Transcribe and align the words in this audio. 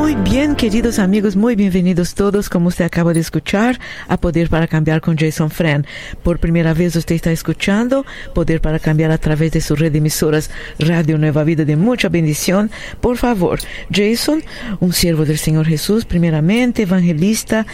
Muy 0.00 0.14
bien, 0.14 0.56
queridos 0.56 0.98
amigos, 0.98 1.36
muy 1.36 1.56
bienvenidos 1.56 2.14
todos, 2.14 2.48
como 2.48 2.68
usted 2.68 2.86
acaba 2.86 3.12
de 3.12 3.20
escuchar, 3.20 3.78
a 4.08 4.16
Poder 4.16 4.48
para 4.48 4.66
Cambiar 4.66 5.02
con 5.02 5.14
Jason 5.14 5.50
Fran. 5.50 5.86
Por 6.22 6.38
primera 6.38 6.72
vez 6.72 6.96
usted 6.96 7.16
está 7.16 7.30
escuchando 7.30 8.06
Poder 8.34 8.62
para 8.62 8.78
Cambiar 8.78 9.10
a 9.10 9.18
través 9.18 9.52
de 9.52 9.60
su 9.60 9.76
red 9.76 9.92
de 9.92 9.98
emisoras 9.98 10.50
Radio 10.78 11.18
Nueva 11.18 11.44
Vida 11.44 11.66
de 11.66 11.76
mucha 11.76 12.08
bendición. 12.08 12.70
Por 13.02 13.18
favor, 13.18 13.60
Jason, 13.92 14.42
un 14.80 14.94
siervo 14.94 15.26
del 15.26 15.36
Señor 15.36 15.66
Jesús, 15.66 16.06
primeramente, 16.06 16.84
evangelista, 16.84 17.66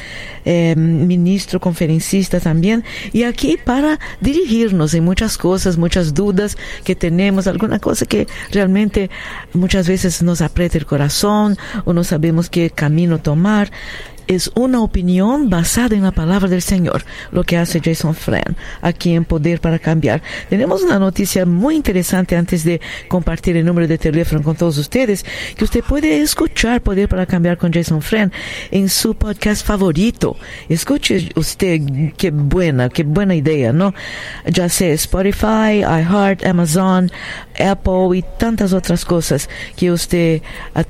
eh, 0.44 0.74
ministro, 0.76 1.60
conferencista 1.60 2.40
también, 2.40 2.82
y 3.12 3.22
aquí 3.22 3.56
para 3.56 4.00
dirigirnos 4.20 4.94
en 4.94 5.04
muchas 5.04 5.38
cosas, 5.38 5.78
muchas 5.78 6.12
dudas 6.12 6.58
que 6.82 6.96
tenemos, 6.96 7.46
alguna 7.46 7.78
cosa 7.78 8.04
que 8.04 8.26
realmente 8.50 9.10
muchas 9.52 9.86
veces 9.86 10.24
nos 10.24 10.40
aprieta 10.40 10.76
el 10.76 10.86
corazón 10.86 11.56
o 11.84 11.92
nos 11.92 12.15
sabemos 12.16 12.48
qué 12.48 12.70
camino 12.70 13.18
tomar 13.18 13.70
es 14.26 14.50
una 14.54 14.80
opinión 14.80 15.48
basada 15.50 15.94
en 15.94 16.02
la 16.02 16.10
palabra 16.12 16.48
del 16.48 16.62
Señor, 16.62 17.04
lo 17.30 17.44
que 17.44 17.56
hace 17.56 17.80
Jason 17.80 18.14
Fran 18.14 18.56
aquí 18.82 19.14
en 19.14 19.24
Poder 19.24 19.60
para 19.60 19.78
Cambiar. 19.78 20.22
Tenemos 20.48 20.82
una 20.82 20.98
noticia 20.98 21.46
muy 21.46 21.76
interesante 21.76 22.36
antes 22.36 22.64
de 22.64 22.80
compartir 23.08 23.56
el 23.56 23.64
número 23.64 23.86
de 23.86 23.98
teléfono 23.98 24.42
con 24.42 24.56
todos 24.56 24.78
ustedes, 24.78 25.24
que 25.56 25.64
usted 25.64 25.82
puede 25.84 26.20
escuchar 26.20 26.82
Poder 26.82 27.08
para 27.08 27.26
Cambiar 27.26 27.56
con 27.56 27.72
Jason 27.72 28.02
Fran 28.02 28.32
en 28.70 28.88
su 28.88 29.14
podcast 29.14 29.64
favorito. 29.64 30.36
Escuche 30.68 31.28
usted, 31.36 31.80
qué 32.16 32.30
buena, 32.30 32.88
qué 32.88 33.04
buena 33.04 33.34
idea, 33.34 33.72
¿no? 33.72 33.94
Ya 34.46 34.68
sea 34.68 34.92
Spotify, 34.94 35.82
iHeart, 35.82 36.44
Amazon, 36.44 37.10
Apple 37.58 38.16
y 38.16 38.24
tantas 38.38 38.72
otras 38.72 39.04
cosas 39.04 39.48
que 39.76 39.90
usted 39.90 40.42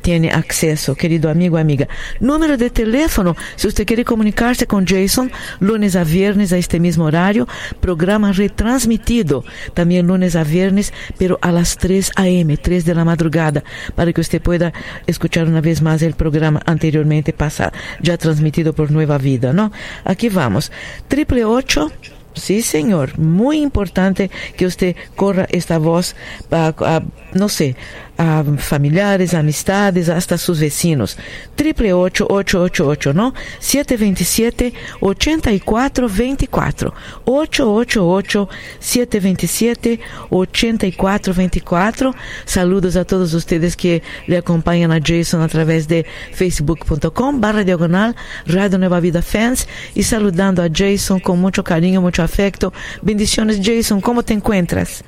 tiene 0.02 0.30
acceso, 0.30 0.94
querido 0.94 1.30
amigo, 1.30 1.58
amiga. 1.58 1.88
Número 2.20 2.56
de 2.56 2.70
teléfono 2.70 3.36
si 3.56 3.68
usted 3.68 3.86
quiere 3.86 4.04
comunicarse 4.04 4.66
con 4.66 4.86
Jason, 4.86 5.30
lunes 5.60 5.96
a 5.96 6.04
viernes 6.04 6.52
a 6.52 6.58
este 6.58 6.80
mismo 6.80 7.04
horario, 7.04 7.46
programa 7.80 8.32
retransmitido 8.32 9.44
también 9.74 10.06
lunes 10.06 10.36
a 10.36 10.44
viernes, 10.44 10.92
pero 11.18 11.38
a 11.42 11.52
las 11.52 11.76
3 11.76 12.12
a.m., 12.16 12.56
3 12.56 12.84
de 12.84 12.94
la 12.94 13.04
madrugada, 13.04 13.62
para 13.94 14.12
que 14.12 14.20
usted 14.20 14.40
pueda 14.40 14.72
escuchar 15.06 15.46
una 15.46 15.60
vez 15.60 15.82
más 15.82 16.02
el 16.02 16.14
programa 16.14 16.60
anteriormente 16.66 17.32
pasado, 17.32 17.72
ya 18.00 18.16
transmitido 18.16 18.72
por 18.72 18.90
Nueva 18.90 19.18
Vida, 19.18 19.52
¿no? 19.52 19.72
Aquí 20.04 20.28
vamos. 20.28 20.72
Triple 21.08 21.44
ocho 21.44 21.90
Sí, 22.36 22.62
señor. 22.62 23.18
Muy 23.18 23.60
importante 23.60 24.30
que 24.56 24.66
usted 24.66 24.94
corra 25.16 25.46
esta 25.50 25.78
voz, 25.78 26.14
a, 26.50 27.02
no 27.32 27.48
sé, 27.48 27.76
a 28.18 28.42
familiares, 28.58 29.34
amistades, 29.34 30.08
hasta 30.08 30.38
sus 30.38 30.60
vecinos. 30.60 31.18
Triple 31.54 31.92
ocho, 31.92 32.26
ocho, 32.28 32.62
ocho, 32.62 32.88
ocho, 32.88 33.12
¿no? 33.12 33.34
727 33.58 34.72
8424 35.00 36.94
888 37.24 38.48
727 38.78 40.00
8424 40.30 42.14
Saludos 42.44 42.96
a 42.96 43.04
todos 43.04 43.34
ustedes 43.34 43.76
que 43.76 44.02
le 44.26 44.38
acompañan 44.38 44.92
a 44.92 45.00
Jason 45.04 45.42
a 45.42 45.48
través 45.48 45.88
de 45.88 46.06
facebook.com 46.32 47.40
barra 47.40 47.64
diagonal 47.64 48.16
Radio 48.46 48.78
Nueva 48.78 49.00
Vida 49.00 49.22
Fans 49.22 49.68
y 49.94 50.02
saludando 50.02 50.62
a 50.62 50.68
Jason 50.72 51.20
con 51.20 51.40
mucho 51.40 51.64
cariño, 51.64 52.00
mucho 52.00 52.22
afecto. 52.22 52.72
Bendiciones 53.02 53.60
Jason, 53.62 54.00
¿cómo 54.00 54.22
te 54.22 54.34
encuentras? 54.34 55.04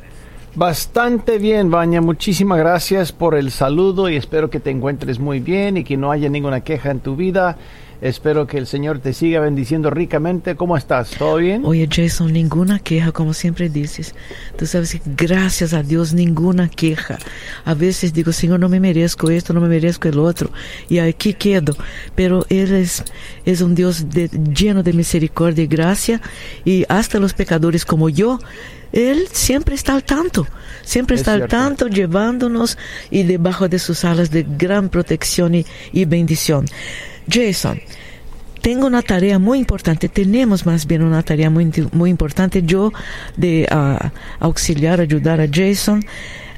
Bastante 0.58 1.38
bien, 1.38 1.70
Baña. 1.70 2.00
Muchísimas 2.00 2.58
gracias 2.58 3.12
por 3.12 3.36
el 3.36 3.52
saludo 3.52 4.08
y 4.08 4.16
espero 4.16 4.50
que 4.50 4.58
te 4.58 4.70
encuentres 4.70 5.20
muy 5.20 5.38
bien 5.38 5.76
y 5.76 5.84
que 5.84 5.96
no 5.96 6.10
haya 6.10 6.28
ninguna 6.28 6.62
queja 6.62 6.90
en 6.90 6.98
tu 6.98 7.14
vida. 7.14 7.56
Espero 8.00 8.46
que 8.46 8.58
el 8.58 8.66
Señor 8.66 9.00
te 9.00 9.12
siga 9.12 9.40
bendiciendo 9.40 9.90
ricamente. 9.90 10.54
¿Cómo 10.54 10.76
estás? 10.76 11.10
¿Todo 11.10 11.36
bien? 11.36 11.64
Oye, 11.64 11.88
Jason, 11.90 12.32
ninguna 12.32 12.78
queja, 12.78 13.10
como 13.10 13.34
siempre 13.34 13.68
dices. 13.68 14.14
Tú 14.56 14.66
sabes 14.66 14.92
que 14.92 15.00
gracias 15.04 15.74
a 15.74 15.82
Dios, 15.82 16.14
ninguna 16.14 16.68
queja. 16.68 17.18
A 17.64 17.74
veces 17.74 18.12
digo, 18.12 18.32
Señor, 18.32 18.60
no 18.60 18.68
me 18.68 18.78
merezco 18.78 19.30
esto, 19.30 19.52
no 19.52 19.60
me 19.60 19.68
merezco 19.68 20.08
el 20.08 20.18
otro. 20.18 20.50
Y 20.88 20.98
aquí 20.98 21.34
quedo. 21.34 21.76
Pero 22.14 22.46
Él 22.48 22.72
es, 22.72 23.02
es 23.44 23.60
un 23.60 23.74
Dios 23.74 24.06
lleno 24.08 24.82
de 24.82 24.92
misericordia 24.92 25.64
y 25.64 25.66
gracia. 25.66 26.20
Y 26.64 26.84
hasta 26.88 27.18
los 27.18 27.34
pecadores 27.34 27.84
como 27.84 28.08
yo, 28.08 28.38
él 28.92 29.28
siempre 29.32 29.74
está 29.74 29.94
al 29.94 30.04
tanto, 30.04 30.46
siempre 30.82 31.16
está 31.16 31.34
al 31.34 31.46
tanto, 31.46 31.88
llevándonos 31.88 32.78
y 33.10 33.24
debajo 33.24 33.68
de 33.68 33.78
sus 33.78 34.04
alas 34.04 34.30
de 34.30 34.46
gran 34.48 34.88
protección 34.88 35.54
y, 35.54 36.04
bendición. 36.06 36.64
Jason, 37.30 37.80
tengo 38.62 38.86
una 38.86 39.02
tarea 39.02 39.38
muy 39.38 39.58
importante, 39.58 40.08
tenemos 40.08 40.66
más 40.66 40.86
bien 40.86 41.02
una 41.02 41.22
tarea 41.22 41.50
muy, 41.50 41.70
muy 41.92 42.10
importante, 42.10 42.62
yo 42.62 42.92
de 43.36 43.68
uh, 43.70 44.08
auxiliar, 44.40 45.00
ayudar 45.00 45.40
a 45.40 45.48
Jason, 45.50 46.04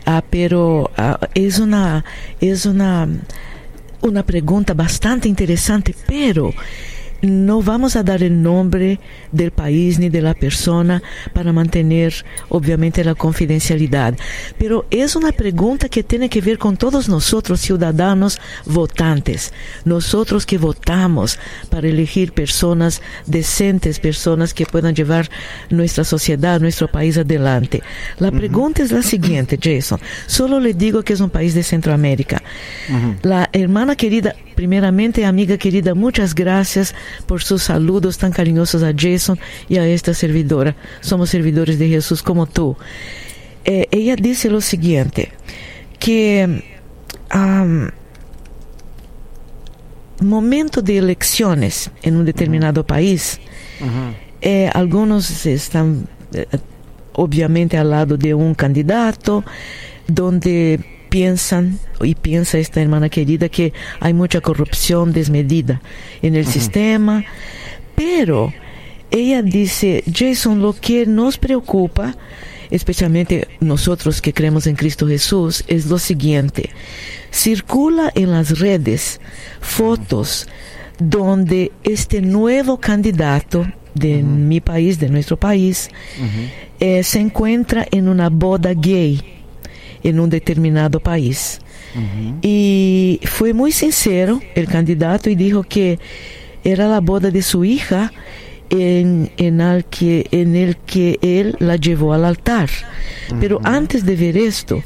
uh, 0.06 0.20
pero 0.30 0.90
uh, 0.96 1.24
es 1.34 1.58
una, 1.58 2.04
es 2.40 2.66
una, 2.66 3.08
una 4.00 4.22
pregunta 4.24 4.74
bastante 4.74 5.28
interesante, 5.28 5.94
pero 6.06 6.52
no 7.22 7.62
vamos 7.62 7.96
a 7.96 8.02
dar 8.02 8.22
el 8.22 8.42
nombre 8.42 9.00
del 9.32 9.50
país 9.50 9.98
ni 9.98 10.08
de 10.08 10.22
la 10.22 10.34
persona 10.34 11.02
para 11.32 11.52
mantener 11.52 12.14
obviamente 12.48 13.04
la 13.04 13.14
confidencialidad. 13.14 14.16
Pero 14.58 14.86
es 14.90 15.16
una 15.16 15.32
pregunta 15.32 15.88
que 15.88 16.02
tiene 16.02 16.28
que 16.28 16.40
ver 16.40 16.58
con 16.58 16.76
todos 16.76 17.08
nosotros 17.08 17.60
ciudadanos 17.60 18.38
votantes, 18.66 19.52
nosotros 19.84 20.46
que 20.46 20.58
votamos 20.58 21.38
para 21.68 21.88
elegir 21.88 22.32
personas 22.32 23.02
decentes, 23.26 23.98
personas 23.98 24.54
que 24.54 24.66
puedan 24.66 24.94
llevar 24.94 25.30
nuestra 25.70 26.04
sociedad, 26.04 26.60
nuestro 26.60 26.88
país 26.88 27.16
adelante. 27.18 27.82
La 28.18 28.30
pregunta 28.30 28.82
es 28.82 28.92
la 28.92 29.02
siguiente, 29.02 29.58
Jason. 29.60 30.00
Solo 30.26 30.60
le 30.60 30.74
digo 30.74 31.02
que 31.02 31.12
es 31.12 31.20
un 31.20 31.30
país 31.30 31.54
de 31.54 31.62
Centroamérica. 31.62 32.42
La 33.22 33.48
hermana 33.52 33.96
querida, 33.96 34.34
primeramente 34.60 35.24
amiga 35.24 35.56
querida, 35.56 35.94
muchas 35.94 36.34
gracias 36.34 36.94
por 37.24 37.42
sus 37.42 37.62
saludos 37.62 38.18
tan 38.18 38.30
cariñosos 38.30 38.82
a 38.82 38.92
Jason 38.94 39.38
y 39.70 39.78
a 39.78 39.86
esta 39.86 40.12
servidora. 40.12 40.76
Somos 41.00 41.30
servidores 41.30 41.78
de 41.78 41.88
Jesús 41.88 42.22
como 42.22 42.44
tú. 42.44 42.76
Eh, 43.64 43.86
ella 43.90 44.16
dice 44.16 44.50
lo 44.50 44.60
siguiente, 44.60 45.32
que 45.98 46.62
momento 50.20 50.82
de 50.82 50.98
elecciones 50.98 51.90
en 52.02 52.16
un 52.16 52.26
determinado 52.26 52.86
país, 52.86 53.40
eh, 54.42 54.68
algunos 54.74 55.46
están 55.46 56.06
eh, 56.34 56.44
obviamente 57.14 57.78
al 57.78 57.88
lado 57.88 58.18
de 58.18 58.34
un 58.34 58.54
candidato, 58.54 59.42
donde 60.06 60.99
piensan 61.10 61.78
y 62.00 62.14
piensa 62.14 62.58
esta 62.58 62.80
hermana 62.80 63.10
querida 63.10 63.48
que 63.48 63.74
hay 63.98 64.14
mucha 64.14 64.40
corrupción 64.40 65.12
desmedida 65.12 65.82
en 66.22 66.36
el 66.36 66.46
sistema, 66.46 67.24
pero 67.94 68.52
ella 69.10 69.42
dice, 69.42 70.04
Jason, 70.10 70.62
lo 70.62 70.72
que 70.72 71.04
nos 71.04 71.36
preocupa, 71.36 72.16
especialmente 72.70 73.48
nosotros 73.58 74.22
que 74.22 74.32
creemos 74.32 74.66
en 74.66 74.76
Cristo 74.76 75.06
Jesús, 75.06 75.64
es 75.66 75.86
lo 75.86 75.98
siguiente, 75.98 76.70
circula 77.30 78.10
en 78.14 78.30
las 78.30 78.60
redes 78.60 79.20
fotos 79.60 80.48
donde 80.98 81.72
este 81.82 82.20
nuevo 82.20 82.78
candidato 82.78 83.66
de 83.94 84.22
mi 84.22 84.60
país, 84.60 85.00
de 85.00 85.08
nuestro 85.08 85.36
país, 85.36 85.88
eh, 86.78 87.02
se 87.02 87.18
encuentra 87.18 87.86
en 87.90 88.08
una 88.08 88.28
boda 88.28 88.72
gay 88.74 89.39
en 90.02 90.20
un 90.20 90.30
determinado 90.30 91.00
país. 91.00 91.60
Y 92.40 93.20
fue 93.24 93.52
muy 93.52 93.72
sincero 93.72 94.40
el 94.54 94.68
candidato 94.68 95.28
y 95.28 95.34
dijo 95.34 95.64
que 95.64 95.98
era 96.62 96.86
la 96.86 97.00
boda 97.00 97.30
de 97.30 97.42
su 97.42 97.64
hija 97.64 98.12
en, 98.70 99.32
en, 99.38 99.60
el, 99.60 99.84
que, 99.86 100.26
en 100.30 100.54
el 100.54 100.76
que 100.76 101.18
él 101.20 101.56
la 101.58 101.76
llevó 101.76 102.12
al 102.12 102.24
altar. 102.24 102.70
Pero 103.40 103.60
antes 103.64 104.04
de 104.04 104.14
ver 104.14 104.36
esto, 104.36 104.82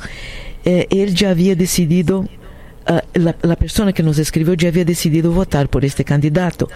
eh, 0.65 0.87
él 0.91 1.15
ya 1.15 1.31
había 1.31 1.55
decidido 1.55 2.27
Uh, 2.87 3.01
la, 3.19 3.35
la, 3.41 3.57
persona 3.57 3.95
que 3.95 4.03
nos 4.03 4.19
escribió 4.19 4.53
ya 4.53 4.69
había 4.69 4.85
decidido 4.85 5.33
votar 5.33 5.71
por 5.71 5.87
este 5.87 6.05
candidato. 6.05 6.69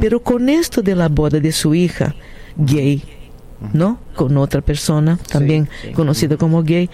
Pero 0.00 0.20
con 0.20 0.48
esto 0.48 0.80
de 0.80 0.94
la 0.94 1.08
boda 1.08 1.38
de 1.38 1.52
su 1.52 1.74
hija 1.74 2.14
gay, 2.56 3.02
¿no? 3.72 3.98
Con 4.14 4.36
otra 4.36 4.60
persona, 4.60 5.18
también 5.30 5.68
Sí, 5.82 5.88
sí. 5.88 5.92
conocida 5.92 6.36
como 6.36 6.62
gay. 6.62 6.88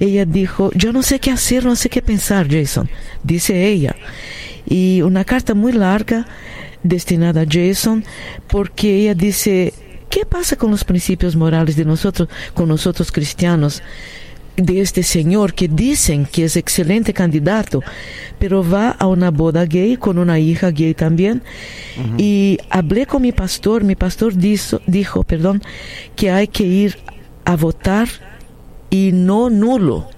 Ella 0.00 0.24
dijo, 0.24 0.70
yo 0.74 0.92
no 0.92 1.02
sé 1.02 1.18
qué 1.20 1.30
hacer, 1.30 1.64
no 1.64 1.76
sé 1.76 1.88
qué 1.88 2.02
pensar, 2.02 2.48
Jason, 2.50 2.88
dice 3.22 3.66
ella. 3.68 3.94
Y 4.66 5.02
una 5.02 5.24
carta 5.24 5.54
muy 5.54 5.72
larga 5.72 6.26
destinada 6.82 7.42
a 7.42 7.46
Jason, 7.48 8.04
porque 8.48 8.96
ella 9.02 9.14
dice, 9.14 9.72
¿qué 10.08 10.24
pasa 10.24 10.56
con 10.56 10.70
los 10.70 10.84
principios 10.84 11.36
morales 11.36 11.76
de 11.76 11.84
nosotros, 11.84 12.28
con 12.54 12.68
nosotros 12.68 13.10
cristianos? 13.12 13.82
De 14.56 14.80
este 14.80 15.02
señor 15.02 15.54
que 15.54 15.66
dicen 15.68 16.26
que 16.30 16.44
es 16.44 16.56
excelente 16.56 17.12
candidato, 17.14 17.82
pero 18.38 18.62
va 18.68 18.90
a 18.90 19.06
una 19.06 19.30
boda 19.30 19.64
gay 19.64 19.96
con 19.96 20.18
una 20.18 20.38
hija 20.38 20.70
gay 20.70 20.94
también. 20.94 21.42
Y 22.18 22.58
hablé 22.70 23.06
con 23.06 23.22
mi 23.22 23.32
pastor, 23.32 23.84
mi 23.84 23.94
pastor 23.96 24.34
dijo, 24.36 24.80
dijo, 24.86 25.24
perdón, 25.24 25.62
que 26.16 26.30
hay 26.30 26.48
que 26.48 26.64
ir 26.64 26.98
a 27.44 27.56
votar 27.56 28.08
y 28.90 29.10
no 29.12 29.48
nulo, 29.50 30.08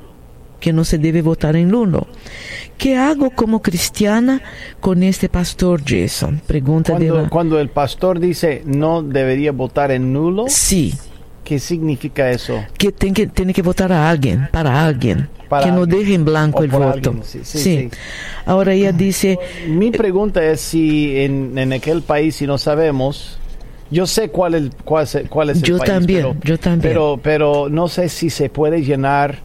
que 0.61 0.73
no 0.73 0.85
se 0.85 0.99
debe 0.99 1.23
votar 1.23 1.55
en 1.57 1.69
nulo. 1.71 2.07
¿Qué 2.77 2.97
hago 2.97 3.31
como 3.31 3.63
cristiana 3.63 4.43
con 4.81 5.03
este 5.05 5.29
pastor 5.29 5.81
Jason? 5.87 6.41
Pregunta 6.47 6.99
de 6.99 7.09
la- 7.11 7.29
cuando 7.29 7.61
el 7.61 7.69
pastor 7.69 8.19
dice 8.19 8.63
no 8.67 9.03
debería 9.03 9.53
votar 9.53 9.93
en 9.93 10.13
nulo, 10.13 10.47
Sí, 10.49 10.93
¿qué 11.45 11.59
significa 11.59 12.31
eso? 12.31 12.65
que 12.79 12.91
tiene 12.93 13.15
que, 13.15 13.27
tiene 13.29 13.53
que 13.53 13.63
votar 13.63 13.93
a 13.93 14.09
alguien, 14.11 14.49
para 14.51 14.85
alguien, 14.85 15.29
Para 15.49 15.67
que 15.67 15.71
no 15.73 15.83
alguien. 15.83 16.01
deje 16.01 16.15
en 16.15 16.25
blanco 16.25 16.61
O 16.61 16.65
el 16.65 16.71
voto. 16.71 17.15
sí, 17.23 17.41
sí, 17.45 17.59
sí. 17.59 17.91
Ahora 18.47 18.73
ella 18.73 18.91
dice, 18.93 19.39
Mi 19.69 19.91
pregunta 19.91 20.43
es 20.43 20.61
si 20.61 21.17
en, 21.19 21.57
en 21.59 21.73
aquel 21.73 22.03
país, 22.03 22.37
si 22.37 22.47
no 22.47 22.59
sabemos, 22.59 23.39
yo 23.91 24.07
sé 24.07 24.31
cuál 24.31 24.55
es, 24.55 24.71
cuál 24.85 25.05
es, 25.05 25.19
cuál 25.29 25.51
es 25.51 25.59
el 25.59 25.63
Yo 25.63 25.79
país, 25.79 25.91
también, 25.93 26.21
pero, 26.23 26.37
yo 26.43 26.59
también. 26.59 26.81
Pero, 26.93 27.21
pero 27.23 27.69
no 27.69 27.87
sé 27.89 28.09
si 28.09 28.31
se 28.31 28.49
puede 28.49 28.83
llenar 28.83 29.39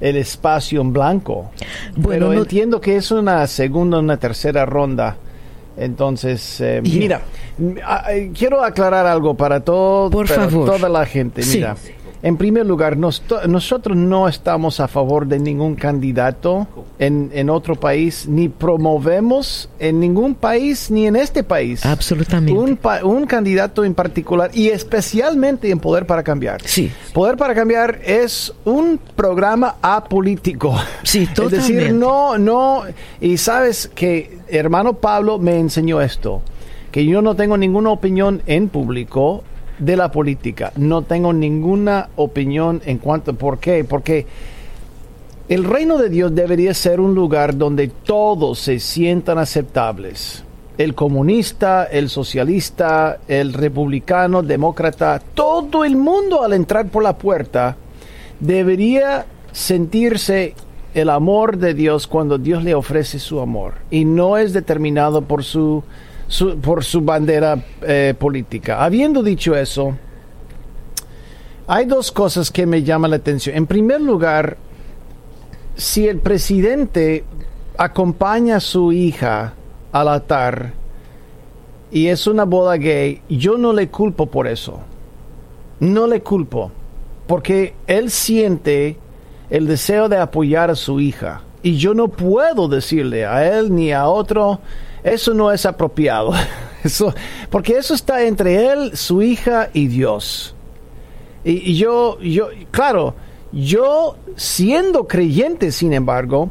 el 0.00 0.16
espacio 0.16 0.80
en 0.80 0.92
blanco. 0.92 1.50
Bueno, 1.96 2.26
pero 2.26 2.32
no- 2.34 2.40
entiendo 2.42 2.80
que 2.80 2.96
es 2.96 3.10
una 3.10 3.46
segunda, 3.46 3.98
una 3.98 4.16
tercera 4.16 4.64
ronda. 4.64 5.16
Entonces, 5.76 6.60
eh, 6.60 6.80
mira, 6.82 7.22
eh, 8.10 8.30
quiero 8.36 8.62
aclarar 8.62 9.06
algo 9.06 9.34
para 9.34 9.60
todo, 9.60 10.10
Por 10.10 10.28
para 10.28 10.48
favor. 10.48 10.66
toda 10.66 10.88
la 10.88 11.06
gente. 11.06 11.42
Sí. 11.42 11.64
En 12.24 12.36
primer 12.36 12.64
lugar, 12.66 12.96
nos- 12.96 13.20
nosotros 13.48 13.96
no 13.96 14.28
estamos 14.28 14.78
a 14.78 14.86
favor 14.86 15.26
de 15.26 15.40
ningún 15.40 15.74
candidato 15.74 16.68
en, 17.00 17.30
en 17.34 17.50
otro 17.50 17.74
país, 17.74 18.28
ni 18.28 18.48
promovemos 18.48 19.68
en 19.80 19.98
ningún 19.98 20.34
país, 20.36 20.88
ni 20.90 21.06
en 21.08 21.16
este 21.16 21.42
país. 21.42 21.84
absolutamente. 21.84 22.52
Un, 22.52 22.78
un 23.02 23.26
candidato 23.26 23.84
en 23.84 23.94
particular 23.94 24.50
y 24.54 24.68
especialmente 24.68 25.70
en 25.70 25.80
Poder 25.80 26.06
para 26.06 26.22
Cambiar. 26.22 26.60
Sí. 26.64 26.92
Poder 27.12 27.36
para 27.36 27.54
Cambiar 27.56 28.00
es 28.04 28.52
un 28.64 29.00
programa 29.16 29.76
apolítico. 29.82 30.76
Sí, 31.02 31.22
Es 31.28 31.34
totalmente. 31.34 31.72
decir, 31.74 31.92
no, 31.94 32.38
no, 32.38 32.82
y 33.20 33.36
sabes 33.36 33.90
que 33.94 34.38
hermano 34.48 34.94
Pablo 34.94 35.38
me 35.38 35.58
enseñó 35.58 36.00
esto, 36.00 36.42
que 36.92 37.04
yo 37.04 37.20
no 37.22 37.34
tengo 37.34 37.56
ninguna 37.56 37.90
opinión 37.90 38.42
en 38.46 38.68
público 38.68 39.42
de 39.84 39.96
la 39.96 40.12
política, 40.12 40.72
no 40.76 41.02
tengo 41.02 41.32
ninguna 41.32 42.08
opinión 42.14 42.80
en 42.84 42.98
cuanto, 42.98 43.34
¿por 43.34 43.58
qué? 43.58 43.84
Porque 43.84 44.26
el 45.48 45.64
reino 45.64 45.98
de 45.98 46.08
Dios 46.08 46.32
debería 46.34 46.72
ser 46.72 47.00
un 47.00 47.14
lugar 47.16 47.56
donde 47.56 47.88
todos 47.88 48.60
se 48.60 48.78
sientan 48.78 49.38
aceptables. 49.38 50.44
El 50.78 50.94
comunista, 50.94 51.84
el 51.84 52.08
socialista, 52.08 53.18
el 53.26 53.52
republicano, 53.52 54.42
demócrata, 54.42 55.20
todo 55.34 55.84
el 55.84 55.96
mundo 55.96 56.44
al 56.44 56.52
entrar 56.52 56.86
por 56.86 57.02
la 57.02 57.18
puerta 57.18 57.76
debería 58.38 59.26
sentirse 59.50 60.54
el 60.94 61.10
amor 61.10 61.58
de 61.58 61.74
Dios 61.74 62.06
cuando 62.06 62.38
Dios 62.38 62.62
le 62.62 62.74
ofrece 62.74 63.18
su 63.18 63.40
amor 63.40 63.74
y 63.90 64.04
no 64.04 64.36
es 64.36 64.52
determinado 64.52 65.22
por 65.22 65.42
su, 65.42 65.82
su- 66.32 66.56
por 66.58 66.82
su 66.82 67.02
bandera 67.02 67.62
eh, 67.82 68.14
política. 68.18 68.82
Habiendo 68.82 69.22
dicho 69.22 69.54
eso, 69.54 69.94
hay 71.66 71.84
dos 71.84 72.10
cosas 72.10 72.50
que 72.50 72.64
me 72.66 72.82
llaman 72.82 73.10
la 73.10 73.16
atención. 73.18 73.54
En 73.54 73.66
primer 73.66 74.00
lugar, 74.00 74.56
si 75.76 76.08
el 76.08 76.18
presidente 76.20 77.24
acompaña 77.76 78.56
a 78.56 78.60
su 78.60 78.92
hija 78.92 79.52
al 79.92 80.08
altar 80.08 80.72
y 81.90 82.06
es 82.08 82.26
una 82.26 82.44
boda 82.44 82.76
gay, 82.76 83.20
yo 83.28 83.58
no 83.58 83.72
le 83.74 83.88
culpo 83.88 84.26
por 84.26 84.46
eso. 84.46 84.80
No 85.80 86.06
le 86.06 86.22
culpo, 86.22 86.70
porque 87.26 87.74
él 87.86 88.10
siente 88.10 88.96
el 89.50 89.66
deseo 89.66 90.08
de 90.08 90.16
apoyar 90.16 90.70
a 90.70 90.76
su 90.76 90.98
hija. 91.00 91.42
Y 91.62 91.76
yo 91.76 91.92
no 91.92 92.08
puedo 92.08 92.68
decirle 92.68 93.26
a 93.26 93.58
él 93.58 93.74
ni 93.74 93.92
a 93.92 94.08
otro, 94.08 94.60
eso 95.04 95.34
no 95.34 95.50
es 95.52 95.66
apropiado. 95.66 96.32
Eso, 96.82 97.14
porque 97.48 97.76
eso 97.76 97.94
está 97.94 98.24
entre 98.24 98.72
él, 98.72 98.96
su 98.96 99.22
hija 99.22 99.70
y 99.72 99.86
Dios. 99.86 100.56
Y, 101.44 101.76
yo, 101.76 102.18
yo, 102.18 102.48
claro, 102.72 103.14
yo 103.52 104.16
siendo 104.34 105.06
creyente, 105.06 105.70
sin 105.70 105.92
embargo, 105.92 106.50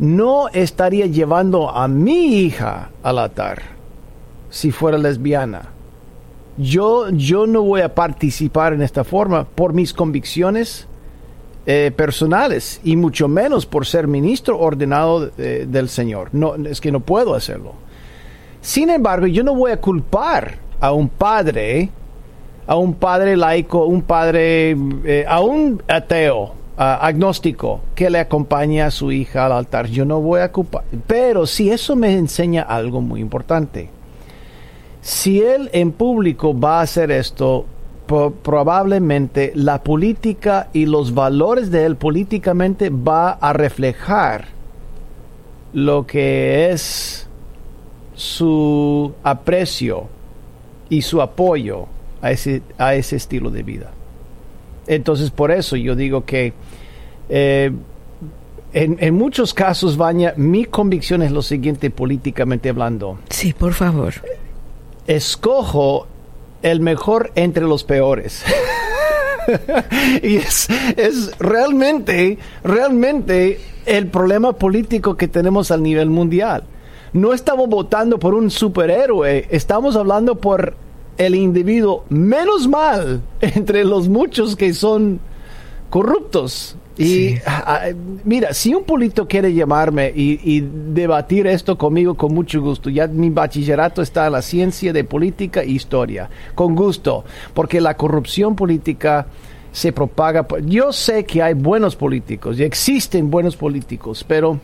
no 0.00 0.48
estaría 0.48 1.06
llevando 1.06 1.70
a 1.70 1.86
mi 1.86 2.40
hija 2.40 2.90
al 3.04 3.20
altar 3.20 3.62
si 4.50 4.72
fuera 4.72 4.98
lesbiana. 4.98 5.70
Yo, 6.56 7.10
yo 7.10 7.46
no 7.46 7.62
voy 7.62 7.82
a 7.82 7.94
participar 7.94 8.72
en 8.72 8.82
esta 8.82 9.04
forma 9.04 9.44
por 9.44 9.72
mis 9.72 9.92
convicciones 9.92 10.88
eh, 11.66 11.92
personales 11.94 12.80
y 12.82 12.96
mucho 12.96 13.28
menos 13.28 13.66
por 13.66 13.86
ser 13.86 14.08
ministro 14.08 14.58
ordenado 14.58 15.30
eh, 15.38 15.66
del 15.68 15.88
Señor. 15.88 16.30
No, 16.32 16.56
es 16.56 16.80
que 16.80 16.90
no 16.90 17.00
puedo 17.00 17.34
hacerlo. 17.34 17.74
Sin 18.60 18.90
embargo, 18.90 19.26
yo 19.26 19.42
no 19.42 19.54
voy 19.54 19.72
a 19.72 19.80
culpar 19.80 20.56
a 20.80 20.92
un 20.92 21.08
padre, 21.08 21.90
a 22.66 22.76
un 22.76 22.94
padre 22.94 23.36
laico, 23.36 23.86
un 23.86 24.02
padre, 24.02 24.76
eh, 25.04 25.24
a 25.26 25.40
un 25.40 25.82
ateo, 25.88 26.54
agnóstico, 26.76 27.80
que 27.96 28.08
le 28.08 28.20
acompaña 28.20 28.86
a 28.86 28.90
su 28.92 29.10
hija 29.10 29.46
al 29.46 29.52
altar. 29.52 29.88
Yo 29.88 30.04
no 30.04 30.20
voy 30.20 30.40
a 30.40 30.52
culpar. 30.52 30.84
Pero 31.08 31.44
si 31.44 31.70
eso 31.70 31.96
me 31.96 32.16
enseña 32.16 32.62
algo 32.62 33.00
muy 33.00 33.20
importante. 33.20 33.90
Si 35.00 35.40
él 35.40 35.70
en 35.72 35.90
público 35.90 36.58
va 36.58 36.78
a 36.78 36.82
hacer 36.82 37.10
esto, 37.10 37.66
probablemente 38.42 39.52
la 39.54 39.82
política 39.82 40.68
y 40.72 40.86
los 40.86 41.14
valores 41.14 41.70
de 41.70 41.84
él 41.84 41.96
políticamente 41.96 42.90
va 42.90 43.32
a 43.32 43.52
reflejar 43.52 44.46
lo 45.72 46.06
que 46.06 46.70
es 46.70 47.27
su 48.18 49.14
aprecio 49.22 50.08
y 50.90 51.02
su 51.02 51.22
apoyo 51.22 51.86
a 52.20 52.32
ese, 52.32 52.62
a 52.76 52.96
ese 52.96 53.14
estilo 53.14 53.48
de 53.50 53.62
vida. 53.62 53.92
Entonces, 54.88 55.30
por 55.30 55.52
eso 55.52 55.76
yo 55.76 55.94
digo 55.94 56.24
que 56.24 56.52
eh, 57.28 57.70
en, 58.72 58.96
en 58.98 59.14
muchos 59.14 59.54
casos, 59.54 59.96
Vanya, 59.96 60.34
mi 60.36 60.64
convicción 60.64 61.22
es 61.22 61.30
lo 61.30 61.42
siguiente 61.42 61.90
políticamente 61.90 62.70
hablando. 62.70 63.20
Sí, 63.30 63.52
por 63.52 63.72
favor. 63.72 64.14
Escojo 65.06 66.08
el 66.62 66.80
mejor 66.80 67.30
entre 67.36 67.62
los 67.62 67.84
peores. 67.84 68.42
y 70.24 70.38
es, 70.38 70.68
es 70.96 71.38
realmente, 71.38 72.36
realmente 72.64 73.60
el 73.86 74.08
problema 74.08 74.54
político 74.54 75.16
que 75.16 75.28
tenemos 75.28 75.70
al 75.70 75.84
nivel 75.84 76.10
mundial. 76.10 76.64
No 77.12 77.32
estamos 77.32 77.68
votando 77.68 78.18
por 78.18 78.34
un 78.34 78.50
superhéroe, 78.50 79.46
estamos 79.50 79.96
hablando 79.96 80.34
por 80.36 80.74
el 81.16 81.34
individuo 81.34 82.04
menos 82.10 82.68
mal 82.68 83.20
entre 83.40 83.84
los 83.84 84.08
muchos 84.08 84.54
que 84.56 84.72
son 84.74 85.18
corruptos. 85.90 86.76
Y 86.96 87.04
Sí. 87.04 87.38
ah, 87.46 87.62
ah, 87.66 87.80
mira, 88.24 88.52
si 88.52 88.74
un 88.74 88.82
político 88.82 89.28
quiere 89.28 89.54
llamarme 89.54 90.12
y, 90.14 90.40
y 90.42 90.60
debatir 90.92 91.46
esto 91.46 91.78
conmigo 91.78 92.16
con 92.16 92.34
mucho 92.34 92.60
gusto, 92.60 92.90
ya 92.90 93.06
mi 93.06 93.30
bachillerato 93.30 94.02
está 94.02 94.26
en 94.26 94.32
la 94.32 94.42
ciencia 94.42 94.92
de 94.92 95.04
política 95.04 95.62
e 95.62 95.68
historia, 95.70 96.28
con 96.56 96.74
gusto, 96.74 97.24
porque 97.54 97.80
la 97.80 97.96
corrupción 97.96 98.56
política 98.56 99.26
se 99.70 99.92
propaga. 99.92 100.42
por- 100.42 100.66
Yo 100.66 100.92
sé 100.92 101.24
que 101.24 101.40
hay 101.40 101.54
buenos 101.54 101.94
políticos 101.94 102.58
y 102.58 102.64
existen 102.64 103.30
buenos 103.30 103.54
políticos, 103.56 104.24
pero 104.26 104.58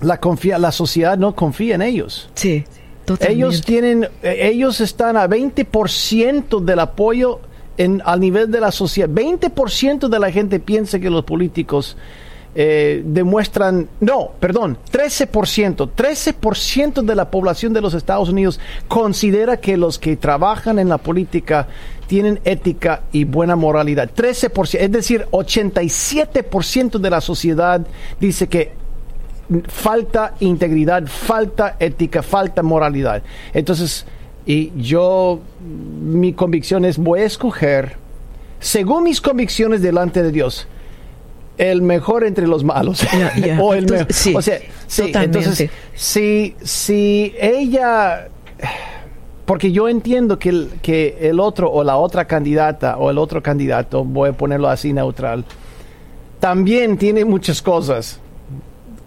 la, 0.00 0.18
confía, 0.18 0.58
la 0.58 0.72
sociedad 0.72 1.18
no 1.18 1.34
confía 1.34 1.74
en 1.74 1.82
ellos. 1.82 2.30
Sí, 2.34 2.64
totalmente. 3.04 3.34
Ellos 3.34 3.62
tienen, 3.62 4.08
eh, 4.22 4.50
ellos 4.52 4.80
están 4.80 5.16
a 5.16 5.28
20% 5.28 6.60
del 6.60 6.78
apoyo 6.78 7.40
en, 7.76 8.02
al 8.04 8.20
nivel 8.20 8.50
de 8.50 8.60
la 8.60 8.72
sociedad. 8.72 9.08
20% 9.08 10.08
de 10.08 10.18
la 10.18 10.30
gente 10.30 10.60
piensa 10.60 10.98
que 10.98 11.10
los 11.10 11.24
políticos 11.24 11.96
eh, 12.52 13.02
demuestran, 13.04 13.88
no, 14.00 14.32
perdón, 14.40 14.76
13%, 14.90 15.90
13% 15.96 17.02
de 17.02 17.14
la 17.14 17.30
población 17.30 17.72
de 17.72 17.80
los 17.80 17.94
Estados 17.94 18.28
Unidos 18.28 18.58
considera 18.88 19.58
que 19.58 19.76
los 19.76 20.00
que 20.00 20.16
trabajan 20.16 20.80
en 20.80 20.88
la 20.88 20.98
política 20.98 21.68
tienen 22.08 22.40
ética 22.44 23.02
y 23.12 23.22
buena 23.22 23.54
moralidad. 23.54 24.10
13%, 24.12 24.78
es 24.80 24.90
decir, 24.90 25.26
87% 25.30 26.98
de 26.98 27.10
la 27.10 27.20
sociedad 27.20 27.86
dice 28.18 28.48
que 28.48 28.79
falta 29.68 30.34
integridad, 30.40 31.06
falta 31.06 31.76
ética, 31.78 32.22
falta 32.22 32.62
moralidad. 32.62 33.22
Entonces, 33.52 34.06
y 34.46 34.72
yo, 34.76 35.40
mi 35.60 36.32
convicción 36.32 36.84
es, 36.84 36.98
voy 36.98 37.20
a 37.20 37.24
escoger, 37.24 37.96
según 38.58 39.04
mis 39.04 39.20
convicciones 39.20 39.82
delante 39.82 40.22
de 40.22 40.32
Dios, 40.32 40.66
el 41.58 41.82
mejor 41.82 42.24
entre 42.24 42.46
los 42.46 42.64
malos. 42.64 43.06
o 43.60 43.74
el 43.74 43.86
mejor. 43.90 44.06
o 44.34 44.42
sea, 44.42 44.58
sí, 44.86 45.12
entonces, 45.14 45.70
si, 45.94 46.56
si 46.62 47.34
ella 47.38 48.28
porque 49.50 49.72
yo 49.72 49.88
entiendo 49.88 50.38
que 50.38 50.48
el, 50.48 50.70
que 50.80 51.18
el 51.22 51.40
otro 51.40 51.72
o 51.72 51.82
la 51.82 51.96
otra 51.96 52.26
candidata 52.26 52.96
o 52.98 53.10
el 53.10 53.18
otro 53.18 53.42
candidato, 53.42 54.04
voy 54.04 54.28
a 54.30 54.32
ponerlo 54.32 54.68
así 54.68 54.92
neutral, 54.92 55.44
también 56.38 56.96
tiene 56.96 57.24
muchas 57.24 57.60
cosas, 57.60 58.20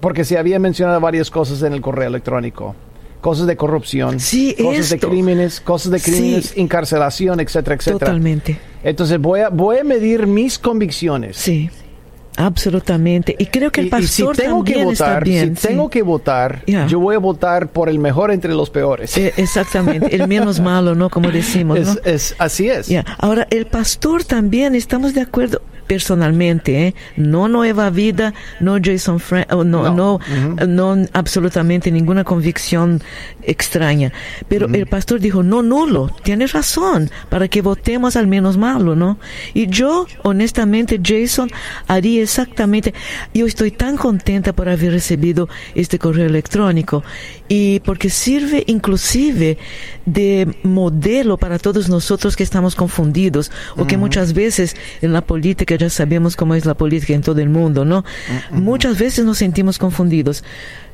porque 0.04 0.26
se 0.26 0.38
había 0.38 0.60
mencionado 0.60 1.00
varias 1.00 1.32
cosas 1.32 1.64
en 1.64 1.72
el 1.72 1.80
correo 1.80 2.10
electrónico. 2.10 2.76
Cosas 3.22 3.48
de 3.48 3.56
corrupción, 3.56 4.16
cosas 4.16 4.90
de 4.90 5.00
crímenes, 5.00 5.62
cosas 5.62 5.94
de 5.94 6.02
crímenes, 6.02 6.58
encarcelación, 6.58 7.40
etcétera, 7.40 7.78
etcétera. 7.78 8.08
Totalmente. 8.08 8.60
Entonces 8.84 9.18
voy 9.18 9.40
a, 9.40 9.48
voy 9.48 9.78
a 9.78 9.86
medir 9.86 10.28
mis 10.28 10.60
convicciones. 10.60 11.38
Sí. 11.38 11.70
Absolutamente. 12.36 13.34
Y 13.40 13.46
creo 13.46 13.72
que 13.72 13.80
el 13.80 13.88
pastor 13.88 14.36
si 14.36 14.42
tengo 14.42 14.62
que 14.66 14.84
votar, 14.84 15.24
bien. 15.24 15.56
Si 15.56 15.70
tengo 15.70 15.90
que 15.90 16.02
votar, 16.02 16.66
yo 16.66 17.00
voy 17.00 17.16
a 17.16 17.20
votar 17.20 17.70
por 17.70 17.88
el 17.88 17.98
mejor 17.98 18.32
entre 18.32 18.54
los 18.54 18.70
peores. 18.70 19.18
Eh, 19.18 19.34
exactamente, 19.38 20.14
el 20.14 20.28
menos 20.28 20.60
malo, 20.60 20.96
¿no? 20.96 21.10
Como 21.10 21.32
decimos, 21.32 21.80
¿no? 21.86 21.96
Es, 22.04 22.36
así 22.40 22.68
es. 22.68 22.90
Ahora, 23.20 23.48
el 23.52 23.68
pastor 23.68 24.26
también, 24.26 24.76
estamos 24.76 25.14
de 25.14 25.22
acuerdo 25.22 25.62
personalmente, 25.88 26.88
¿eh? 26.88 26.96
no 27.18 27.48
Nueva 27.48 27.90
Vida, 27.90 28.34
no 28.60 28.78
Jason 28.84 29.20
Frank, 29.20 29.52
no, 29.52 29.64
no, 29.94 30.20
no, 30.68 31.06
absolutamente 31.14 31.92
ninguna 31.92 32.24
convicción 32.24 33.02
extraña. 33.46 34.12
Pero 34.48 34.68
el 34.68 34.88
pastor 34.88 35.20
dijo, 35.20 35.44
no, 35.44 35.62
nulo, 35.62 36.10
tienes 36.24 36.54
razón, 36.54 37.10
para 37.30 37.48
que 37.48 37.62
votemos 37.62 38.16
al 38.16 38.28
menos 38.28 38.58
malo, 38.58 38.96
¿no? 38.96 39.18
Y 39.54 39.68
yo, 39.68 40.06
honestamente, 40.24 41.00
Jason, 41.04 41.50
haría 41.88 42.24
exactamente, 42.24 42.94
yo 43.34 43.46
estoy 43.46 43.72
tan 43.72 43.98
contenta 43.98 44.54
por 44.54 44.70
haber 44.70 44.92
recibido 44.92 45.50
este 45.76 46.00
correo 46.00 46.26
electrónico 46.26 47.04
y 47.48 47.80
porque 47.82 48.10
sirve 48.10 48.64
inclusive 48.68 49.58
de 50.06 50.56
modelo 50.64 51.38
para 51.38 51.60
todos 51.60 51.90
nosotros 51.90 52.36
que 52.36 52.44
estamos 52.44 52.76
confundidos 52.76 53.52
o 53.78 53.86
que 53.88 53.98
muchas 53.98 54.34
veces 54.34 54.76
en 55.02 55.14
la 55.14 55.22
política 55.22 55.76
ya 55.76 55.90
sabemos 55.90 56.36
cómo 56.36 56.56
es 56.56 56.66
la 56.66 56.74
política 56.74 57.14
en 57.14 57.22
todo 57.22 57.40
el 57.42 57.50
mundo, 57.50 57.86
¿no? 57.86 58.04
Muchas 58.52 58.98
veces 58.98 59.26
nos 59.26 59.38
sentimos 59.38 59.78
confundidos. 59.78 60.44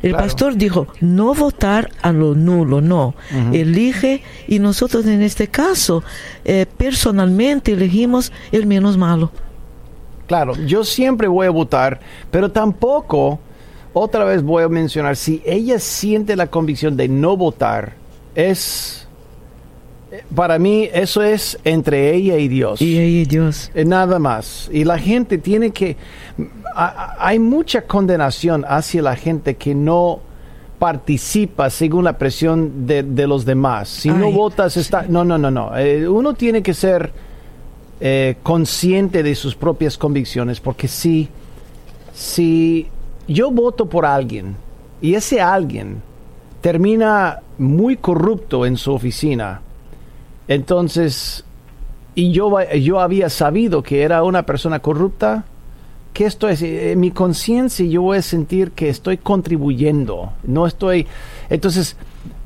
El 0.02 0.14
pastor 0.14 0.56
dijo, 0.56 0.88
no 1.02 1.34
votar 1.34 1.92
a 2.02 2.12
lo 2.12 2.34
nulo, 2.46 2.82
no. 2.82 3.14
Elige 3.54 4.22
y 4.48 4.60
nosotros 4.60 5.06
en 5.06 5.22
este 5.22 5.48
caso 5.48 6.04
eh, 6.46 6.66
personalmente 6.78 7.74
elegimos 7.74 8.32
el 8.52 8.66
menos 8.66 8.98
malo. 8.98 9.32
Claro, 10.28 10.54
yo 10.66 10.84
siempre 10.84 11.28
voy 11.28 11.48
a 11.48 11.50
votar, 11.50 12.00
pero 12.30 12.52
tampoco, 12.52 13.40
otra 13.94 14.24
vez 14.26 14.44
voy 14.44 14.64
a 14.64 14.70
mencionar, 14.70 15.16
si 15.16 15.42
ella 15.46 15.80
siente 15.80 16.36
la 16.36 16.48
convicción 16.48 16.96
de 16.96 17.08
no 17.08 17.36
votar, 17.36 17.94
es 18.36 19.08
para 20.36 20.58
mí 20.58 20.90
eso 20.92 21.22
es 21.22 21.58
entre 21.64 22.16
ella 22.16 22.38
y 22.38 22.48
Dios. 22.48 22.82
Y 22.82 22.98
ella 22.98 23.22
y 23.22 23.26
Dios. 23.26 23.72
Eh, 23.76 23.86
nada 23.86 24.20
más. 24.20 24.70
Y 24.72 24.84
la 24.84 24.98
gente 24.98 25.38
tiene 25.38 25.72
que... 25.72 25.98
hay 26.76 27.40
mucha 27.40 27.84
condenación 27.84 28.66
hacia 28.68 29.02
la 29.02 29.16
gente 29.16 29.56
que 29.56 29.76
no 29.76 30.22
participa 30.80 31.70
según 31.70 32.06
la 32.06 32.18
presión 32.18 32.88
de, 32.88 33.28
los 33.28 33.46
demás. 33.46 33.90
Si 33.90 34.10
no 34.10 34.32
votas, 34.32 34.78
está... 34.78 35.06
No, 35.08 35.26
no, 35.26 35.38
no, 35.38 35.52
no. 35.52 35.78
Eh, 35.78 36.08
uno 36.08 36.34
tiene 36.34 36.64
que 36.64 36.74
ser 36.74 37.12
eh, 38.00 38.38
consciente 38.42 39.22
de 39.22 39.36
sus 39.36 39.56
propias 39.56 39.98
convicciones, 39.98 40.62
porque 40.62 40.88
si, 40.88 41.28
si 42.14 42.88
yo 43.28 43.52
voto 43.52 43.88
por 43.88 44.06
alguien 44.06 44.56
y 45.02 45.16
ese 45.16 45.42
alguien 45.42 46.02
termina 46.62 47.42
muy 47.58 47.98
corrupto 47.98 48.66
en 48.66 48.78
su 48.78 48.94
oficina, 48.94 49.62
entonces, 50.48 51.44
y 52.16 52.32
yo, 52.32 52.58
yo 52.74 53.02
había 53.02 53.30
sabido 53.30 53.84
que 53.84 54.02
era 54.02 54.24
una 54.24 54.44
persona 54.44 54.80
corrupta, 54.80 55.44
que 56.14 56.26
esto 56.26 56.50
es, 56.50 56.62
en 56.62 57.00
mi 57.00 57.12
conciencia 57.12 57.86
yo 57.86 58.02
voy 58.02 58.18
a 58.18 58.22
sentir 58.22 58.72
que 58.72 58.90
estoy 58.90 59.18
contribuyendo, 59.18 60.34
no 60.44 60.68
estoy... 60.68 61.08
Entonces, 61.50 61.96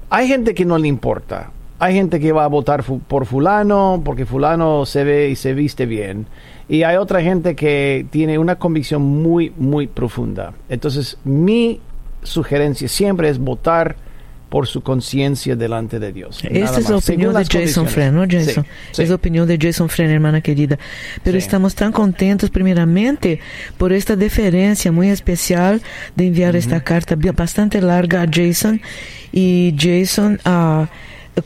hay 0.09 0.27
gente 0.27 0.53
que 0.53 0.65
no 0.65 0.77
le 0.77 0.87
importa, 0.87 1.51
hay 1.79 1.95
gente 1.95 2.19
que 2.19 2.31
va 2.31 2.45
a 2.45 2.47
votar 2.47 2.83
por 2.83 3.25
fulano 3.25 4.01
porque 4.05 4.25
fulano 4.25 4.85
se 4.85 5.03
ve 5.03 5.29
y 5.29 5.35
se 5.35 5.53
viste 5.53 5.85
bien. 5.85 6.27
Y 6.69 6.83
hay 6.83 6.95
otra 6.95 7.21
gente 7.21 7.55
que 7.55 8.05
tiene 8.09 8.37
una 8.37 8.55
convicción 8.55 9.01
muy, 9.01 9.51
muy 9.57 9.87
profunda. 9.87 10.53
Entonces, 10.69 11.17
mi 11.23 11.81
sugerencia 12.21 12.87
siempre 12.87 13.29
es 13.29 13.37
votar 13.37 13.97
por 14.53 14.67
su 14.67 14.81
conciencia 14.81 15.55
delante 15.55 15.97
de 15.97 16.13
Dios. 16.13 16.43
Esta 16.47 16.79
es 16.79 16.87
la 16.87 16.97
opinión 16.97 17.33
de 17.33 17.43
Jason 17.43 17.87
Fren, 17.87 18.13
¿no, 18.13 18.23
Jason? 18.29 18.63
Es 18.95 19.09
la 19.09 19.15
opinión 19.15 19.47
de 19.47 19.57
Jason 19.59 19.89
Fren, 19.89 20.11
hermana 20.11 20.41
querida. 20.41 20.77
Pero 21.23 21.39
estamos 21.39 21.73
tan 21.73 21.91
contentos, 21.91 22.51
primeramente, 22.51 23.39
por 23.79 23.91
esta 23.91 24.15
deferencia 24.15 24.91
muy 24.91 25.09
especial 25.09 25.81
de 26.15 26.27
enviar 26.27 26.55
esta 26.55 26.83
carta 26.83 27.15
bastante 27.35 27.81
larga 27.81 28.21
a 28.21 28.27
Jason. 28.31 28.79
Y 29.31 29.73
Jason... 29.75 30.39
Uh, 30.45 30.85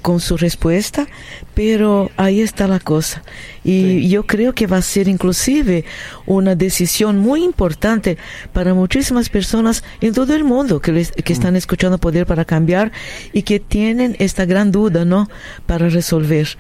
con 0.01 0.20
su 0.20 0.38
respuesta, 0.38 1.08
pero 1.53 2.12
ahí 2.17 2.41
está 2.41 2.67
la 2.67 2.79
cosa. 2.79 3.24
Y 3.63 4.08
yo 4.10 4.25
creo 4.25 4.53
que 4.53 4.67
va 4.67 4.77
a 4.77 4.82
ser 4.82 5.08
inclusive 5.08 5.86
una 6.25 6.56
decisión 6.56 7.17
muy 7.17 7.44
importante 7.44 8.17
para 8.53 8.74
muchísimas 8.74 9.29
personas 9.29 9.84
en 10.01 10.13
todo 10.13 10.36
el 10.36 10.44
mundo 10.44 10.79
que, 10.79 11.06
que 11.24 11.34
están 11.34 11.53
mm. 11.53 11.58
escuchando 11.58 11.98
Poder 11.98 12.25
para 12.25 12.46
Cambiar 12.46 12.91
y 13.34 13.44
que 13.44 13.60
tienen 13.60 14.15
esta 14.20 14.46
gran 14.46 14.72
duda, 14.72 15.06
¿no? 15.06 15.29
Para 15.65 15.89
resolver. 15.89 16.58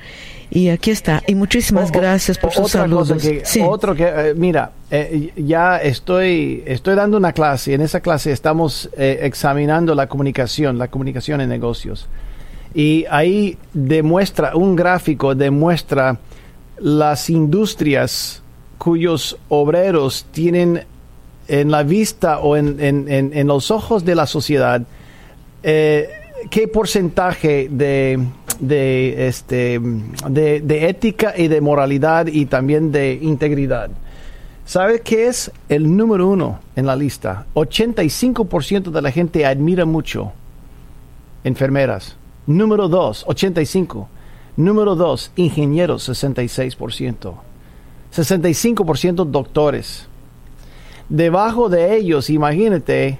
Y 0.49 0.69
aquí 0.69 0.91
está. 0.91 1.21
Y 1.27 1.35
muchísimas 1.35 1.91
gracias 1.91 2.37
por 2.37 2.53
sus 2.53 2.71
saludos. 2.71 3.11
Otro 3.63 3.95
que, 3.95 4.05
eh, 4.05 4.33
mira, 4.35 4.71
eh, 4.89 5.31
ya 5.35 5.77
estoy, 5.77 6.63
estoy 6.65 6.95
dando 6.95 7.17
una 7.17 7.33
clase. 7.33 7.73
En 7.73 7.81
esa 7.81 7.99
clase 7.99 8.31
estamos 8.31 8.89
eh, 8.97 9.19
examinando 9.23 9.93
la 9.93 10.07
comunicación, 10.07 10.77
la 10.77 10.87
comunicación 10.87 11.41
en 11.41 11.49
negocios. 11.49 12.07
Y 12.77 13.05
ahí 13.09 13.57
demuestra, 13.73 14.55
un 14.55 14.75
gráfico 14.75 15.33
demuestra 15.33 16.19
las 16.77 17.27
industrias 17.27 18.43
cuyos 18.77 19.35
obreros 19.49 20.27
tienen 20.29 20.83
en 21.47 21.71
la 21.71 21.81
vista 21.81 22.37
o 22.37 22.55
en, 22.55 22.77
en, 22.79 23.47
los 23.47 23.71
ojos 23.71 24.05
de 24.05 24.13
la 24.13 24.27
sociedad 24.27 24.83
eh, 25.63 26.07
qué 26.51 26.67
porcentaje 26.67 27.67
de, 27.71 28.23
de, 28.59 29.27
este, 29.27 29.81
de, 30.29 30.87
ética 30.87 31.33
y 31.35 31.47
de 31.47 31.59
moralidad 31.61 32.27
y 32.27 32.45
también 32.45 32.91
de 32.91 33.17
integridad. 33.19 33.89
¿Sabe 34.65 35.01
qué 35.01 35.25
es 35.25 35.51
el 35.67 35.97
número 35.97 36.27
uno 36.27 36.59
en 36.75 36.85
la 36.85 36.95
lista? 36.95 37.47
85% 37.55 38.91
de 38.91 39.01
la 39.01 39.09
gente 39.09 39.47
admira 39.47 39.85
mucho 39.85 40.31
enfermeras. 41.43 42.17
Número 42.47 42.87
2, 42.87 43.25
85. 43.27 44.09
Número 44.55 44.95
2, 44.95 45.33
ingenieros, 45.35 46.09
66%. 46.09 47.33
65% 48.11 49.25
doctores. 49.25 50.07
Debajo 51.09 51.69
de 51.69 51.95
ellos, 51.95 52.29
imagínate, 52.29 53.19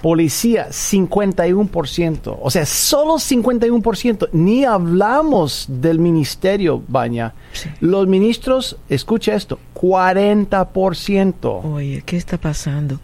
policía, 0.00 0.68
51%. 0.70 2.38
O 2.40 2.50
sea, 2.50 2.64
solo 2.64 3.16
51%. 3.16 4.30
Ni 4.32 4.64
hablamos 4.64 5.66
del 5.68 5.98
ministerio, 5.98 6.82
Baña. 6.88 7.34
Los 7.80 8.06
ministros, 8.06 8.76
escucha 8.88 9.34
esto, 9.34 9.58
40%. 9.74 11.64
Oye, 11.64 12.02
¿qué 12.06 12.16
está 12.16 12.38
pasando? 12.38 12.98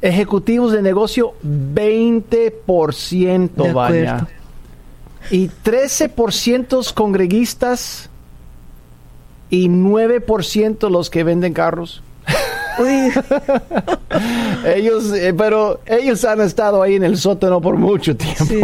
Ejecutivos 0.00 0.70
de 0.72 0.82
negocio, 0.82 1.34
20%, 1.42 3.72
Baña. 3.72 4.28
Y 5.30 5.48
13% 5.64 6.94
congreguistas 6.94 8.08
y 9.50 9.68
9% 9.68 10.90
los 10.90 11.10
que 11.10 11.24
venden 11.24 11.52
carros. 11.52 12.02
ellos, 14.76 15.12
eh, 15.12 15.34
pero 15.36 15.80
ellos 15.86 16.24
han 16.24 16.40
estado 16.40 16.82
ahí 16.82 16.94
en 16.94 17.02
el 17.02 17.16
sótano 17.16 17.60
por 17.60 17.76
mucho 17.76 18.16
tiempo. 18.16 18.44
Sí. 18.44 18.60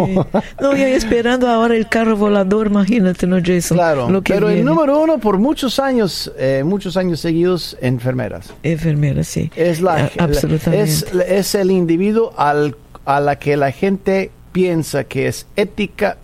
No, 0.61 0.75
yo 0.75 0.85
esperando 0.85 1.47
ahora 1.49 1.75
el 1.75 1.87
carro 1.89 2.15
volador, 2.15 2.67
imagínate, 2.67 3.27
¿no, 3.27 3.37
Jason? 3.43 3.77
Claro, 3.77 4.21
pero 4.23 4.49
el 4.49 4.63
número 4.63 4.99
uno 4.99 5.17
por 5.17 5.37
muchos 5.37 5.79
años, 5.79 6.31
eh, 6.37 6.63
muchos 6.65 6.95
años 6.97 7.19
seguidos, 7.19 7.77
enfermeras. 7.81 8.53
Enfermeras, 8.63 9.27
sí. 9.27 9.51
Es, 9.55 9.81
la, 9.81 10.09
Absolutamente. 10.17 10.83
Es, 10.83 11.05
es 11.27 11.55
el 11.55 11.71
individuo 11.71 12.33
al, 12.37 12.75
a 13.05 13.19
la 13.19 13.37
que 13.37 13.57
la 13.57 13.71
gente 13.71 14.31
piensa 14.51 15.03
que 15.03 15.27
es 15.27 15.47
ética, 15.57 16.17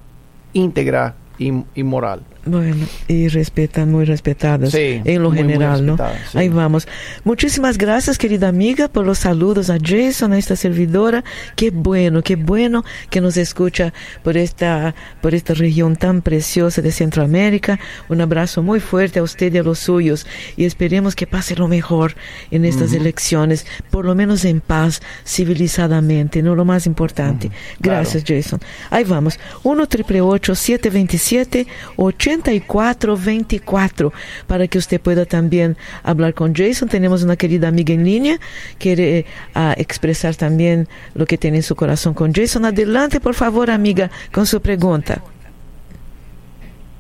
íntegra 0.54 1.16
y, 1.38 1.52
y 1.74 1.84
moral. 1.84 2.31
Bueno, 2.44 2.88
y 3.08 3.28
respetan, 3.28 3.92
muy 3.92 4.04
respetadas 4.06 4.74
en 4.74 5.22
lo 5.22 5.32
general, 5.32 5.86
¿no? 5.86 5.98
Ahí 6.34 6.50
vamos. 6.50 6.88
Muchísimas 7.24 7.78
gracias, 7.78 8.18
querida 8.18 8.48
amiga, 8.48 8.88
por 8.88 9.06
los 9.06 9.20
saludos 9.20 9.70
a 9.70 9.78
Jason, 9.80 10.34
a 10.34 10.40
esta 10.40 10.56
servidora. 10.56 11.24
Qué 11.56 11.70
bueno, 11.70 12.24
qué 12.24 12.36
bueno 12.36 12.84
que 13.12 13.22
nos 13.22 13.38
escucha 13.38 13.94
por 14.24 14.38
esta, 14.38 14.96
por 15.22 15.36
esta 15.36 15.54
región 15.54 15.96
tan 15.96 16.24
preciosa 16.24 16.82
de 16.82 16.92
Centroamérica. 16.92 17.80
Un 18.10 18.22
abrazo 18.22 18.64
muy 18.64 18.80
fuerte 18.80 19.20
a 19.20 19.24
usted 19.24 19.54
y 19.54 19.60
a 19.60 19.64
los 19.64 19.78
suyos 19.78 20.26
y 20.58 20.66
esperemos 20.66 21.16
que 21.16 21.28
pase 21.28 21.56
lo 21.56 21.68
mejor 21.68 22.16
en 22.50 22.66
estas 22.66 22.94
elecciones, 22.94 23.68
por 23.92 24.04
lo 24.04 24.16
menos 24.16 24.46
en 24.46 24.62
paz, 24.62 25.04
civilizadamente, 25.28 26.42
no 26.42 26.56
lo 26.56 26.66
más 26.66 26.88
importante. 26.88 27.52
Gracias, 27.80 28.24
Jason. 28.26 28.60
Ahí 28.90 29.04
vamos. 29.04 29.40
1 29.62 29.88
triple 29.88 30.22
727 30.22 31.68
80 31.98 32.31
8424 32.40 34.14
para 34.48 34.68
que 34.68 34.78
usted 34.78 35.00
pueda 35.00 35.26
también 35.26 35.78
hablar 36.04 36.34
con 36.34 36.56
Jason. 36.56 36.90
Tenemos 36.90 37.24
una 37.24 37.36
querida 37.36 37.68
amiga 37.68 37.94
en 37.94 38.04
línea, 38.04 38.38
quiere 38.78 39.26
uh, 39.56 39.74
expresar 39.78 40.36
también 40.36 40.88
lo 41.14 41.26
que 41.26 41.38
tiene 41.38 41.58
en 41.58 41.64
su 41.64 41.76
corazón 41.76 42.14
con 42.14 42.34
Jason. 42.34 42.66
Adelante, 42.66 43.20
por 43.20 43.36
favor, 43.36 43.70
amiga, 43.70 44.10
con 44.32 44.46
su 44.46 44.62
pregunta. 44.62 45.22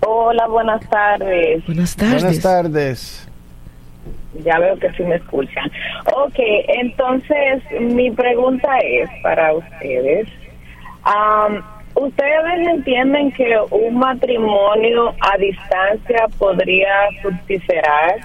Hola, 0.01 0.47
buenas 0.47 0.87
tardes. 0.89 1.65
Buenas 1.65 1.95
tardes. 1.95 2.23
Buenas 2.23 2.41
tardes. 2.41 3.27
Ya 4.43 4.59
veo 4.59 4.77
que 4.79 4.91
sí 4.93 5.03
me 5.03 5.15
escuchan. 5.15 5.69
Ok, 6.15 6.39
entonces 6.67 7.63
mi 7.79 8.11
pregunta 8.11 8.77
es 8.79 9.09
para 9.21 9.53
ustedes. 9.53 10.27
Um, 11.05 11.61
¿Ustedes 11.95 12.67
entienden 12.73 13.31
que 13.33 13.53
un 13.69 13.97
matrimonio 13.97 15.13
a 15.19 15.37
distancia 15.37 16.27
podría 16.37 16.93
fructificar? 17.21 18.15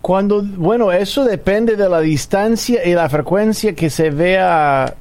Cuando, 0.00 0.42
bueno, 0.42 0.90
eso 0.92 1.24
depende 1.24 1.76
de 1.76 1.88
la 1.88 2.00
distancia 2.00 2.84
y 2.84 2.94
la 2.94 3.08
frecuencia 3.08 3.74
que 3.74 3.90
se 3.90 4.10
vea 4.10 4.94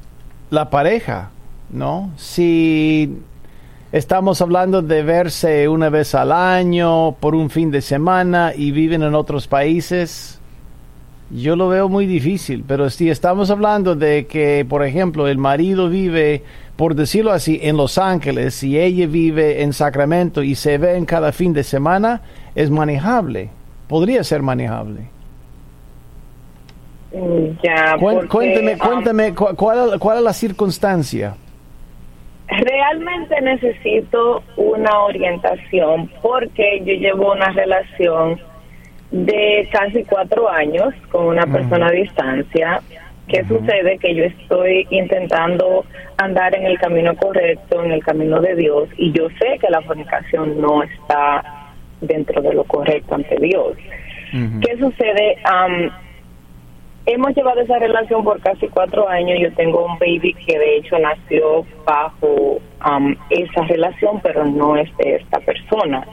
la 0.50 0.70
pareja, 0.70 1.32
¿no? 1.70 2.12
Si 2.18 3.18
estamos 3.92 4.42
hablando 4.42 4.82
de 4.82 5.04
verse 5.04 5.68
una 5.68 5.90
vez 5.90 6.16
al 6.16 6.32
año 6.32 7.14
por 7.20 7.36
un 7.36 7.50
fin 7.50 7.72
de 7.72 7.82
semana 7.82 8.54
y 8.56 8.72
viven 8.72 9.04
en 9.04 9.16
otros 9.16 9.48
países, 9.48 10.41
yo 11.34 11.56
lo 11.56 11.70
veo 11.70 11.88
muy 11.88 12.06
difícil, 12.06 12.64
pero 12.68 12.90
si 12.90 13.10
estamos 13.10 13.50
hablando 13.52 13.96
de 13.96 14.28
que, 14.28 14.66
por 14.68 14.86
ejemplo, 14.86 15.28
el 15.28 15.38
marido 15.38 15.90
vive, 15.90 16.44
por 16.76 16.96
decirlo 16.96 17.32
así, 17.32 17.60
en 17.64 17.78
Los 17.78 17.98
Ángeles 17.98 18.62
y 18.64 18.78
ella 18.78 19.08
vive 19.08 19.62
en 19.62 19.72
Sacramento 19.72 20.44
y 20.44 20.56
se 20.56 20.78
ven 20.78 21.06
cada 21.06 21.32
fin 21.32 21.54
de 21.54 21.64
semana, 21.64 22.22
es 22.54 22.70
manejable, 22.70 23.50
podría 23.88 24.24
ser 24.24 24.42
manejable. 24.42 25.02
Mm, 27.14 27.62
ya, 27.64 27.98
cuénteme, 28.28 28.74
um, 28.74 28.80
cuénteme 28.80 29.34
¿cuál, 29.34 30.00
cuál 30.00 30.18
es 30.18 30.24
la 30.24 30.34
circunstancia. 30.34 31.36
Realmente 32.48 33.40
necesito 33.42 34.44
una 34.58 35.00
orientación 35.00 36.10
porque 36.22 36.82
yo 36.84 36.94
llevo 36.94 37.32
una 37.32 37.50
relación 37.52 38.38
de 39.12 39.68
casi 39.72 40.04
cuatro 40.06 40.50
años 40.50 40.94
con 41.12 41.28
una 41.28 41.46
persona 41.46 41.88
a 41.88 41.92
distancia. 41.92 42.82
¿Qué 43.28 43.46
sucede? 43.46 43.98
Que 43.98 44.16
yo 44.16 44.24
estoy 44.24 44.88
intentando 44.90 45.86
andar 46.18 46.56
en 46.56 46.66
el 46.66 46.78
camino 46.80 47.16
correcto, 47.16 47.84
en 47.84 47.92
el 47.92 48.04
camino 48.04 48.42
de 48.42 48.56
Dios, 48.56 48.90
y 48.98 49.12
yo 49.12 49.30
sé 49.40 49.58
que 49.60 49.70
la 49.70 49.82
fornicación 49.82 50.60
no 50.60 50.84
está 50.84 51.44
dentro 52.02 52.42
de 52.42 52.54
lo 52.54 52.64
correcto 52.66 53.16
ante 53.16 53.38
Dios. 53.38 53.78
¿Qué 54.32 54.78
sucede? 54.78 55.38
hemos 57.06 57.36
llevado 57.36 57.60
esa 57.62 57.80
relación 57.80 58.24
por 58.24 58.40
casi 58.42 58.68
cuatro 58.68 59.10
años. 59.10 59.40
Yo 59.42 59.52
tengo 59.54 59.86
un 59.86 59.98
baby 60.00 60.34
que 60.46 60.58
de 60.58 60.78
hecho 60.78 60.98
nació 61.00 61.66
bajo 61.86 62.60
esa 63.30 63.64
relación, 63.64 64.22
pero 64.22 64.46
no 64.46 64.78
es 64.78 64.90
de 64.98 65.16
esta 65.16 65.40
persona 65.40 66.06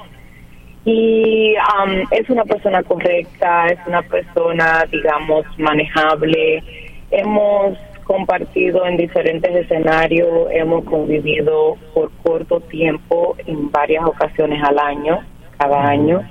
y 0.88 1.54
um, 1.54 2.06
es 2.10 2.30
una 2.30 2.44
persona 2.44 2.82
correcta, 2.82 3.66
es 3.66 3.78
una 3.86 4.00
persona, 4.00 4.86
digamos, 4.90 5.44
manejable. 5.58 6.62
Hemos 7.10 7.76
compartido 8.04 8.86
en 8.86 8.96
diferentes 8.96 9.54
escenarios, 9.54 10.48
hemos 10.50 10.84
convivido 10.84 11.76
por 11.92 12.10
corto 12.22 12.60
tiempo 12.60 13.36
en 13.46 13.70
varias 13.70 14.02
ocasiones 14.06 14.62
al 14.64 14.78
año, 14.78 15.18
cada 15.58 15.88
año. 15.88 16.22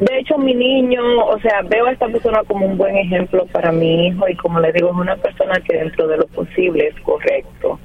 De 0.00 0.18
hecho, 0.18 0.38
mi 0.38 0.54
niño, 0.54 1.02
o 1.26 1.38
sea, 1.40 1.60
veo 1.62 1.86
a 1.86 1.92
esta 1.92 2.08
persona 2.08 2.42
como 2.44 2.64
un 2.66 2.78
buen 2.78 2.96
ejemplo 2.96 3.44
para 3.52 3.70
mi 3.70 4.08
hijo 4.08 4.26
y 4.28 4.36
como 4.36 4.60
le 4.60 4.72
digo, 4.72 4.88
es 4.90 4.96
una 4.96 5.16
persona 5.16 5.60
que 5.60 5.76
dentro 5.76 6.08
de 6.08 6.18
lo 6.18 6.26
posible 6.28 6.86
es 6.86 7.00
correcto. 7.02 7.78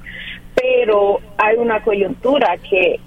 Pero 0.54 1.20
hay 1.36 1.56
una 1.56 1.82
coyuntura 1.82 2.56
que 2.68 3.00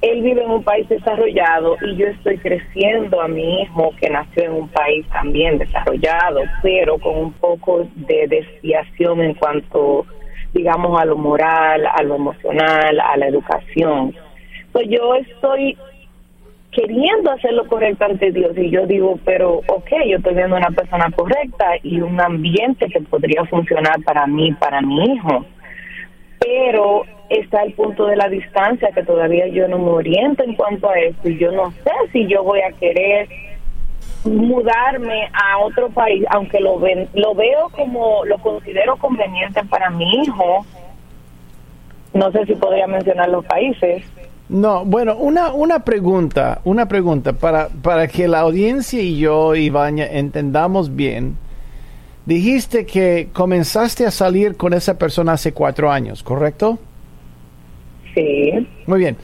él 0.00 0.22
vive 0.22 0.44
en 0.44 0.50
un 0.50 0.62
país 0.62 0.88
desarrollado 0.88 1.76
y 1.82 1.96
yo 1.96 2.06
estoy 2.06 2.38
creciendo 2.38 3.20
a 3.20 3.26
mi 3.26 3.62
hijo 3.62 3.92
que 4.00 4.08
nació 4.08 4.44
en 4.44 4.52
un 4.52 4.68
país 4.68 5.04
también 5.08 5.58
desarrollado, 5.58 6.42
pero 6.62 6.98
con 6.98 7.16
un 7.16 7.32
poco 7.32 7.88
de 7.96 8.28
desviación 8.28 9.20
en 9.20 9.34
cuanto, 9.34 10.06
digamos, 10.54 11.00
a 11.00 11.04
lo 11.04 11.16
moral, 11.16 11.84
a 11.86 12.02
lo 12.04 12.14
emocional, 12.14 13.00
a 13.00 13.16
la 13.16 13.26
educación. 13.26 14.14
Pues 14.70 14.86
yo 14.88 15.16
estoy 15.16 15.76
queriendo 16.70 17.32
hacer 17.32 17.54
lo 17.54 17.66
correcto 17.66 18.04
ante 18.04 18.30
Dios 18.30 18.56
y 18.56 18.70
yo 18.70 18.86
digo, 18.86 19.18
pero 19.24 19.62
ok, 19.66 19.90
yo 20.06 20.18
estoy 20.18 20.34
viendo 20.34 20.56
una 20.56 20.70
persona 20.70 21.10
correcta 21.10 21.72
y 21.82 22.00
un 22.00 22.20
ambiente 22.20 22.86
que 22.86 23.00
podría 23.00 23.44
funcionar 23.46 24.00
para 24.04 24.28
mí, 24.28 24.52
para 24.52 24.80
mi 24.80 25.12
hijo. 25.12 25.44
Pero 26.38 27.04
está 27.28 27.62
el 27.62 27.74
punto 27.74 28.06
de 28.06 28.16
la 28.16 28.28
distancia 28.28 28.90
que 28.94 29.02
todavía 29.02 29.46
yo 29.48 29.68
no 29.68 29.78
me 29.78 29.90
oriento 29.90 30.42
en 30.42 30.54
cuanto 30.54 30.88
a 30.88 30.98
esto 30.98 31.28
y 31.28 31.38
yo 31.38 31.52
no 31.52 31.70
sé 31.72 31.90
si 32.12 32.26
yo 32.26 32.42
voy 32.42 32.60
a 32.60 32.72
querer 32.72 33.28
mudarme 34.24 35.30
a 35.32 35.58
otro 35.58 35.90
país, 35.90 36.24
aunque 36.30 36.60
lo 36.60 36.78
ven, 36.78 37.08
lo 37.14 37.34
veo 37.34 37.68
como 37.70 38.24
lo 38.24 38.38
considero 38.38 38.96
conveniente 38.96 39.62
para 39.64 39.90
mi 39.90 40.22
hijo. 40.22 40.66
No 42.14 42.32
sé 42.32 42.46
si 42.46 42.54
podría 42.54 42.86
mencionar 42.86 43.28
los 43.28 43.44
países. 43.44 44.04
No, 44.48 44.84
bueno, 44.84 45.16
una, 45.16 45.52
una 45.52 45.84
pregunta, 45.84 46.60
una 46.64 46.88
pregunta 46.88 47.34
para, 47.34 47.68
para 47.68 48.08
que 48.08 48.26
la 48.26 48.40
audiencia 48.40 49.00
y 49.00 49.18
yo, 49.18 49.54
Ibaña, 49.54 50.06
entendamos 50.06 50.96
bien. 50.96 51.36
Dijiste 52.24 52.86
que 52.86 53.28
comenzaste 53.32 54.06
a 54.06 54.10
salir 54.10 54.56
con 54.56 54.72
esa 54.72 54.98
persona 54.98 55.32
hace 55.32 55.52
cuatro 55.52 55.90
años, 55.90 56.22
¿correcto? 56.22 56.78
Muy 58.86 58.98
bien. 58.98 59.16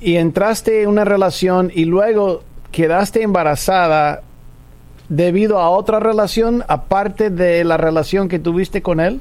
Y 0.00 0.16
entraste 0.16 0.82
en 0.82 0.88
una 0.88 1.04
relación 1.04 1.70
y 1.74 1.84
luego 1.84 2.42
quedaste 2.72 3.22
embarazada 3.22 4.22
debido 5.10 5.58
a 5.58 5.68
otra 5.70 6.00
relación 6.00 6.62
aparte 6.68 7.30
de 7.30 7.64
la 7.64 7.76
relación 7.76 8.28
que 8.28 8.38
tuviste 8.38 8.80
con 8.80 9.00
él? 9.00 9.20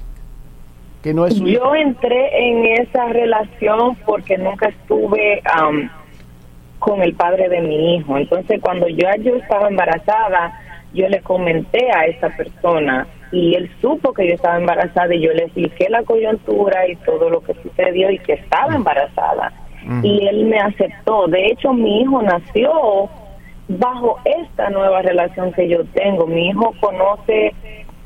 Que 1.03 1.13
no 1.13 1.25
es 1.25 1.35
Yo 1.39 1.75
entré 1.75 2.49
en 2.49 2.65
esa 2.65 3.07
relación 3.07 3.95
porque 4.05 4.37
nunca 4.37 4.69
estuve 4.69 5.41
con 6.77 7.01
el 7.01 7.13
padre 7.13 7.49
de 7.49 7.61
mi 7.61 7.95
hijo. 7.95 8.17
Entonces, 8.17 8.61
cuando 8.61 8.87
yo, 8.87 9.07
yo 9.21 9.35
estaba 9.35 9.67
embarazada, 9.67 10.59
yo 10.93 11.07
le 11.09 11.21
comenté 11.21 11.91
a 11.91 12.05
esa 12.05 12.29
persona 12.29 13.07
y 13.31 13.55
él 13.55 13.69
supo 13.81 14.13
que 14.13 14.27
yo 14.27 14.35
estaba 14.35 14.57
embarazada 14.57 15.13
y 15.13 15.21
yo 15.21 15.31
le 15.33 15.43
expliqué 15.43 15.87
la 15.89 16.03
coyuntura 16.03 16.87
y 16.87 16.95
todo 16.97 17.29
lo 17.29 17.41
que 17.41 17.53
sucedió 17.55 18.09
y 18.09 18.19
que 18.19 18.33
estaba 18.33 18.75
embarazada. 18.75 19.53
Y 20.03 20.27
él 20.27 20.45
me 20.45 20.59
aceptó. 20.59 21.27
De 21.27 21.47
hecho, 21.47 21.73
mi 21.73 22.01
hijo 22.01 22.21
nació 22.21 23.09
bajo 23.67 24.19
esta 24.25 24.69
nueva 24.69 25.01
relación 25.01 25.53
que 25.53 25.67
yo 25.69 25.85
tengo. 25.93 26.27
Mi 26.27 26.49
hijo 26.49 26.73
conoce 26.79 27.53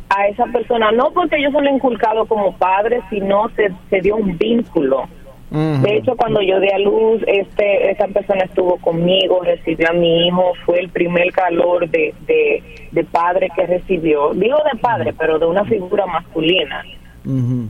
a 0.09 0.27
esa 0.27 0.45
persona, 0.45 0.91
no 0.91 1.11
porque 1.11 1.41
yo 1.41 1.49
se 1.51 1.59
lo 1.59 1.69
he 1.69 1.73
inculcado 1.73 2.25
como 2.25 2.55
padre, 2.57 3.01
sino 3.09 3.49
se, 3.55 3.71
se 3.89 4.01
dio 4.01 4.15
un 4.15 4.37
vínculo 4.37 5.07
De 5.53 5.97
hecho, 5.97 6.15
cuando 6.15 6.41
yo 6.41 6.59
di 6.59 6.67
a 6.69 6.79
luz, 6.79 7.21
este, 7.27 7.91
esa 7.91 8.07
persona 8.07 8.43
estuvo 8.45 8.77
conmigo, 8.77 9.41
recibió 9.43 9.91
a 9.91 9.93
mi 9.93 10.25
hijo, 10.25 10.53
fue 10.65 10.79
el 10.79 10.89
primer 10.89 11.31
calor 11.31 11.87
de, 11.89 12.11
de, 12.91 13.03
padre 13.03 13.51
que 13.55 13.67
recibió. 13.67 14.33
Digo 14.33 14.57
de 14.71 14.79
padre, 14.79 15.13
pero 15.15 15.37
de 15.37 15.45
una 15.45 15.63
figura 15.65 16.07
masculina. 16.07 16.83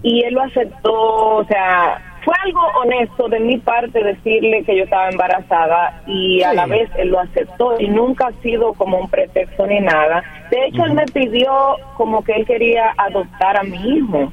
Y 0.02 0.24
él 0.24 0.34
lo 0.34 0.44
aceptó, 0.44 0.94
o 0.94 1.46
sea, 1.46 2.02
fue 2.24 2.34
algo 2.46 2.62
honesto 2.82 3.28
de 3.28 3.40
mi 3.42 3.58
parte 3.58 4.02
decirle 4.02 4.64
que 4.64 4.78
yo 4.78 4.86
estaba 4.86 5.10
embarazada 5.10 6.02
y 6.08 6.42
a 6.42 6.54
la 6.54 6.66
vez 6.66 6.90
él 6.98 7.10
lo 7.10 7.20
aceptó 7.20 7.80
y 7.80 7.88
nunca 7.88 8.28
ha 8.28 8.42
sido 8.42 8.74
como 8.74 8.98
un 8.98 9.10
pretexto 9.10 9.68
ni 9.68 9.82
nada. 9.82 10.24
De 10.50 10.66
hecho, 10.68 10.86
él 10.86 10.94
me 10.94 11.06
pidió 11.06 11.52
como 11.98 12.24
que 12.24 12.32
él 12.32 12.46
quería 12.46 12.94
adoptar 12.98 13.58
a 13.58 13.64
mi 13.64 13.78
hijo 13.78 14.32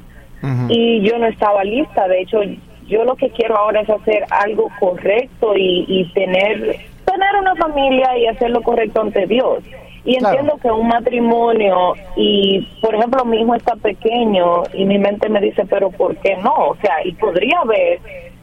y 0.68 1.02
yo 1.02 1.18
no 1.18 1.26
estaba 1.26 1.64
lista. 1.64 2.06
De 2.08 2.22
hecho, 2.22 2.40
yo 2.90 3.04
lo 3.04 3.16
que 3.16 3.30
quiero 3.30 3.56
ahora 3.56 3.80
es 3.80 3.88
hacer 3.88 4.26
algo 4.30 4.68
correcto 4.78 5.54
y, 5.56 6.10
tener 6.12 6.76
tener 7.06 7.36
una 7.40 7.56
familia 7.56 8.18
y 8.18 8.26
hacer 8.26 8.50
lo 8.50 8.62
correcto 8.62 9.00
ante 9.00 9.26
Dios. 9.26 9.64
Y 10.04 10.16
entiendo 10.16 10.58
que 10.62 10.70
un 10.70 10.88
matrimonio 10.88 11.94
y, 12.16 12.66
por 12.80 12.94
ejemplo, 12.94 13.24
mi 13.24 13.40
hijo 13.40 13.54
está 13.54 13.76
pequeño 13.76 14.62
y 14.72 14.84
mi 14.84 14.98
mente 14.98 15.28
me 15.28 15.40
dice, 15.40 15.64
pero 15.66 15.90
¿por 15.90 16.16
qué 16.16 16.36
no? 16.36 16.54
O 16.54 16.76
sea, 16.76 17.04
y 17.04 17.12
podría 17.12 17.60
haber 17.60 18.00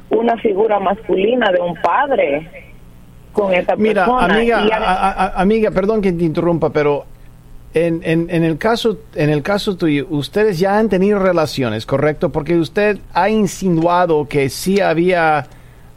una 0.09 0.37
figura 0.37 0.79
masculina 0.79 1.51
de 1.51 1.59
un 1.59 1.75
padre 1.81 2.49
con 3.33 3.53
esa 3.53 3.75
Mira, 3.75 4.05
persona. 4.05 4.35
Amiga, 4.35 5.31
amiga, 5.35 5.71
perdón 5.71 6.01
que 6.01 6.11
te 6.11 6.23
interrumpa, 6.23 6.69
pero 6.69 7.05
en, 7.85 8.01
en, 8.03 8.27
en, 8.29 8.43
el 8.43 8.57
caso, 8.57 8.99
en 9.15 9.29
el 9.29 9.43
caso 9.43 9.77
tuyo, 9.77 10.07
ustedes 10.09 10.59
ya 10.59 10.77
han 10.77 10.89
tenido 10.89 11.19
relaciones, 11.19 11.85
¿correcto? 11.85 12.31
Porque 12.31 12.55
usted 12.55 12.97
ha 13.13 13.29
insinuado 13.29 14.27
que 14.27 14.49
sí 14.49 14.79
había 14.79 15.47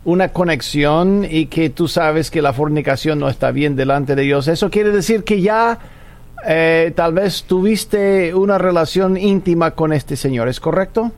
una 0.04 0.28
conexión 0.28 1.26
y 1.28 1.46
que 1.46 1.70
tú 1.70 1.88
sabes 1.88 2.30
que 2.30 2.42
la 2.42 2.52
fornicación 2.52 3.18
no 3.18 3.28
está 3.28 3.50
bien 3.50 3.76
delante 3.76 4.14
de 4.14 4.22
Dios. 4.22 4.48
Eso 4.48 4.70
quiere 4.70 4.90
decir 4.90 5.24
que 5.24 5.40
ya 5.40 5.78
eh, 6.46 6.92
tal 6.94 7.12
vez 7.12 7.44
tuviste 7.44 8.34
una 8.34 8.56
relación 8.58 9.16
íntima 9.16 9.72
con 9.72 9.92
este 9.92 10.16
señor, 10.16 10.48
¿es 10.48 10.58
correcto? 10.60 11.12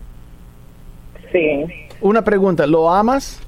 Sí. 1.31 1.65
Una 2.01 2.23
pregunta, 2.23 2.67
¿lo 2.67 2.93
amas? 2.93 3.41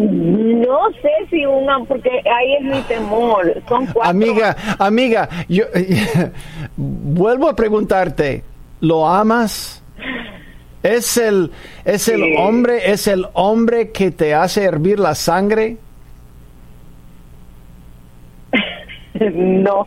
No 0.00 0.90
sé 1.02 1.10
si 1.28 1.44
una, 1.44 1.84
porque 1.84 2.08
ahí 2.08 2.54
es 2.58 2.62
mi 2.62 2.80
temor. 2.82 3.62
Son 3.68 3.84
cuatro. 3.86 4.10
Amiga, 4.10 4.56
amiga, 4.78 5.28
yo 5.48 5.64
vuelvo 6.76 7.48
a 7.48 7.56
preguntarte, 7.56 8.42
¿lo 8.80 9.06
amas? 9.06 9.82
¿Es 10.82 11.18
el, 11.18 11.50
es 11.84 12.08
el 12.08 12.22
hombre, 12.38 12.90
es 12.90 13.06
el 13.06 13.26
hombre 13.34 13.90
que 13.90 14.10
te 14.10 14.32
hace 14.34 14.64
hervir 14.64 14.98
la 14.98 15.14
sangre? 15.14 15.76
no. 19.34 19.86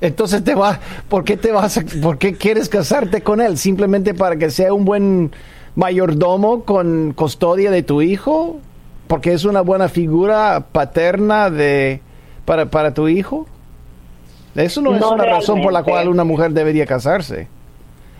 Entonces 0.00 0.42
te 0.42 0.54
va, 0.54 0.80
¿por 1.08 1.24
qué 1.24 1.36
te 1.36 1.52
vas, 1.52 1.78
por 2.02 2.16
qué 2.16 2.34
quieres 2.34 2.70
casarte 2.70 3.22
con 3.22 3.42
él? 3.42 3.58
Simplemente 3.58 4.14
para 4.14 4.36
que 4.36 4.50
sea 4.50 4.72
un 4.72 4.86
buen 4.86 5.32
mayordomo 5.74 6.64
con 6.64 7.12
custodia 7.12 7.70
de 7.70 7.82
tu 7.82 8.00
hijo 8.00 8.60
porque 9.06 9.32
es 9.32 9.44
una 9.44 9.60
buena 9.60 9.88
figura 9.88 10.64
paterna 10.72 11.50
de 11.50 12.00
para, 12.44 12.66
para 12.66 12.94
tu 12.94 13.08
hijo. 13.08 13.46
Eso 14.54 14.80
no, 14.80 14.94
es 14.94 15.02
una 15.02 15.24
razón 15.24 15.62
por 15.62 15.72
la 15.72 15.82
cual 15.82 16.08
una 16.08 16.24
mujer 16.24 16.52
debería 16.52 16.86
casarse. 16.86 17.48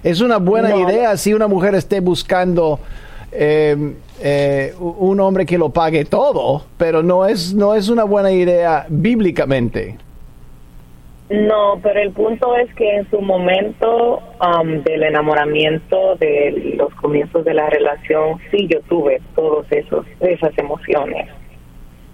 Es 0.02 0.20
una 0.20 0.38
buena 0.38 0.76
idea 0.76 1.16
si 1.16 1.32
una 1.32 1.46
mujer 1.46 1.74
esté 1.74 2.00
buscando 2.00 2.80
eh, 3.32 3.94
eh, 4.20 4.74
un 4.78 5.20
hombre 5.20 5.46
que 5.46 5.56
lo 5.58 5.70
pague 5.70 6.04
todo, 6.04 6.64
pero 6.76 7.02
no 7.02 7.26
es, 7.26 7.54
no 7.54 7.74
es 7.74 7.88
una 7.88 8.04
buena 8.04 8.30
idea 8.30 8.86
bíblicamente. 8.88 9.96
No, 11.34 11.80
pero 11.82 12.00
el 12.00 12.12
punto 12.12 12.54
es 12.56 12.72
que 12.74 12.96
en 12.96 13.10
su 13.10 13.20
momento 13.20 14.22
um, 14.40 14.82
del 14.84 15.02
enamoramiento, 15.02 16.14
de 16.16 16.74
los 16.76 16.94
comienzos 16.94 17.44
de 17.44 17.54
la 17.54 17.68
relación, 17.70 18.38
sí 18.52 18.68
yo 18.68 18.80
tuve 18.82 19.20
esos 19.70 20.06
esas 20.20 20.56
emociones. 20.58 21.28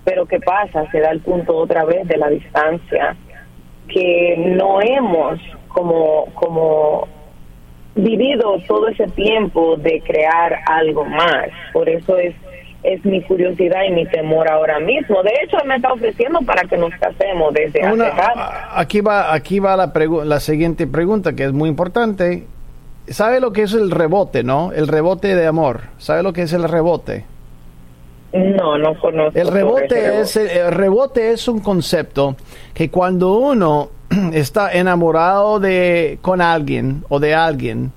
Pero 0.05 0.25
qué 0.25 0.41
pasa, 0.41 0.91
se 0.91 1.01
da 1.01 1.11
el 1.11 1.21
punto 1.21 1.55
otra 1.55 1.85
vez 1.85 2.09
de 2.09 2.17
la 2.17 2.31
distancia 2.31 3.15
que 3.89 4.37
no 4.39 4.81
hemos 4.81 5.39
como 5.69 6.27
como 6.35 7.07
vivido 7.95 8.57
todo 8.67 8.89
ese 8.89 9.07
tiempo 9.09 9.77
de 9.77 10.01
crear 10.01 10.61
algo 10.67 11.05
más. 11.05 11.49
Por 11.75 11.91
eso 11.91 12.17
es 12.17 12.35
es 12.83 13.05
mi 13.05 13.23
curiosidad 13.23 13.85
y 13.89 13.93
mi 13.93 14.07
temor 14.07 14.51
ahora 14.51 14.81
mismo. 14.81 15.23
De 15.23 15.33
hecho, 15.43 15.59
me 15.67 15.77
está 15.77 15.93
ofreciendo 15.93 16.41
para 16.41 16.63
que 16.63 16.77
nos 16.77 16.91
casemos 16.95 17.53
desde 17.53 17.83
hace 17.83 18.11
Aquí 18.75 19.01
va, 19.01 19.35
aquí 19.35 19.59
va 19.59 19.77
la, 19.77 19.93
la 20.25 20.41
siguiente 20.41 20.87
pregunta, 20.87 21.35
que 21.35 21.45
es 21.45 21.53
muy 21.53 21.69
importante. 21.69 22.47
¿Sabe 23.09 23.41
lo 23.41 23.53
que 23.53 23.63
es 23.63 23.75
el 23.75 23.91
rebote, 23.91 24.43
no? 24.43 24.73
El 24.73 24.89
rebote 24.89 25.35
de 25.35 25.47
amor. 25.47 25.83
¿Sabe 25.99 26.23
lo 26.23 26.33
que 26.33 26.43
es 26.43 26.53
el 26.53 26.65
rebote? 26.65 27.25
No, 28.33 28.79
no 28.79 28.99
conozco. 28.99 29.39
El 29.39 29.49
rebote, 29.49 30.21
es, 30.21 30.37
el 30.37 30.73
rebote 30.73 31.33
es 31.33 31.49
un 31.49 31.61
concepto 31.61 32.37
que 32.73 32.89
cuando 32.89 33.35
uno 33.35 33.91
está 34.33 34.73
enamorado 34.73 35.59
de 35.59 36.19
con 36.23 36.41
alguien 36.41 37.05
o 37.09 37.19
de 37.19 37.35
alguien 37.35 37.93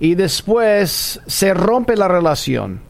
y 0.00 0.16
después 0.16 1.20
se 1.24 1.54
rompe 1.54 1.94
la 1.96 2.08
relación 2.08 2.89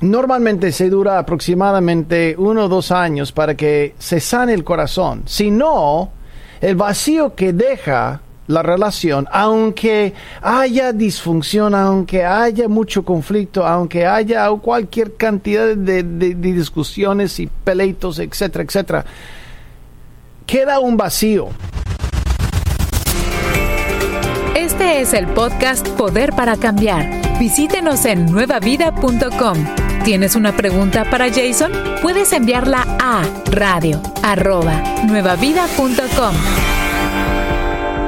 Normalmente 0.00 0.72
se 0.72 0.90
dura 0.90 1.18
aproximadamente 1.18 2.34
uno 2.36 2.64
o 2.64 2.68
dos 2.68 2.92
años 2.92 3.32
para 3.32 3.54
que 3.54 3.94
se 3.98 4.20
sane 4.20 4.52
el 4.52 4.62
corazón. 4.62 5.22
Si 5.24 5.50
no, 5.50 6.10
el 6.60 6.76
vacío 6.76 7.34
que 7.34 7.54
deja 7.54 8.20
la 8.46 8.62
relación, 8.62 9.26
aunque 9.32 10.14
haya 10.42 10.92
disfunción, 10.92 11.74
aunque 11.74 12.24
haya 12.24 12.68
mucho 12.68 13.04
conflicto, 13.04 13.66
aunque 13.66 14.06
haya 14.06 14.48
cualquier 14.50 15.14
cantidad 15.16 15.74
de, 15.74 16.02
discusiones 16.02 17.40
y 17.40 17.46
peleitos, 17.46 18.18
etcétera, 18.18 18.64
etcétera, 18.64 19.04
queda 20.46 20.78
un 20.78 20.96
vacío. 20.96 21.48
Este 24.54 25.00
es 25.00 25.12
el 25.14 25.26
podcast 25.28 25.88
Poder 25.90 26.32
para 26.32 26.56
Cambiar. 26.56 27.25
Visítenos 27.38 28.04
en 28.04 28.26
nuevavida.com 28.26 29.56
¿Tienes 30.04 30.36
una 30.36 30.56
pregunta 30.56 31.04
para 31.10 31.28
Jason? 31.28 31.72
Puedes 32.00 32.32
enviarla 32.32 32.86
a 33.00 33.22
radio 33.50 34.00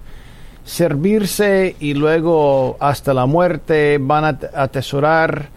servirse 0.64 1.76
y 1.80 1.94
luego 1.94 2.76
hasta 2.80 3.14
la 3.14 3.24
muerte 3.26 3.98
van 4.00 4.24
a 4.24 4.38
atesorar 4.54 5.48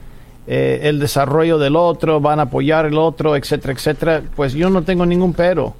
eh, 0.46 0.82
el 0.84 1.00
desarrollo 1.00 1.58
del 1.58 1.76
otro, 1.76 2.20
van 2.20 2.40
a 2.40 2.44
apoyar 2.44 2.86
el 2.86 2.98
otro, 2.98 3.36
etcétera, 3.36 3.74
etcétera, 3.74 4.22
pues 4.36 4.54
yo 4.54 4.70
no 4.70 4.84
tengo 4.84 5.06
ningún 5.06 5.34
pero. 5.34 5.76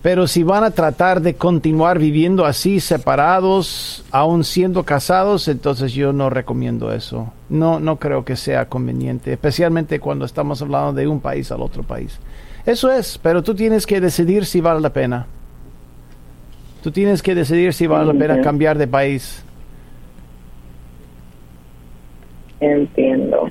Pero 0.00 0.28
si 0.28 0.44
van 0.44 0.62
a 0.62 0.70
tratar 0.70 1.20
de 1.20 1.34
continuar 1.34 1.98
viviendo 1.98 2.46
así, 2.46 2.78
separados, 2.78 4.04
aún 4.12 4.44
siendo 4.44 4.84
casados, 4.84 5.48
entonces 5.48 5.92
yo 5.92 6.12
no 6.12 6.30
recomiendo 6.30 6.92
eso. 6.92 7.32
No, 7.48 7.80
no 7.80 7.96
creo 7.96 8.24
que 8.24 8.36
sea 8.36 8.68
conveniente, 8.68 9.32
especialmente 9.32 9.98
cuando 9.98 10.24
estamos 10.24 10.62
hablando 10.62 10.92
de 10.92 11.08
un 11.08 11.20
país 11.20 11.50
al 11.50 11.62
otro 11.62 11.82
país. 11.82 12.18
Eso 12.64 12.92
es, 12.92 13.18
pero 13.18 13.42
tú 13.42 13.54
tienes 13.54 13.86
que 13.86 14.00
decidir 14.00 14.46
si 14.46 14.60
vale 14.60 14.80
la 14.80 14.92
pena. 14.92 15.26
Tú 16.82 16.92
tienes 16.92 17.20
que 17.20 17.34
decidir 17.34 17.72
si 17.72 17.88
vale 17.88 18.06
la 18.12 18.18
pena 18.18 18.40
cambiar 18.40 18.78
de 18.78 18.86
país. 18.86 19.42
Entiendo. 22.60 23.50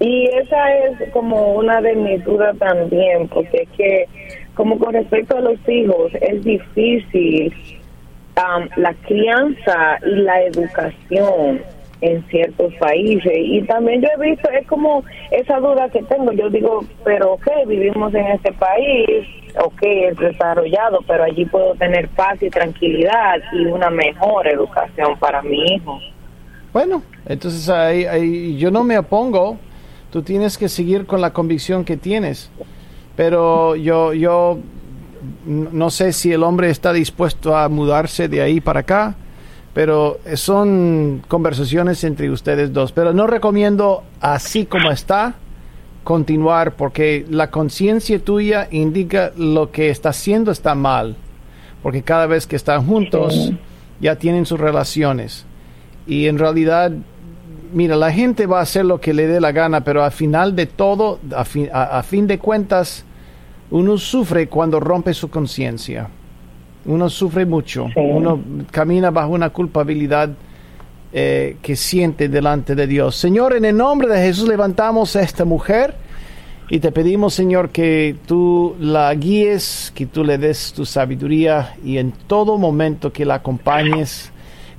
Y 0.00 0.24
esa 0.28 0.76
es 0.76 1.10
como 1.12 1.52
una 1.52 1.82
de 1.82 1.94
mis 1.94 2.24
dudas 2.24 2.56
también, 2.58 3.28
porque 3.28 3.62
es 3.62 3.68
que, 3.76 4.08
como 4.54 4.78
con 4.78 4.94
respecto 4.94 5.36
a 5.36 5.40
los 5.42 5.58
hijos, 5.68 6.10
es 6.22 6.42
difícil 6.42 7.54
am, 8.36 8.68
la 8.76 8.94
crianza 9.06 9.98
y 10.06 10.16
la 10.22 10.42
educación 10.44 11.60
en 12.00 12.26
ciertos 12.28 12.72
países. 12.76 13.32
Y 13.36 13.60
también 13.62 14.00
yo 14.00 14.08
he 14.16 14.30
visto, 14.30 14.48
es 14.50 14.66
como 14.66 15.04
esa 15.30 15.60
duda 15.60 15.90
que 15.90 16.02
tengo. 16.04 16.32
Yo 16.32 16.48
digo, 16.48 16.82
pero 17.04 17.34
ok, 17.34 17.48
vivimos 17.66 18.14
en 18.14 18.26
este 18.28 18.52
país, 18.52 19.26
ok, 19.62 19.82
es 19.82 20.16
desarrollado, 20.16 21.00
pero 21.06 21.24
allí 21.24 21.44
puedo 21.44 21.74
tener 21.74 22.08
paz 22.08 22.42
y 22.42 22.48
tranquilidad 22.48 23.36
y 23.52 23.66
una 23.66 23.90
mejor 23.90 24.48
educación 24.48 25.18
para 25.18 25.42
mi 25.42 25.62
hijo. 25.74 25.98
Bueno, 26.72 27.02
entonces 27.26 27.68
ahí 27.68 28.56
yo 28.56 28.70
no 28.70 28.82
me 28.82 28.96
opongo. 28.96 29.58
Tú 30.10 30.22
tienes 30.22 30.58
que 30.58 30.68
seguir 30.68 31.06
con 31.06 31.20
la 31.20 31.32
convicción 31.32 31.84
que 31.84 31.96
tienes. 31.96 32.50
Pero 33.16 33.76
yo, 33.76 34.12
yo 34.12 34.58
no 35.46 35.90
sé 35.90 36.12
si 36.12 36.32
el 36.32 36.42
hombre 36.42 36.70
está 36.70 36.92
dispuesto 36.92 37.56
a 37.56 37.68
mudarse 37.68 38.28
de 38.28 38.42
ahí 38.42 38.60
para 38.60 38.80
acá. 38.80 39.14
Pero 39.72 40.18
son 40.34 41.22
conversaciones 41.28 42.02
entre 42.02 42.30
ustedes 42.30 42.72
dos. 42.72 42.92
Pero 42.92 43.12
no 43.12 43.26
recomiendo 43.26 44.02
así 44.20 44.66
como 44.66 44.90
está 44.90 45.34
continuar 46.02 46.76
porque 46.76 47.26
la 47.28 47.50
conciencia 47.50 48.18
tuya 48.18 48.68
indica 48.70 49.32
lo 49.36 49.70
que 49.70 49.90
está 49.90 50.08
haciendo 50.08 50.50
está 50.50 50.74
mal. 50.74 51.16
Porque 51.82 52.02
cada 52.02 52.26
vez 52.26 52.46
que 52.46 52.56
están 52.56 52.86
juntos 52.86 53.52
ya 54.00 54.16
tienen 54.16 54.46
sus 54.46 54.58
relaciones. 54.58 55.46
Y 56.06 56.26
en 56.26 56.38
realidad, 56.38 56.92
mira, 57.72 57.96
la 57.96 58.12
gente 58.12 58.46
va 58.46 58.58
a 58.58 58.62
hacer 58.62 58.84
lo 58.84 59.00
que 59.00 59.12
le 59.14 59.26
dé 59.26 59.40
la 59.40 59.52
gana, 59.52 59.82
pero 59.82 60.02
al 60.04 60.12
final 60.12 60.54
de 60.56 60.66
todo, 60.66 61.18
a 61.34 61.44
fin, 61.44 61.68
a- 61.72 61.98
a 61.98 62.02
fin 62.02 62.26
de 62.26 62.38
cuentas, 62.38 63.04
uno 63.70 63.98
sufre 63.98 64.48
cuando 64.48 64.80
rompe 64.80 65.14
su 65.14 65.28
conciencia. 65.30 66.08
Uno 66.86 67.08
sufre 67.10 67.44
mucho. 67.46 67.86
Sí. 67.94 68.00
Uno 68.00 68.40
camina 68.70 69.10
bajo 69.10 69.30
una 69.32 69.50
culpabilidad 69.50 70.30
eh, 71.12 71.56
que 71.60 71.74
siente 71.76 72.28
delante 72.28 72.74
de 72.76 72.86
Dios. 72.86 73.16
Señor, 73.16 73.54
en 73.56 73.64
el 73.64 73.76
nombre 73.76 74.08
de 74.08 74.22
Jesús 74.22 74.48
levantamos 74.48 75.16
a 75.16 75.22
esta 75.22 75.44
mujer 75.44 75.94
y 76.68 76.78
te 76.78 76.92
pedimos, 76.92 77.34
Señor, 77.34 77.70
que 77.70 78.14
tú 78.26 78.76
la 78.78 79.12
guíes, 79.14 79.90
que 79.94 80.06
tú 80.06 80.22
le 80.24 80.38
des 80.38 80.72
tu 80.72 80.86
sabiduría 80.86 81.74
y 81.84 81.98
en 81.98 82.12
todo 82.12 82.58
momento 82.58 83.12
que 83.12 83.24
la 83.24 83.34
acompañes. 83.34 84.30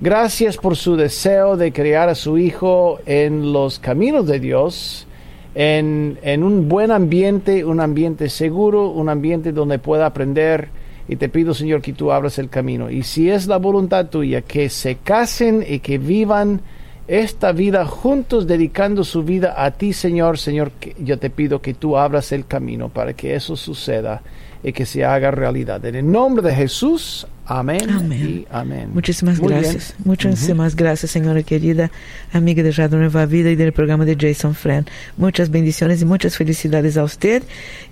Gracias 0.03 0.57
por 0.57 0.77
su 0.77 0.95
deseo 0.95 1.57
de 1.57 1.71
crear 1.71 2.09
a 2.09 2.15
su 2.15 2.39
hijo 2.39 2.97
en 3.05 3.53
los 3.53 3.77
caminos 3.77 4.25
de 4.25 4.39
Dios, 4.39 5.05
en, 5.53 6.17
en 6.23 6.41
un 6.41 6.67
buen 6.67 6.89
ambiente, 6.89 7.63
un 7.63 7.79
ambiente 7.79 8.27
seguro, 8.27 8.89
un 8.89 9.09
ambiente 9.09 9.51
donde 9.51 9.77
pueda 9.77 10.07
aprender. 10.07 10.69
Y 11.07 11.17
te 11.17 11.29
pido, 11.29 11.53
Señor, 11.53 11.83
que 11.83 11.93
tú 11.93 12.11
abras 12.11 12.39
el 12.39 12.49
camino. 12.49 12.89
Y 12.89 13.03
si 13.03 13.29
es 13.29 13.45
la 13.45 13.57
voluntad 13.57 14.07
tuya, 14.07 14.41
que 14.41 14.69
se 14.69 14.95
casen 14.95 15.63
y 15.67 15.77
que 15.81 15.99
vivan 15.99 16.61
esta 17.07 17.51
vida 17.51 17.85
juntos, 17.85 18.47
dedicando 18.47 19.03
su 19.03 19.21
vida 19.21 19.53
a 19.55 19.69
ti, 19.69 19.93
Señor. 19.93 20.39
Señor, 20.39 20.71
yo 20.97 21.19
te 21.19 21.29
pido 21.29 21.61
que 21.61 21.75
tú 21.75 21.95
abras 21.95 22.31
el 22.31 22.47
camino 22.47 22.89
para 22.89 23.13
que 23.13 23.35
eso 23.35 23.55
suceda 23.55 24.23
y 24.63 24.73
que 24.73 24.85
se 24.85 25.03
haga 25.03 25.31
realidad. 25.31 25.83
En 25.85 25.95
el 25.95 26.11
nombre 26.11 26.47
de 26.47 26.53
Jesús, 26.53 27.25
amén. 27.45 27.89
Amén. 27.89 28.29
y 28.29 28.47
amén. 28.51 28.89
Muchísimas 28.93 29.39
Muy 29.39 29.49
bien. 29.49 29.61
gracias. 29.61 29.95
Muchísimas 30.03 30.75
gracias, 30.75 31.11
señora 31.11 31.41
querida, 31.43 31.91
amiga 32.31 32.61
de 32.61 32.71
Radio 32.71 32.97
Nueva 32.99 33.25
Vida 33.25 33.49
y 33.49 33.55
del 33.55 33.73
programa 33.73 34.05
de 34.05 34.15
Jason 34.19 34.53
Friend. 34.53 34.87
Muchas 35.17 35.49
bendiciones 35.49 36.01
y 36.01 36.05
muchas 36.05 36.37
felicidades 36.37 36.97
a 36.97 37.03
usted 37.03 37.43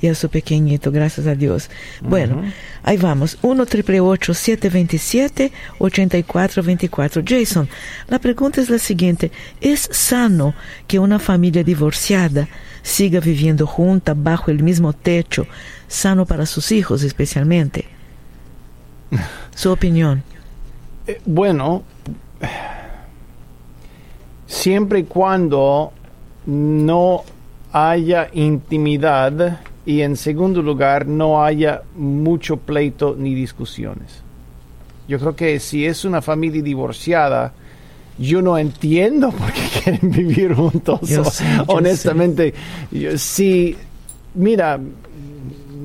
y 0.01 0.07
a 0.07 0.15
su 0.15 0.29
pequeñito, 0.29 0.91
gracias 0.91 1.25
a 1.27 1.35
Dios. 1.35 1.69
Bueno, 2.01 2.43
ahí 2.83 2.97
vamos. 2.97 3.37
1 3.41 3.65
727 3.65 5.51
8424 5.79 7.23
Jason, 7.25 7.67
la 8.07 8.19
pregunta 8.19 8.61
es 8.61 8.69
la 8.69 8.79
siguiente. 8.79 9.31
¿Es 9.59 9.89
sano 9.91 10.53
que 10.87 10.99
una 10.99 11.19
familia 11.19 11.63
divorciada 11.63 12.47
siga 12.81 13.19
viviendo 13.19 13.67
junta 13.67 14.13
bajo 14.13 14.51
el 14.51 14.63
mismo 14.63 14.93
techo, 14.93 15.47
sano 15.89 16.25
para 16.25 16.45
sus 16.45 16.71
hijos 16.71 17.03
especialmente? 17.03 17.85
Su 19.53 19.71
opinión. 19.71 20.23
Eh, 21.07 21.19
bueno, 21.25 21.83
siempre 24.47 24.99
y 24.99 25.03
cuando 25.03 25.91
no 26.45 27.23
haya 27.71 28.29
intimidad 28.33 29.59
y 29.85 30.01
en 30.01 30.15
segundo 30.15 30.61
lugar 30.61 31.05
no 31.07 31.43
haya 31.43 31.81
mucho 31.95 32.57
pleito 32.57 33.15
ni 33.17 33.33
discusiones. 33.35 34.21
Yo 35.07 35.19
creo 35.19 35.35
que 35.35 35.59
si 35.59 35.85
es 35.85 36.05
una 36.05 36.21
familia 36.21 36.61
divorciada, 36.61 37.53
yo 38.17 38.41
no 38.41 38.57
entiendo 38.57 39.31
por 39.37 39.51
qué 39.51 39.61
quieren 39.83 40.11
vivir 40.11 40.53
juntos. 40.53 40.99
Yo 41.01 41.23
sé, 41.25 41.45
yo 41.57 41.63
Honestamente, 41.67 42.53
yo- 42.91 43.17
si, 43.17 43.75
mira, 44.35 44.79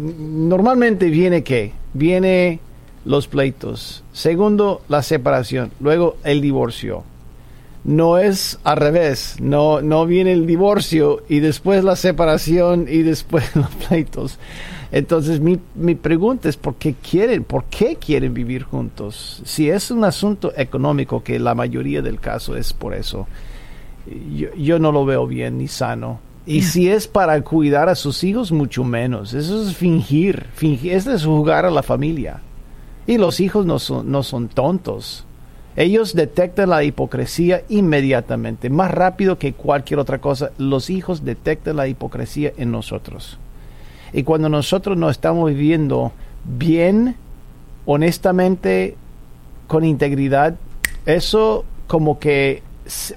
normalmente 0.04 1.08
viene 1.08 1.42
qué? 1.42 1.72
Viene 1.92 2.60
los 3.04 3.28
pleitos. 3.28 4.04
Segundo, 4.12 4.82
la 4.88 5.02
separación. 5.02 5.70
Luego, 5.80 6.16
el 6.24 6.40
divorcio. 6.40 7.04
No 7.84 8.18
es 8.18 8.58
al 8.64 8.78
revés. 8.78 9.36
No, 9.40 9.82
no 9.82 10.06
viene 10.06 10.32
el 10.32 10.46
divorcio 10.46 11.22
y 11.28 11.40
después 11.40 11.84
la 11.84 11.96
separación 11.96 12.86
y 12.88 13.02
después 13.02 13.44
los 13.56 13.68
pleitos. 13.68 14.38
Entonces, 14.90 15.40
mi, 15.40 15.58
mi 15.74 15.94
pregunta 15.94 16.48
es: 16.48 16.56
¿por 16.56 16.76
qué 16.76 16.94
quieren? 16.94 17.44
¿Por 17.44 17.64
qué 17.64 17.96
quieren 17.96 18.32
vivir 18.32 18.62
juntos? 18.62 19.42
Si 19.44 19.68
es 19.68 19.90
un 19.90 20.04
asunto 20.04 20.52
económico, 20.56 21.22
que 21.22 21.38
la 21.38 21.54
mayoría 21.54 22.00
del 22.00 22.20
caso 22.20 22.56
es 22.56 22.72
por 22.72 22.94
eso, 22.94 23.26
yo, 24.34 24.54
yo 24.54 24.78
no 24.78 24.92
lo 24.92 25.04
veo 25.04 25.26
bien 25.26 25.58
ni 25.58 25.68
sano. 25.68 26.20
Y 26.46 26.62
si 26.62 26.88
es 26.90 27.08
para 27.08 27.40
cuidar 27.40 27.88
a 27.88 27.94
sus 27.94 28.22
hijos, 28.22 28.52
mucho 28.52 28.84
menos. 28.84 29.32
Eso 29.32 29.62
es 29.62 29.76
fingir. 29.76 30.46
fingir 30.54 30.92
eso 30.92 31.12
es 31.12 31.24
jugar 31.24 31.64
a 31.64 31.70
la 31.70 31.82
familia. 31.82 32.40
Y 33.06 33.18
los 33.18 33.40
hijos 33.40 33.64
no 33.64 33.78
son, 33.78 34.10
no 34.10 34.22
son 34.22 34.48
tontos. 34.48 35.24
Ellos 35.76 36.14
detectan 36.14 36.70
la 36.70 36.84
hipocresía 36.84 37.64
inmediatamente, 37.68 38.70
más 38.70 38.92
rápido 38.92 39.38
que 39.38 39.54
cualquier 39.54 39.98
otra 39.98 40.20
cosa. 40.20 40.50
Los 40.58 40.88
hijos 40.90 41.24
detectan 41.24 41.76
la 41.76 41.88
hipocresía 41.88 42.52
en 42.56 42.70
nosotros. 42.70 43.38
Y 44.12 44.22
cuando 44.22 44.48
nosotros 44.48 44.96
no 44.96 45.10
estamos 45.10 45.48
viviendo 45.50 46.12
bien, 46.44 47.16
honestamente, 47.86 48.96
con 49.66 49.84
integridad, 49.84 50.54
eso 51.06 51.64
como 51.88 52.18
que 52.18 52.62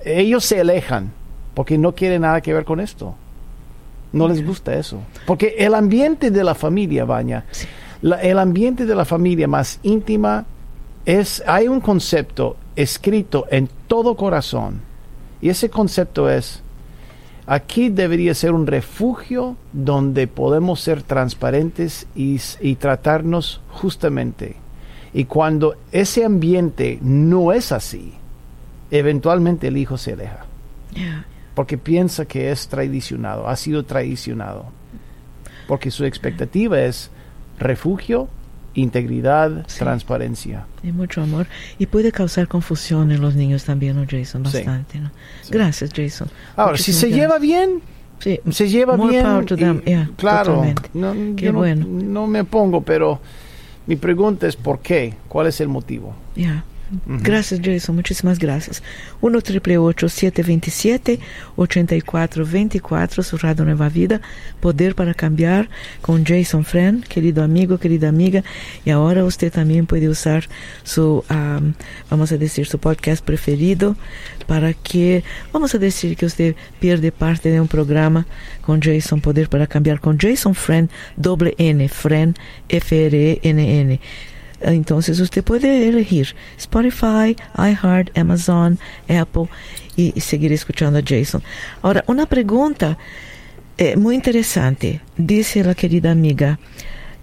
ellos 0.04 0.44
se 0.44 0.62
alejan 0.62 1.12
porque 1.58 1.76
no 1.80 1.96
quieren 1.96 2.22
nada 2.22 2.40
que 2.40 2.54
ver 2.54 2.66
con 2.66 2.80
esto. 2.80 3.16
No 4.14 4.28
les 4.28 4.46
gusta 4.46 4.76
eso. 4.76 5.00
Porque 5.26 5.56
el 5.58 5.74
ambiente 5.74 6.30
de 6.30 6.44
la 6.44 6.54
familia, 6.54 7.04
Baña, 7.04 7.46
la- 8.04 8.22
el 8.22 8.38
ambiente 8.38 8.86
de 8.86 8.94
la 8.94 9.06
familia 9.06 9.48
más 9.48 9.80
íntima 9.82 10.46
es, 11.04 11.42
hay 11.48 11.68
un 11.68 11.82
concepto 11.82 12.58
escrito 12.76 13.48
en 13.50 13.68
todo 13.88 14.16
corazón. 14.16 14.82
Y 15.42 15.50
ese 15.50 15.72
concepto 15.72 16.30
es, 16.30 16.62
aquí 17.48 17.90
debería 17.90 18.36
ser 18.36 18.52
un 18.52 18.68
refugio 18.68 19.56
donde 19.74 20.28
podemos 20.28 20.80
ser 20.80 21.02
transparentes 21.02 22.06
y, 22.16 22.40
y 22.62 22.76
tratarnos 22.76 23.62
justamente. 23.72 24.58
Y 25.12 25.26
cuando 25.26 25.76
ese 25.92 26.24
ambiente 26.24 27.00
no 27.02 27.52
es 27.52 27.72
así, 27.72 28.14
eventualmente 28.92 29.70
el 29.70 29.78
hijo 29.78 29.98
se 29.98 30.14
aleja 30.14 30.44
Yeah. 30.94 31.26
Porque 31.58 31.80
piensa 31.80 32.26
que 32.26 32.52
es 32.52 32.68
traicionado, 32.68 33.48
ha 33.50 33.56
sido 33.56 33.84
traicionado. 33.84 34.68
Porque 35.68 35.90
su 35.90 36.06
expectativa 36.06 36.80
es 36.80 37.10
refugio, 37.58 38.28
integridad, 38.76 39.66
Sí. 39.68 39.80
transparencia. 39.80 40.68
Y 40.84 40.92
mucho 40.92 41.24
amor. 41.24 41.48
Y 41.80 41.88
puede 41.88 42.12
causar 42.12 42.48
confusión 42.48 43.12
en 43.12 43.22
los 43.22 43.34
niños 43.34 43.64
también, 43.64 43.96
¿no, 43.96 44.06
Jason? 44.08 44.46
Sí. 44.46 44.58
Bastante, 44.58 45.00
¿no? 45.00 45.10
Sí. 45.42 45.50
Gracias, 45.52 45.90
Jason. 45.96 46.30
Ahora, 46.56 46.78
si 46.78 46.92
Muchísimas 46.92 47.00
se 47.02 47.08
gracias. 47.08 47.22
lleva 47.28 47.40
bien, 47.40 47.82
Sí, 48.20 48.40
se 48.52 48.70
lleva 48.70 48.96
more 48.96 49.12
bien. 49.12 49.24
power 49.26 49.46
to 49.46 49.56
y-. 49.56 49.82
Yeah, 49.86 50.10
claro, 50.16 50.64
no, 50.94 51.14
Qué 51.36 51.46
yo 51.46 51.52
no- 51.54 51.58
bueno. 51.58 51.88
no 51.88 52.28
me 52.28 52.44
pongo, 52.44 52.82
pero 52.82 53.20
mi 53.88 53.96
pregunta 53.96 54.46
es 54.48 54.56
¿por 54.56 54.78
qué? 54.80 55.16
¿Cuál 55.28 55.48
es 55.48 55.60
el 55.60 55.70
motivo? 55.70 56.14
Yeah. 56.36 56.64
Gracias, 57.06 57.60
Jason. 57.64 57.96
Muchísimas 57.96 58.40
gracias. 58.40 58.82
1 59.22 59.40
727 59.42 61.20
8424 61.56 63.24
su 63.24 63.38
Radio 63.38 63.66
Nueva 63.66 63.90
Vida. 63.90 64.22
Poder 64.62 64.96
para 64.96 65.14
cambiar 65.14 65.70
con 66.02 66.26
Jason 66.26 66.64
Friend, 66.64 67.06
querido 67.06 67.44
amigo, 67.44 67.78
querida 67.78 68.08
amiga. 68.08 68.44
Y 68.86 68.92
ahora 68.92 69.26
usted 69.26 69.52
también 69.52 69.86
puede 69.86 70.08
usar 70.08 70.48
su, 70.84 71.24
um, 71.30 71.74
vamos 72.10 72.32
a 72.32 72.38
decir, 72.38 72.66
su 72.68 72.80
podcast 72.80 73.24
preferido 73.24 73.98
para 74.46 74.74
que, 74.74 75.24
vamos 75.52 75.76
a 75.76 75.78
decir 75.78 76.16
que 76.16 76.26
usted 76.26 76.56
pierde 76.80 77.12
parte 77.12 77.50
de 77.50 77.60
un 77.60 77.68
programa 77.68 78.26
con 78.62 78.82
Jason 78.82 79.20
Poder 79.20 79.50
para 79.50 79.68
cambiar 79.68 80.00
con 80.00 80.18
Jason 80.18 80.56
Friend, 80.56 80.90
doble 81.18 81.54
N, 81.58 81.88
Friend, 81.90 82.36
F-R-E-N-N. 82.70 84.00
Entonces 84.62 85.20
usted 85.20 85.44
puede 85.44 85.88
elegir 85.88 86.36
Spotify, 86.58 87.36
iHeart, 87.58 88.18
Amazon, 88.18 88.80
Apple 89.08 89.48
y, 89.96 90.14
y 90.16 90.22
seguir 90.22 90.52
escuchando 90.52 91.00
a 91.00 91.04
Jason. 91.06 91.44
Ahora, 91.82 92.04
una 92.08 92.26
pregunta 92.26 92.98
eh, 93.78 93.96
muy 93.96 94.16
interesante. 94.16 95.02
Dice 95.18 95.64
la 95.64 95.76
querida 95.76 96.10
amiga, 96.10 96.60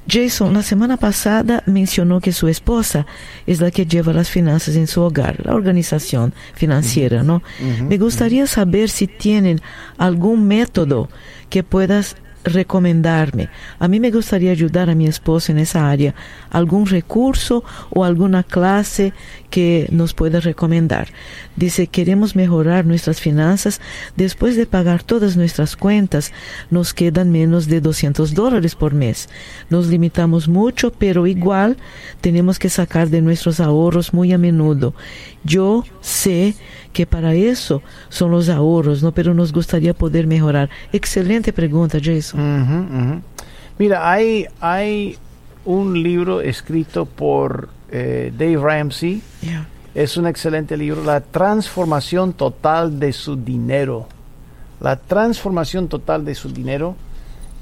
Jason, 0.08 0.52
la 0.52 0.62
semana 0.62 0.96
pasada 0.96 1.62
mencionó 1.66 2.20
que 2.20 2.32
su 2.32 2.46
esposa 2.46 3.06
es 3.46 3.60
la 3.60 3.70
que 3.70 3.86
lleva 3.86 4.12
las 4.12 4.28
finanzas 4.28 4.76
en 4.76 4.86
su 4.86 5.00
hogar, 5.00 5.44
la 5.44 5.54
organización 5.54 6.34
financiera, 6.54 7.22
¿no? 7.22 7.42
Me 7.88 7.96
gustaría 7.96 8.46
saber 8.46 8.90
si 8.90 9.06
tienen 9.06 9.60
algún 9.96 10.46
método 10.46 11.08
que 11.48 11.62
puedas 11.62 12.16
recomendarme. 12.44 13.48
A 13.78 13.88
mí 13.88 14.00
me 14.00 14.10
gustaría 14.10 14.50
ayudar 14.50 14.90
a 14.90 14.94
mi 14.94 15.06
esposa 15.06 15.52
en 15.52 15.58
esa 15.58 15.90
área. 15.90 16.14
¿Algún 16.50 16.86
recurso 16.86 17.64
o 17.90 18.04
alguna 18.04 18.42
clase 18.42 19.12
que 19.50 19.88
nos 19.90 20.14
pueda 20.14 20.40
recomendar? 20.40 21.08
Dice, 21.56 21.86
queremos 21.86 22.36
mejorar 22.36 22.84
nuestras 22.84 23.20
finanzas. 23.20 23.80
Después 24.16 24.56
de 24.56 24.66
pagar 24.66 25.02
todas 25.02 25.36
nuestras 25.36 25.76
cuentas, 25.76 26.32
nos 26.70 26.94
quedan 26.94 27.30
menos 27.30 27.66
de 27.66 27.80
200 27.80 28.34
dólares 28.34 28.74
por 28.74 28.94
mes. 28.94 29.28
Nos 29.70 29.86
limitamos 29.88 30.48
mucho, 30.48 30.92
pero 30.92 31.26
igual 31.26 31.76
tenemos 32.20 32.58
que 32.58 32.68
sacar 32.68 33.08
de 33.08 33.22
nuestros 33.22 33.60
ahorros 33.60 34.12
muy 34.12 34.32
a 34.32 34.38
menudo. 34.38 34.94
Yo 35.44 35.84
sé 36.00 36.54
que 36.92 37.06
para 37.06 37.34
eso 37.34 37.82
son 38.08 38.30
los 38.30 38.48
ahorros, 38.48 39.02
¿no? 39.02 39.12
Pero 39.12 39.34
nos 39.34 39.52
gustaría 39.52 39.92
poder 39.92 40.26
mejorar. 40.26 40.70
Excelente 40.92 41.52
pregunta, 41.52 41.98
Jason. 42.02 43.22
Mira, 43.78 44.10
hay, 44.10 44.46
hay 44.60 45.18
un 45.64 46.02
libro 46.02 46.40
escrito 46.40 47.04
por 47.04 47.68
eh, 47.90 48.32
Dave 48.36 48.56
Ramsey. 48.56 49.22
Yeah. 49.42 49.68
Es 49.94 50.16
un 50.16 50.26
excelente 50.26 50.76
libro, 50.76 51.04
La 51.04 51.20
transformación 51.20 52.32
total 52.32 52.98
de 52.98 53.12
su 53.12 53.36
dinero. 53.36 54.08
La 54.80 54.96
transformación 54.96 55.88
total 55.88 56.24
de 56.24 56.34
su 56.34 56.52
dinero. 56.52 56.96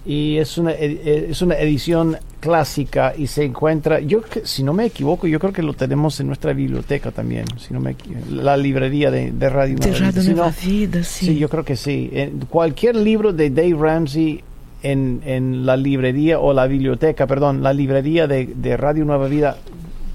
Y 0.05 0.38
es 0.38 0.57
una, 0.59 0.73
eh, 0.73 1.29
es 1.31 1.42
una 1.42 1.57
edición 1.57 2.16
clásica 2.43 3.15
y 3.17 3.29
se 3.29 3.45
encuentra, 3.45 4.01
yo 4.01 4.21
si 4.43 4.65
no 4.65 4.73
me 4.73 4.87
equivoco, 4.87 5.29
yo 5.29 5.39
creo 5.39 5.53
que 5.53 5.63
lo 5.63 5.75
tenemos 5.75 6.19
en 6.19 6.27
nuestra 6.27 6.53
biblioteca 6.53 7.13
también, 7.13 7.45
si 7.57 7.73
no 7.73 7.79
me 7.79 7.95
la 8.31 8.57
librería 8.57 9.13
de, 9.13 9.31
de 9.31 9.49
Radio 9.49 9.77
De 9.77 9.87
Nueva 9.91 9.99
Vida. 9.99 10.11
Radio 10.11 10.23
Si 10.23 10.35
no- 10.35 10.53
Vida, 10.77 11.05
sí. 11.05 11.27
Sí, 11.27 11.39
yo 11.39 11.49
creo 11.49 11.65
que 11.65 11.77
sí. 11.77 12.11
En 12.13 12.41
cualquier 12.47 12.97
libro 12.97 13.33
de 13.33 13.49
Dave 13.51 13.77
Ramsey 13.79 14.43
en, 14.83 15.23
en 15.25 15.65
la 15.65 15.77
librería 15.77 16.41
o 16.41 16.53
la 16.53 16.67
biblioteca, 16.67 17.29
perdón, 17.29 17.63
la 17.63 17.73
librería 17.73 18.27
de, 18.27 18.47
de 18.47 18.77
Radio 18.77 19.05
Nueva 19.05 19.29
Vida 19.29 19.57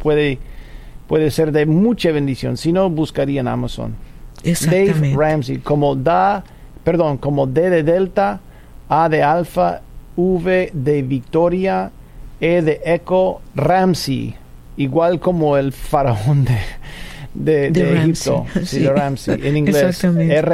puede, 0.03 0.37
puede 1.07 1.31
ser 1.31 1.53
de 1.53 1.65
mucha 1.65 2.11
bendición. 2.11 2.57
Si 2.57 2.73
no, 2.73 2.89
buscaría 2.89 3.39
en 3.39 3.47
Amazon. 3.47 3.95
Dave. 4.43 5.13
Ramsey, 5.15 5.59
como 5.59 5.95
da, 5.95 6.43
perdón, 6.83 7.19
como 7.19 7.47
D 7.47 7.69
de 7.69 7.83
Delta, 7.83 8.41
A 8.89 9.07
de 9.07 9.23
Alfa, 9.23 9.79
V 10.17 10.71
de 10.73 11.01
Victoria, 11.03 11.91
E 12.39 12.61
de 12.61 12.81
Eco, 12.85 13.41
Ramsey, 13.55 14.35
igual 14.77 15.19
como 15.19 15.57
el 15.57 15.73
faraón 15.73 16.45
de, 16.45 16.57
de, 17.33 17.71
De 17.71 17.83
de 17.83 17.93
Ramsey, 17.95 18.33
Egipto, 18.33 18.45
sí, 18.59 18.65
sí. 18.65 18.79
de 18.79 18.93
Ramsey, 18.93 19.47
en 19.47 19.57
inglés. 19.57 20.03
R-A-M-S-E-Y. 20.03 20.47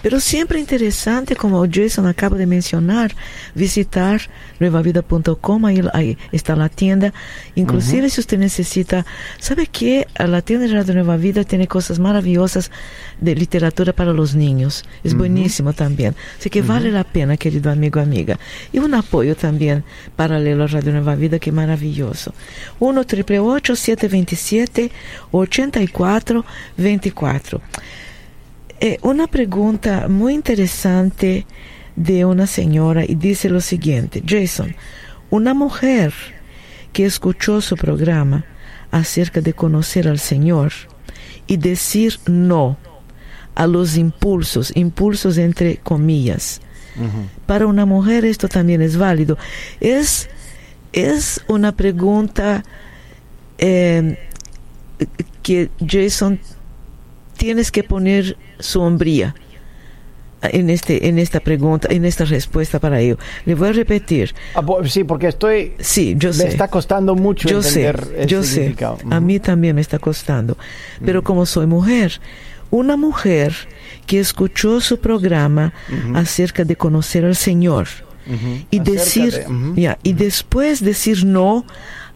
Pero 0.00 0.20
siempre 0.20 0.58
interesante, 0.58 1.36
como 1.36 1.66
Jason 1.70 2.06
acaba 2.06 2.36
de 2.36 2.46
mencionar, 2.46 3.14
visitar 3.54 4.20
nuevavida.com, 4.60 5.66
ahí, 5.66 5.82
ahí 5.92 6.18
está 6.32 6.56
la 6.56 6.68
tienda. 6.68 7.12
Inclusive 7.54 8.08
si 8.10 8.20
usted 8.20 8.38
necesita, 8.38 9.04
¿sabe 9.38 9.66
qué? 9.66 10.06
La 10.18 10.42
tienda 10.42 10.66
de 10.66 10.72
Radio 10.72 10.94
Nueva 10.94 11.16
Vida 11.16 11.44
tiene 11.44 11.66
cosas 11.66 11.98
maravillosas 11.98 12.70
de 13.20 13.34
literatura 13.34 13.92
para 13.92 14.12
los 14.12 14.34
niños. 14.34 14.84
Es 15.04 15.14
buenísimo 15.14 15.72
también. 15.72 16.14
Así 16.38 16.50
que 16.50 16.62
vale 16.62 16.90
la 16.90 17.04
pena, 17.04 17.36
querido 17.36 17.70
amigo, 17.70 18.00
amiga. 18.00 18.38
Y 18.72 18.78
un 18.78 18.94
apoyo 18.94 19.36
también 19.36 19.84
paralelo 20.16 20.64
a 20.64 20.66
Radio 20.68 20.92
Nueva 20.92 21.14
Vida, 21.14 21.38
que 21.38 21.52
maravilloso. 21.52 22.34
1 22.80 23.02
727 23.02 24.90
84 25.30 26.44
24 26.76 27.60
Eh, 28.84 28.98
una 29.02 29.28
pregunta 29.28 30.08
muy 30.08 30.34
interesante 30.34 31.46
de 31.94 32.24
una 32.24 32.48
señora 32.48 33.04
y 33.06 33.14
dice 33.14 33.48
lo 33.48 33.60
siguiente, 33.60 34.24
Jason, 34.26 34.74
una 35.30 35.54
mujer 35.54 36.12
que 36.92 37.04
escuchó 37.04 37.60
su 37.60 37.76
programa 37.76 38.44
acerca 38.90 39.40
de 39.40 39.52
conocer 39.52 40.08
al 40.08 40.18
Señor 40.18 40.72
y 41.46 41.58
decir 41.58 42.18
no 42.26 42.76
a 43.54 43.68
los 43.68 43.96
impulsos, 43.96 44.72
impulsos 44.74 45.38
entre 45.38 45.76
comillas. 45.76 46.60
Para 47.46 47.68
una 47.68 47.86
mujer 47.86 48.24
esto 48.24 48.48
también 48.48 48.82
es 48.82 48.96
válido. 48.96 49.38
Es, 49.78 50.28
es 50.92 51.40
una 51.46 51.70
pregunta 51.70 52.64
eh, 53.58 54.18
que 55.44 55.70
Jason 55.86 56.40
tienes 57.42 57.72
que 57.72 57.82
poner 57.82 58.36
sombría 58.60 59.34
en 60.42 60.70
este 60.70 61.08
en 61.08 61.18
esta 61.18 61.40
pregunta 61.40 61.88
en 61.90 62.04
esta 62.04 62.24
respuesta 62.24 62.78
para 62.78 63.00
ello. 63.00 63.16
Le 63.46 63.54
voy 63.56 63.68
a 63.68 63.72
repetir. 63.72 64.32
Ah, 64.54 64.62
sí, 64.86 65.02
porque 65.04 65.26
estoy... 65.28 65.72
sí 65.80 66.14
yo 66.16 66.28
me 66.30 66.34
sé. 66.34 66.48
está 66.48 66.68
costando 66.68 67.14
mucho 67.16 67.48
yo 67.48 67.62
sé 67.62 67.86
entender 67.88 68.20
el 68.20 68.26
yo 68.28 68.42
sé. 68.44 68.74
a 69.10 69.20
mí 69.20 69.40
también 69.40 69.74
me 69.74 69.80
está 69.80 69.98
costando. 69.98 70.56
Pero 71.04 71.22
como 71.22 71.46
soy 71.46 71.66
mujer 71.66 72.20
una 72.70 72.96
mujer 72.96 73.54
que 74.06 74.18
escuchó 74.20 74.80
su 74.80 74.98
programa 74.98 75.72
acerca 76.14 76.64
de 76.64 76.74
conocer 76.76 77.24
al 77.24 77.36
Señor 77.36 77.86
Ujú. 78.26 78.64
y 78.70 78.78
Acerca 78.78 78.92
decir 78.92 79.32
de- 79.74 79.96
y 80.04 80.12
después 80.12 80.80
decir 80.80 81.24
no 81.24 81.64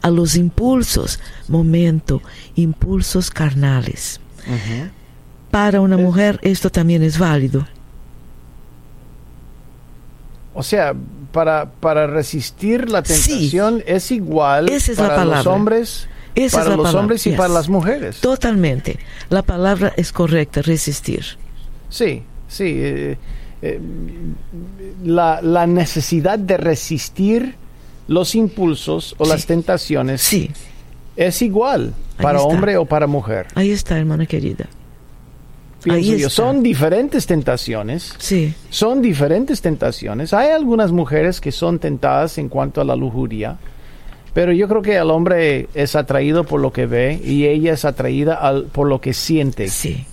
a 0.02 0.10
los 0.10 0.36
impulsos 0.36 1.18
momento 1.48 2.22
impulsos 2.54 3.30
carnales. 3.30 4.20
Para 5.56 5.80
una 5.80 5.96
mujer 5.96 6.38
esto 6.42 6.68
también 6.70 7.02
es 7.02 7.18
válido 7.18 7.66
O 10.54 10.62
sea, 10.62 10.94
para, 11.32 11.66
para 11.66 12.06
resistir 12.06 12.90
la 12.90 13.04
Sí. 13.04 13.30
tentación 13.30 13.82
es 13.86 14.10
igual 14.10 14.68
Esa 14.70 14.92
es 14.92 14.98
la 14.98 15.08
para 15.08 15.24
los 15.24 15.30
palabra. 15.34 15.52
hombres, 15.52 16.08
Esa 16.34 16.58
para 16.58 16.70
la 16.70 16.76
los 16.76 16.84
palabra, 16.84 17.00
hombres 17.00 17.26
y 17.26 17.30
yes. 17.30 17.38
para 17.38 17.52
las 17.54 17.68
mujeres. 17.68 18.20
Totalmente. 18.20 18.98
La 19.30 19.42
palabra 19.42 19.92
es 19.96 20.12
correcta, 20.12 20.62
resistir. 20.62 21.24
Sí, 21.90 22.22
sí. 22.48 22.64
eh, 22.76 23.18
eh, 23.62 23.80
la, 25.04 25.40
la 25.42 25.66
necesidad 25.66 26.38
de 26.38 26.56
resistir 26.56 27.54
los 28.08 28.34
impulsos 28.34 29.14
o 29.18 29.24
Sí. 29.24 29.30
las 29.32 29.46
tentaciones 29.46 30.20
Sí, 30.22 30.50
es 31.16 31.40
igual 31.42 31.92
Ahí 32.18 32.22
para 32.22 32.38
está. 32.38 32.48
hombre 32.48 32.76
o 32.76 32.84
para 32.84 33.06
mujer. 33.06 33.46
ahí 33.54 33.70
está, 33.70 33.98
hermana 33.98 34.24
querida. 34.26 34.66
Pienso 35.94 36.12
yo, 36.18 36.30
son 36.30 36.62
diferentes 36.62 37.26
tentaciones. 37.26 38.14
Sí, 38.18 38.54
Son 38.70 39.00
diferentes 39.02 39.60
tentaciones. 39.60 40.32
Hay 40.34 40.50
algunas 40.50 40.92
mujeres 40.92 41.40
que 41.40 41.52
son 41.52 41.78
tentadas 41.78 42.38
en 42.38 42.48
cuanto 42.48 42.80
a 42.80 42.84
la 42.84 42.96
lujuria, 42.96 43.56
pero 44.34 44.52
yo 44.52 44.68
creo 44.68 44.82
que 44.82 44.96
el 44.96 45.10
hombre 45.10 45.68
es 45.74 45.96
atraído 45.96 46.44
por 46.44 46.60
lo 46.60 46.72
que 46.72 46.86
ve 46.86 47.20
y 47.24 47.46
ella 47.46 47.72
es 47.72 47.84
atraída 47.84 48.34
al- 48.34 48.64
por 48.64 48.86
lo 48.88 49.00
que 49.00 49.12
siente. 49.14 49.68
sí. 49.68 50.04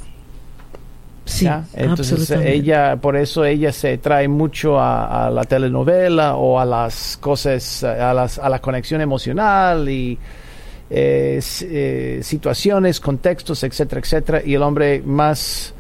Sí, 1.25 1.45
¿ya? 1.45 1.63
Entonces 1.73 2.19
ella, 2.49 2.97
por 2.97 3.15
eso 3.15 3.45
ella 3.45 3.71
se 3.71 3.97
trae 3.97 4.27
mucho 4.27 4.77
a, 4.77 5.27
a 5.27 5.29
la 5.29 5.45
telenovela 5.45 6.36
o 6.36 6.59
a 6.59 6.65
las 6.65 7.15
cosas, 7.21 7.81
a, 7.86 8.13
las, 8.13 8.38
a 8.39 8.49
la 8.49 8.59
conexión 8.59 8.99
emocional 8.99 9.88
y 9.88 10.17
eh, 10.89 11.39
eh, 11.61 12.19
situaciones, 12.21 12.99
contextos, 12.99 13.63
etcétera, 13.63 14.01
etcétera. 14.01 14.41
Y 14.45 14.53
el 14.53 14.61
hombre 14.61 15.01
más, 15.03 15.73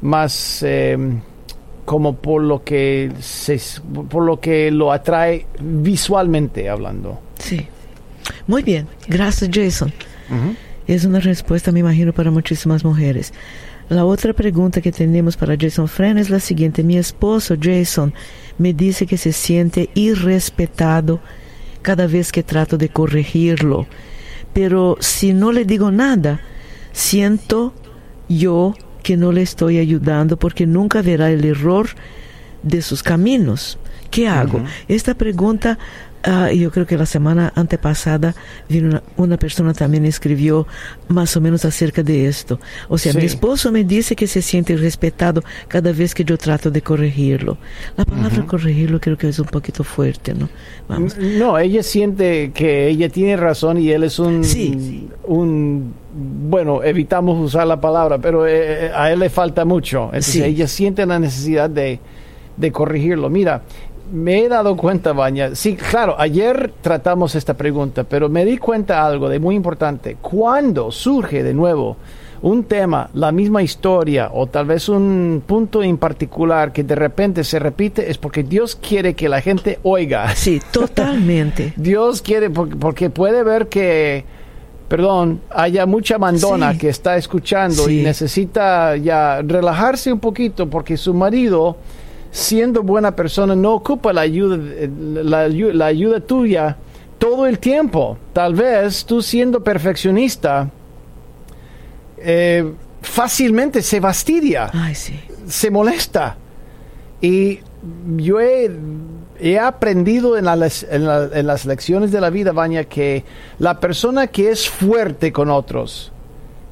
más 0.00 0.62
eh, 0.62 0.96
como 1.84 2.16
por 2.16 2.42
lo 2.42 2.62
que 2.62 3.12
se, 3.20 3.60
por 4.08 4.24
lo 4.24 4.40
que 4.40 4.70
lo 4.70 4.92
atrae 4.92 5.46
visualmente 5.60 6.68
hablando. 6.68 7.20
Sí. 7.38 7.66
Muy 8.46 8.62
bien, 8.62 8.86
gracias 9.06 9.50
Jason. 9.52 9.92
Es 10.86 11.04
una 11.04 11.20
respuesta, 11.20 11.72
me 11.72 11.80
imagino, 11.80 12.12
para 12.12 12.30
muchísimas 12.30 12.84
mujeres. 12.84 13.32
La 13.88 14.04
otra 14.04 14.34
pregunta 14.34 14.82
que 14.82 14.92
tenemos 14.92 15.38
para 15.38 15.56
Jason 15.58 15.88
Fren 15.88 16.18
es 16.18 16.28
la 16.28 16.40
siguiente. 16.40 16.82
Mi 16.82 16.98
esposo 16.98 17.56
Jason 17.58 18.12
me 18.58 18.74
dice 18.74 19.06
que 19.06 19.16
se 19.16 19.32
siente 19.32 19.88
irrespetado 19.94 21.20
cada 21.80 22.06
vez 22.06 22.30
que 22.32 22.42
trato 22.42 22.76
de 22.76 22.90
corregirlo. 22.90 23.86
Pero 24.52 24.96
si 25.00 25.32
no 25.32 25.52
le 25.52 25.64
digo 25.64 25.90
nada, 25.90 26.40
siento 26.92 27.74
yo 28.28 28.74
que 29.02 29.16
no 29.16 29.32
le 29.32 29.42
estoy 29.42 29.78
ayudando 29.78 30.36
porque 30.36 30.66
nunca 30.66 31.02
verá 31.02 31.30
el 31.30 31.44
error 31.44 31.88
de 32.62 32.82
sus 32.82 33.02
caminos. 33.02 33.78
¿Qué 34.10 34.28
hago? 34.28 34.62
Esta 34.88 35.14
pregunta 35.14 35.78
Ah, 36.24 36.50
yo 36.52 36.70
creo 36.72 36.84
que 36.84 36.96
la 36.98 37.06
semana 37.06 37.52
antepasada 37.54 38.34
vino 38.68 38.88
una, 38.88 39.02
una, 39.16 39.36
persona 39.36 39.72
también 39.72 40.04
escribió 40.04 40.66
más 41.08 41.36
o 41.36 41.40
menos 41.40 41.64
acerca 41.64 42.02
de 42.02 42.26
esto. 42.26 42.58
O 42.88 42.98
sea, 42.98 43.12
Sí. 43.12 43.18
mi 43.18 43.24
esposo 43.24 43.70
me 43.70 43.84
dice 43.84 44.16
que 44.16 44.26
se 44.26 44.42
siente 44.42 44.76
respetado 44.76 45.44
cada 45.68 45.92
vez 45.92 46.14
que 46.14 46.24
yo 46.24 46.36
trato 46.36 46.70
de 46.72 46.82
corregirlo. 46.82 47.56
La 47.96 48.04
palabra 48.04 48.44
corregirlo 48.46 49.00
creo 49.00 49.16
que 49.16 49.28
es 49.28 49.38
un 49.38 49.46
poquito 49.46 49.84
fuerte, 49.84 50.34
¿no? 50.34 50.48
Vamos. 50.88 51.16
No, 51.16 51.56
ella 51.58 51.82
siente 51.84 52.50
que 52.52 52.88
ella 52.88 53.08
tiene 53.08 53.36
razón 53.36 53.78
y 53.78 53.90
él 53.90 54.02
es 54.02 54.18
un, 54.18 54.42
Sí. 54.42 55.08
un 55.24 55.94
bueno, 56.50 56.82
evitamos 56.82 57.38
usar 57.38 57.66
la 57.66 57.80
palabra, 57.80 58.18
pero 58.18 58.44
eh, 58.46 58.90
a 58.92 59.12
él 59.12 59.20
le 59.20 59.30
falta 59.30 59.64
mucho. 59.64 60.06
Entonces 60.06 60.32
Sí. 60.34 60.42
ella 60.42 60.66
siente 60.66 61.06
la 61.06 61.20
necesidad 61.20 61.70
de, 61.70 62.00
de 62.56 62.72
corregirlo. 62.72 63.30
Mira, 63.30 63.62
me 64.12 64.40
he 64.44 64.48
dado 64.48 64.76
cuenta, 64.76 65.12
Baña. 65.12 65.54
Sí, 65.54 65.76
claro, 65.76 66.16
ayer 66.18 66.72
tratamos 66.80 67.34
esta 67.34 67.54
pregunta, 67.54 68.04
pero 68.04 68.28
me 68.28 68.44
di 68.44 68.58
cuenta 68.58 69.04
algo 69.06 69.28
de 69.28 69.38
muy 69.38 69.54
importante. 69.54 70.16
Cuando 70.20 70.90
surge 70.90 71.42
de 71.42 71.54
nuevo 71.54 71.96
un 72.40 72.62
tema, 72.64 73.10
la 73.14 73.32
misma 73.32 73.62
historia 73.64 74.30
o 74.32 74.46
tal 74.46 74.66
vez 74.66 74.88
un 74.88 75.42
punto 75.44 75.82
en 75.82 75.98
particular 75.98 76.72
que 76.72 76.84
de 76.84 76.94
repente 76.94 77.42
se 77.42 77.58
repite, 77.58 78.10
es 78.10 78.16
porque 78.16 78.44
Dios 78.44 78.76
quiere 78.76 79.14
que 79.14 79.28
la 79.28 79.40
gente 79.40 79.80
oiga. 79.82 80.28
Sí, 80.36 80.60
totalmente. 80.70 81.72
Dios 81.76 82.22
quiere, 82.22 82.48
porque, 82.50 82.76
porque 82.76 83.10
puede 83.10 83.42
ver 83.42 83.66
que, 83.68 84.24
perdón, 84.86 85.40
haya 85.50 85.84
mucha 85.84 86.16
mandona 86.18 86.72
Sí. 86.74 86.78
que 86.78 86.88
está 86.90 87.16
escuchando 87.16 87.90
y 87.90 88.02
necesita 88.02 88.96
ya 88.96 89.42
relajarse 89.42 90.12
un 90.12 90.20
poquito 90.20 90.70
porque 90.70 90.96
su 90.96 91.12
marido, 91.14 91.76
siendo 92.30 92.82
buena 92.82 93.14
persona, 93.16 93.54
no 93.56 93.74
ocupa 93.74 94.12
la 94.12 94.20
ayuda, 94.22 94.56
la, 95.22 95.48
ayu- 95.48 95.72
la 95.72 95.86
ayuda 95.86 96.20
tuya 96.20 96.76
todo 97.18 97.46
el 97.46 97.58
tiempo. 97.58 98.16
Tal 98.32 98.54
vez 98.54 99.04
tú 99.04 99.22
siendo 99.22 99.62
perfeccionista, 99.64 100.68
eh, 102.18 102.72
fácilmente 103.02 103.82
se 103.82 104.00
fastidia 104.00 104.70
Ay, 104.72 104.94
sí. 104.94 105.14
se 105.46 105.70
molesta. 105.70 106.36
Y 107.20 107.60
yo 108.16 108.40
he, 108.40 108.70
he 109.40 109.58
aprendido 109.58 110.36
en, 110.36 110.44
la 110.44 110.54
en 110.90 111.04
la- 111.06 111.28
en 111.32 111.46
las 111.46 111.64
lecciones 111.66 112.10
de 112.12 112.20
la 112.20 112.30
vida, 112.30 112.52
Baña, 112.52 112.84
que 112.84 113.24
la 113.58 113.80
persona 113.80 114.26
que 114.26 114.50
es 114.50 114.68
fuerte 114.68 115.32
con 115.32 115.50
otros 115.50 116.12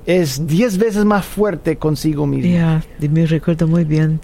es 0.06 0.46
diez 0.46 0.78
veces 0.78 1.04
más 1.04 1.24
fuerte 1.26 1.76
consigo 1.76 2.26
mismo. 2.26 2.52
Ya, 2.52 2.82
de- 2.98 3.08
me 3.08 3.26
recuerdo 3.26 3.66
muy 3.66 3.84
bien 3.84 4.20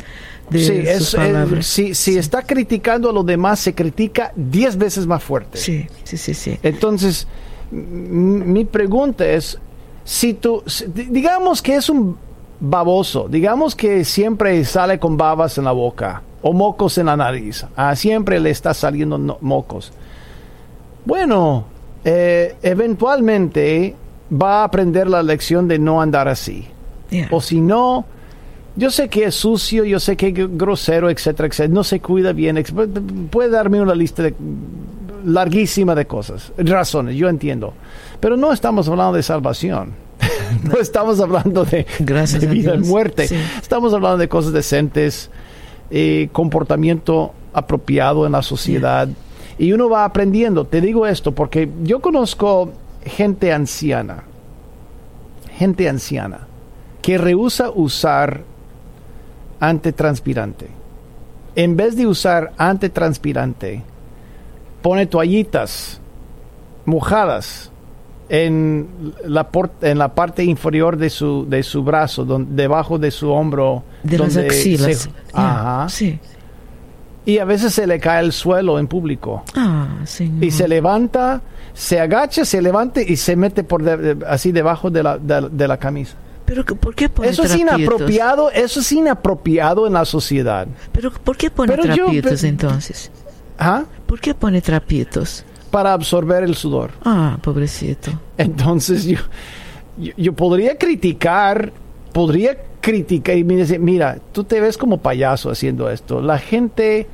de 0.49 0.59
Sí, 0.61 0.66
sus 0.99 1.14
es- 1.14 1.14
es- 1.14 1.66
si, 1.66 1.95
si 1.95 2.16
está 2.18 2.43
criticando 2.43 3.11
a 3.11 3.12
los 3.12 3.26
demás, 3.26 3.59
se 3.61 3.74
critica 3.74 4.33
diez 4.37 4.76
veces 4.76 5.07
más 5.07 5.22
fuerte. 5.22 5.59
Sí, 5.59 5.87
sí, 6.05 6.16
sí, 6.16 6.35
sí. 6.35 6.59
Entonces, 6.62 7.26
mi 7.70 8.64
pregunta 8.64 9.26
es, 9.26 9.59
si 10.05 10.35
tú, 10.35 10.62
digamos 10.95 11.61
que 11.62 11.74
es 11.76 11.89
un 11.89 12.16
baboso, 12.61 13.28
digamos 13.28 13.74
que 13.74 14.05
siempre 14.05 14.64
sale 14.64 14.99
con 14.99 15.16
babas 15.16 15.59
en 15.59 15.64
la 15.64 15.72
boca 15.72 16.22
o 16.43 16.53
mocos 16.53 16.99
en 16.99 17.07
la 17.07 17.16
nariz, 17.16 17.64
ah, 17.76 17.97
siempre 17.97 18.39
le 18.39 18.51
está 18.51 18.72
saliendo 18.74 19.16
no- 19.18 19.39
mocos. 19.41 19.93
Bueno, 21.05 21.64
eh, 22.05 22.55
eventualmente 22.62 23.97
va 24.33 24.61
a 24.61 24.64
aprender 24.64 25.09
la 25.09 25.22
lección 25.22 25.68
de 25.68 25.78
no 25.78 26.01
andar 26.01 26.28
así. 26.28 26.66
O 27.30 27.43
si 27.43 27.61
no, 27.61 28.07
yo 28.74 28.91
sé 28.91 29.09
que 29.09 29.24
es 29.24 29.35
sucio, 29.35 29.85
yo 29.85 30.01
sé 30.01 30.16
que 30.16 30.28
es 30.28 30.57
grosero, 30.57 31.11
etcétera, 31.11 31.49
etcétera. 31.49 31.74
No 31.74 31.85
se 31.85 32.01
cuida 32.01 32.33
bien. 32.33 32.62
Puede 33.30 33.51
darme 33.51 33.83
una 33.83 33.95
lista 33.95 34.22
de, 34.22 34.35
larguísima 35.24 35.95
de 35.95 36.07
cosas, 36.07 36.53
razones, 36.57 37.16
yo 37.16 37.28
entiendo. 37.28 37.74
Pero 38.18 38.37
no 38.37 38.53
estamos 38.53 38.89
hablando 38.89 39.12
de 39.12 39.22
salvación. 39.22 39.93
no 40.64 40.78
estamos 40.78 41.20
hablando 41.20 41.64
de, 41.64 41.87
Gracias 41.99 42.41
de 42.41 42.47
vida 42.47 42.74
y 42.74 42.78
muerte. 42.78 43.28
Sí. 43.28 43.37
Estamos 43.61 43.93
hablando 43.93 44.18
de 44.18 44.28
cosas 44.28 44.53
decentes, 44.53 45.30
eh, 45.91 46.28
comportamiento 46.33 47.35
apropiado 47.53 48.24
en 48.24 48.33
la 48.33 48.43
sociedad. 48.43 49.09
Y 49.59 49.72
uno 49.72 49.91
va 49.91 50.07
aprendiendo. 50.07 50.64
Te 50.64 50.80
digo 50.80 51.07
esto 51.07 51.33
porque 51.33 51.68
yo 51.83 52.01
conozco 52.01 52.72
gente 53.05 53.53
anciana, 53.53 54.24
gente 55.57 55.88
anciana, 55.88 56.46
que 57.00 57.18
rehúsa 57.18 57.70
usar 57.70 58.42
antitranspirante. 59.61 60.68
En 61.55 61.76
vez 61.76 61.96
de 61.96 62.07
usar 62.07 62.53
antitranspirante, 62.57 63.82
pone 64.80 65.07
toallitas 65.07 66.00
mojadas 66.86 67.70
en 68.28 68.88
la, 69.26 69.48
en 69.82 69.98
la 69.98 70.14
parte 70.14 70.42
inferior 70.44 70.96
de 70.96 71.11
su, 71.11 71.46
de 71.48 71.62
su 71.62 71.82
brazo, 71.84 72.24
debajo 72.24 72.98
de 72.98 73.11
su 73.11 73.30
hombro. 73.30 73.82
de 74.03 74.18
las 74.18 74.34
donde 74.34 74.48
axilas. 74.48 74.96
se- 74.96 75.11
Ya, 75.11 75.14
Ajá. 75.82 75.88
Sí. 75.90 76.18
Y 77.24 77.38
a 77.38 77.44
veces 77.44 77.72
se 77.74 77.86
le 77.86 78.00
cae 78.00 78.18
al 78.18 78.32
suelo 78.32 78.78
en 78.78 78.86
público. 78.88 79.44
Ah, 79.54 79.98
señor. 80.04 80.42
Y 80.44 80.50
se 80.50 80.66
levanta, 80.66 81.40
se 81.72 82.00
agacha, 82.00 82.44
se 82.44 82.60
levanta 82.60 83.00
y 83.00 83.16
se 83.16 83.36
mete 83.36 83.62
por 83.64 83.82
de- 83.82 84.24
así 84.26 84.50
debajo 84.52 84.90
de 84.90 85.02
la, 85.02 85.18
de, 85.18 85.48
de 85.50 85.68
la 85.68 85.76
camisa. 85.76 86.14
Pero 86.44 86.64
¿por 86.64 86.94
qué 86.94 87.08
pone 87.08 87.28
Eso 87.28 87.44
es 87.44 87.54
inapropiado, 87.56 88.50
eso 88.50 88.80
es 88.80 88.90
inapropiado 88.92 89.86
en 89.86 89.92
la 89.92 90.04
sociedad. 90.04 90.66
Pero 90.90 91.12
¿por 91.12 91.36
qué 91.36 91.50
pone 91.50 91.72
Pero 91.76 91.94
yo- 91.94 92.06
pe- 92.08 92.46
entonces? 92.48 93.10
¿Ah? 93.58 93.84
¿Por 94.06 94.18
qué 94.20 94.34
pone 94.34 94.60
trapitos? 94.60 95.44
Para 95.70 95.92
absorber 95.92 96.42
el 96.42 96.56
sudor. 96.56 96.90
Ah, 97.04 97.38
pobrecito. 97.40 98.10
Entonces 98.36 99.04
yo, 99.04 99.18
yo, 99.96 100.12
yo 100.16 100.32
podría 100.34 100.76
criticar, 100.76 101.72
podría 102.12 102.56
criticar 102.80 103.36
y 103.36 103.44
me 103.44 103.56
dice, 103.56 103.78
mira, 103.78 104.18
tú 104.32 104.44
te 104.44 104.60
ves 104.60 104.76
como 104.76 104.98
payaso 104.98 105.50
haciendo 105.50 105.90
esto. 105.90 106.20
La 106.20 106.38
gente 106.38 107.06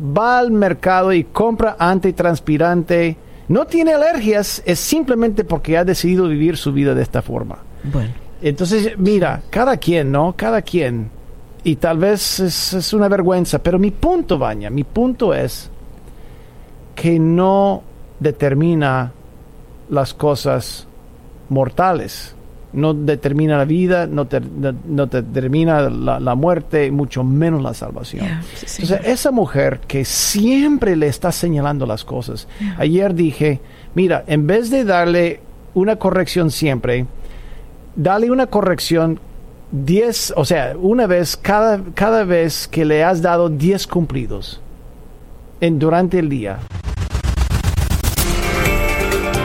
va 0.00 0.38
al 0.38 0.50
mercado 0.50 1.12
y 1.12 1.24
compra 1.24 1.76
antitranspirante. 1.78 3.16
No 3.48 3.66
tiene 3.66 3.92
alergias, 3.94 4.62
es 4.64 4.78
simplemente 4.78 5.44
porque 5.44 5.76
ha 5.76 5.84
decidido 5.84 6.28
vivir 6.28 6.56
su 6.56 6.72
vida 6.72 6.94
de 6.94 7.02
esta 7.02 7.22
forma. 7.22 7.58
Bueno, 7.84 8.10
Entonces, 8.40 8.98
mira, 8.98 9.42
cada 9.50 9.76
quien, 9.76 10.10
¿no? 10.10 10.34
Cada 10.36 10.62
quien. 10.62 11.10
Y 11.64 11.76
tal 11.76 11.98
vez 11.98 12.40
es, 12.40 12.72
es 12.72 12.92
una 12.92 13.08
vergüenza, 13.08 13.60
pero 13.60 13.78
mi 13.78 13.90
punto, 13.90 14.38
Baña, 14.38 14.70
mi 14.70 14.84
punto 14.84 15.34
es 15.34 15.70
que 16.94 17.18
no 17.18 17.82
determina 18.18 19.12
las 19.90 20.14
cosas 20.14 20.86
mortales. 21.48 22.34
No 22.72 22.94
determina 22.94 23.58
la 23.58 23.64
vida, 23.64 24.06
no, 24.06 24.26
no 24.86 25.06
determina 25.06 25.90
la, 25.90 26.18
la 26.18 26.34
muerte, 26.34 26.90
mucho 26.90 27.22
menos 27.22 27.62
la 27.62 27.74
salvación. 27.74 28.26
sí. 28.54 28.82
Entonces, 28.82 29.06
esa 29.06 29.30
mujer 29.30 29.80
que 29.86 30.04
siempre 30.04 30.96
le 30.96 31.06
está 31.06 31.32
señalando 31.32 31.86
las 31.86 32.04
cosas. 32.04 32.48
Ayer 32.78 33.14
dije, 33.14 33.60
mira, 33.94 34.24
en 34.26 34.46
vez 34.46 34.70
de 34.70 34.84
darle 34.84 35.40
una 35.74 35.96
corrección 35.96 36.50
siempre, 36.50 37.06
dale 37.96 38.30
una 38.30 38.46
corrección 38.46 39.20
10, 39.72 40.34
o 40.36 40.44
sea, 40.44 40.74
una 40.78 41.06
vez 41.06 41.36
cada, 41.36 41.80
cada 41.94 42.24
vez 42.24 42.68
que 42.68 42.84
le 42.84 43.04
has 43.04 43.22
dado 43.22 43.48
10 43.48 43.86
cumplidos 43.86 44.60
en, 45.60 45.78
durante 45.78 46.18
el 46.18 46.28
día. 46.28 46.58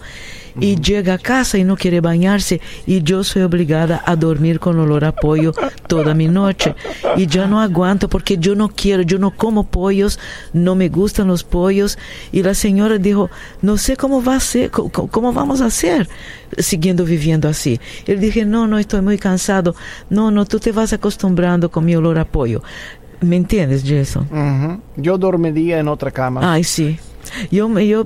Y 0.59 0.81
llega 0.81 1.13
a 1.13 1.17
casa 1.19 1.57
y 1.59 1.63
no 1.63 1.77
quiere 1.77 2.01
bañarse 2.01 2.59
y 2.87 3.03
yo 3.03 3.23
soy 3.23 3.43
obligada 3.43 4.01
a 4.05 4.15
dormir 4.15 4.59
con 4.59 4.79
olor 4.79 5.05
a 5.05 5.11
pollo 5.11 5.53
toda 5.87 6.15
mi 6.15 6.27
noche. 6.27 6.75
Y 7.15 7.27
ya 7.27 7.45
no 7.45 7.61
aguanto 7.61 8.09
porque 8.09 8.37
yo 8.39 8.55
no 8.55 8.69
quiero, 8.69 9.03
yo 9.03 9.19
no 9.19 9.31
como 9.31 9.67
pollos, 9.67 10.19
no 10.53 10.73
me 10.73 10.89
gustan 10.89 11.27
los 11.27 11.43
pollos. 11.43 11.99
Y 12.31 12.41
la 12.41 12.55
señora 12.55 12.97
dijo, 12.97 13.29
no 13.61 13.77
sé 13.77 13.97
cómo 13.97 14.23
va 14.23 14.37
a 14.37 14.39
ser, 14.39 14.71
cómo, 14.71 15.31
vamos 15.31 15.61
a 15.61 15.67
hacer 15.67 16.09
siguiendo 16.57 17.05
viviendo 17.05 17.47
así. 17.47 17.79
Él 18.07 18.19
dije, 18.19 18.43
no, 18.43 18.67
no, 18.67 18.79
estoy 18.79 19.01
muy 19.01 19.19
cansado. 19.19 19.75
No, 20.09 20.31
no, 20.31 20.45
tú 20.45 20.59
te 20.59 20.71
vas 20.71 20.91
acostumbrando 20.91 21.69
con 21.69 21.85
mi 21.85 21.95
olor 21.95 22.17
a 22.17 22.25
pollo. 22.25 22.63
¿Me 23.22 23.36
entiendes, 23.36 23.84
Jason? 23.86 24.82
Yo 24.95 25.18
dormiría 25.18 25.80
en 25.80 25.88
otra 25.88 26.11
cama. 26.11 26.53
Ay, 26.53 26.63
sí. 26.63 26.99
Yo, 27.51 27.68
yo, 27.80 28.05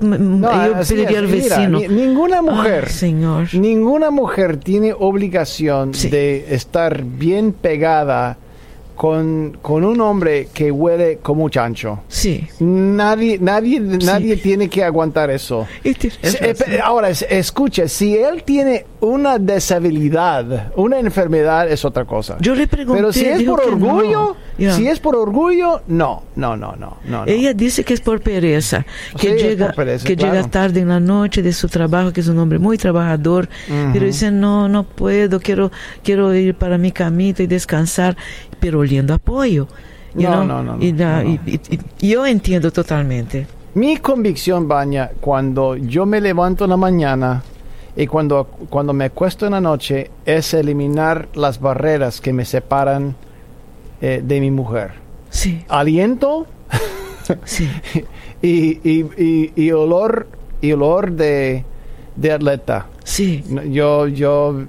pediría 0.88 1.18
al 1.18 1.26
vecino. 1.26 1.78
ninguna 1.88 2.42
mujer, 2.42 2.88
señor. 2.88 3.54
ninguna 3.54 4.10
mujer 4.10 4.56
tiene 4.56 4.92
obligación 4.98 5.92
de 5.92 6.54
estar 6.54 7.04
bien 7.04 7.52
pegada 7.52 8.36
con, 8.96 9.58
con 9.62 9.84
un 9.84 10.00
hombre 10.00 10.48
que 10.52 10.70
huele 10.70 11.18
como 11.22 11.48
chancho. 11.48 12.00
Sí. 12.08 12.46
Nadie, 12.60 13.38
nadie, 13.40 13.80
nadie 13.80 14.36
tiene 14.36 14.68
que 14.68 14.84
aguantar 14.84 15.30
eso. 15.30 15.66
Eh, 15.82 16.80
ahora, 16.82 17.10
escuche, 17.10 17.88
si 17.88 18.16
él 18.16 18.42
tiene 18.44 18.86
una 19.00 19.38
deshabilidad, 19.38 20.72
una 20.76 20.98
enfermedad, 20.98 21.70
es 21.70 21.84
otra 21.84 22.04
cosa. 22.04 22.36
Yo 22.40 22.54
le 22.54 22.68
pregunté. 22.68 23.00
Pero 23.00 23.12
si 23.12 23.26
es 23.26 23.42
por 23.42 23.60
orgullo, 23.60 24.36
si 24.56 24.86
es 24.86 25.00
por 25.00 25.16
orgullo, 25.16 25.82
no, 25.88 26.22
no, 26.36 26.56
no, 26.56 26.76
no, 26.76 26.98
no. 27.04 27.24
Ella 27.26 27.54
dice 27.54 27.84
que 27.84 27.94
es 27.94 28.00
por 28.00 28.20
pereza, 28.20 28.86
que 29.18 29.34
llega, 29.34 29.74
que 30.04 30.16
llega 30.16 30.42
tarde 30.44 30.80
en 30.80 30.88
la 30.88 31.00
noche 31.00 31.42
de 31.42 31.52
su 31.52 31.68
trabajo, 31.68 32.12
que 32.12 32.20
es 32.20 32.28
un 32.28 32.38
hombre 32.38 32.58
muy 32.58 32.78
trabajador, 32.78 33.48
pero 33.92 34.06
dice 34.06 34.30
no, 34.30 34.68
no 34.68 34.84
puedo, 34.84 35.40
quiero, 35.40 35.72
quiero 36.04 36.34
ir 36.34 36.54
para 36.54 36.78
mi 36.78 36.92
camita 36.92 37.42
y 37.42 37.46
descansar 37.46 38.16
pero 38.62 38.78
oliendo 38.78 39.12
apoyo. 39.12 39.66
No, 40.14 40.44
no, 40.44 40.62
no, 40.62 40.78
y, 40.80 40.94
yo 42.00 42.24
entiendo 42.24 42.70
totalmente. 42.70 43.46
Mi 43.74 43.96
convicción, 43.96 44.68
Baña, 44.68 45.10
cuando 45.20 45.74
yo 45.74 46.06
me 46.06 46.20
levanto 46.20 46.64
en 46.64 46.70
la 46.70 46.76
mañana 46.76 47.42
y 47.96 48.06
cuando, 48.06 48.44
cuando 48.70 48.92
me 48.92 49.06
acuesto 49.06 49.46
en 49.46 49.52
la 49.52 49.60
noche, 49.60 50.12
es 50.24 50.54
eliminar 50.54 51.28
las 51.34 51.60
barreras 51.60 52.20
que 52.20 52.32
me 52.32 52.44
separan 52.44 53.16
eh, 54.00 54.22
de 54.24 54.40
mi 54.40 54.52
mujer. 54.52 54.92
Sí. 55.30 55.64
Aliento 55.68 56.46
sí. 57.44 57.68
y, 58.42 58.78
y, 58.88 59.52
y, 59.56 59.72
olor, 59.72 60.28
y 60.60 60.70
olor 60.70 61.10
de, 61.10 61.64
de 62.14 62.32
atleta. 62.32 62.86
Sí. 63.02 63.42
Yo, 63.70 64.06
yo 64.06 64.66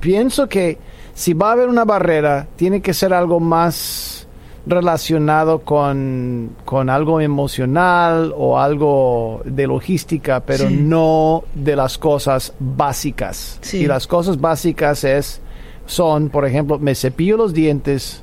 pienso 0.00 0.48
que 0.48 0.78
si 1.16 1.32
va 1.32 1.48
a 1.48 1.52
haber 1.52 1.70
una 1.70 1.86
barrera, 1.86 2.46
tiene 2.56 2.82
que 2.82 2.92
ser 2.92 3.14
algo 3.14 3.40
más 3.40 4.28
relacionado 4.66 5.60
con, 5.60 6.50
algo 6.88 7.22
emocional 7.22 8.34
o 8.36 8.58
algo 8.58 9.40
de 9.46 9.66
logística, 9.66 10.40
pero 10.40 10.68
no 10.68 11.44
de 11.54 11.74
las 11.74 11.96
cosas 11.96 12.52
básicas. 12.60 13.58
Y 13.72 13.86
las 13.86 14.06
cosas 14.06 14.38
básicas 14.38 15.04
es, 15.04 15.40
son, 15.86 16.28
por 16.28 16.44
ejemplo, 16.44 16.78
me 16.78 16.94
cepillo 16.94 17.38
los 17.38 17.54
dientes, 17.54 18.22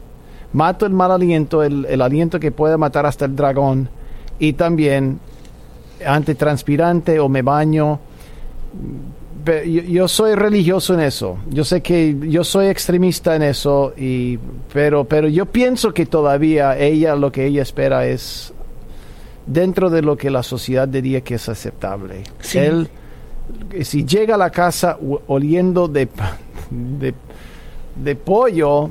mato 0.54 0.86
el 0.86 0.94
mal 0.94 1.12
aliento, 1.12 1.64
el, 1.64 1.88
el 1.90 2.00
aliento 2.00 2.40
que 2.40 2.52
puede 2.52 2.78
matar 2.78 3.08
hasta 3.08 3.26
el 3.26 3.36
dragón, 3.36 3.90
y 4.38 4.54
también 4.54 5.20
antitranspirante 6.06 7.20
o 7.20 7.28
me 7.28 7.42
baño 7.42 8.00
yo, 9.66 10.08
soy 10.08 10.36
religioso 10.36 10.94
en 10.94 11.02
eso. 11.02 11.38
Yo 11.50 11.64
sé 11.64 11.82
que 11.82 12.16
yo 12.22 12.44
soy 12.44 12.68
extremista 12.68 13.36
en 13.36 13.44
eso, 13.44 13.94
y, 13.98 14.38
pero, 14.72 15.06
pero 15.06 15.28
yo 15.28 15.46
pienso 15.46 15.94
que 15.94 16.06
todavía 16.06 16.78
ella, 16.78 17.16
lo 17.16 17.32
que 17.32 17.46
ella 17.46 17.62
espera 17.62 18.06
es 18.06 18.54
dentro 19.46 19.90
de 19.90 20.02
lo 20.02 20.16
que 20.18 20.30
la 20.30 20.44
sociedad 20.44 20.88
diría 20.88 21.22
que 21.22 21.36
es 21.36 21.50
aceptable. 21.50 22.24
Él, 22.54 22.90
si 23.82 24.06
llega 24.06 24.36
a 24.36 24.38
la 24.38 24.50
casa 24.50 24.98
oliendo 25.28 25.88
de, 25.88 26.08
de, 26.70 27.14
de 27.96 28.16
pollo, 28.16 28.90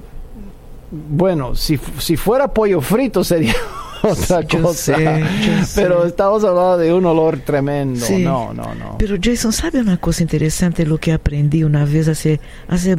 bueno, 0.91 1.55
si, 1.55 1.79
si 1.99 2.17
fuera 2.17 2.49
pollo 2.49 2.81
frito 2.81 3.25
sería 3.25 3.55
otra 4.03 4.43
cosa. 4.47 4.97
pero 5.75 6.05
estamos 6.05 6.45
hablando 6.45 6.79
de 6.79 6.93
un 6.93 7.07
olor 7.07 7.39
tremendo. 7.39 8.05
No, 8.19 8.53
no, 8.53 8.75
no. 8.75 8.99
Pero 8.99 9.17
Jason, 9.21 9.53
¿sabe 9.53 9.81
una 9.81 9.97
cosa 9.97 10.23
interesante? 10.23 10.85
Lo 10.87 10.99
que 10.99 11.13
aprendí 11.13 11.65
una 11.65 11.85
vez 11.85 12.09
hace, 12.09 12.41
hace 12.69 12.97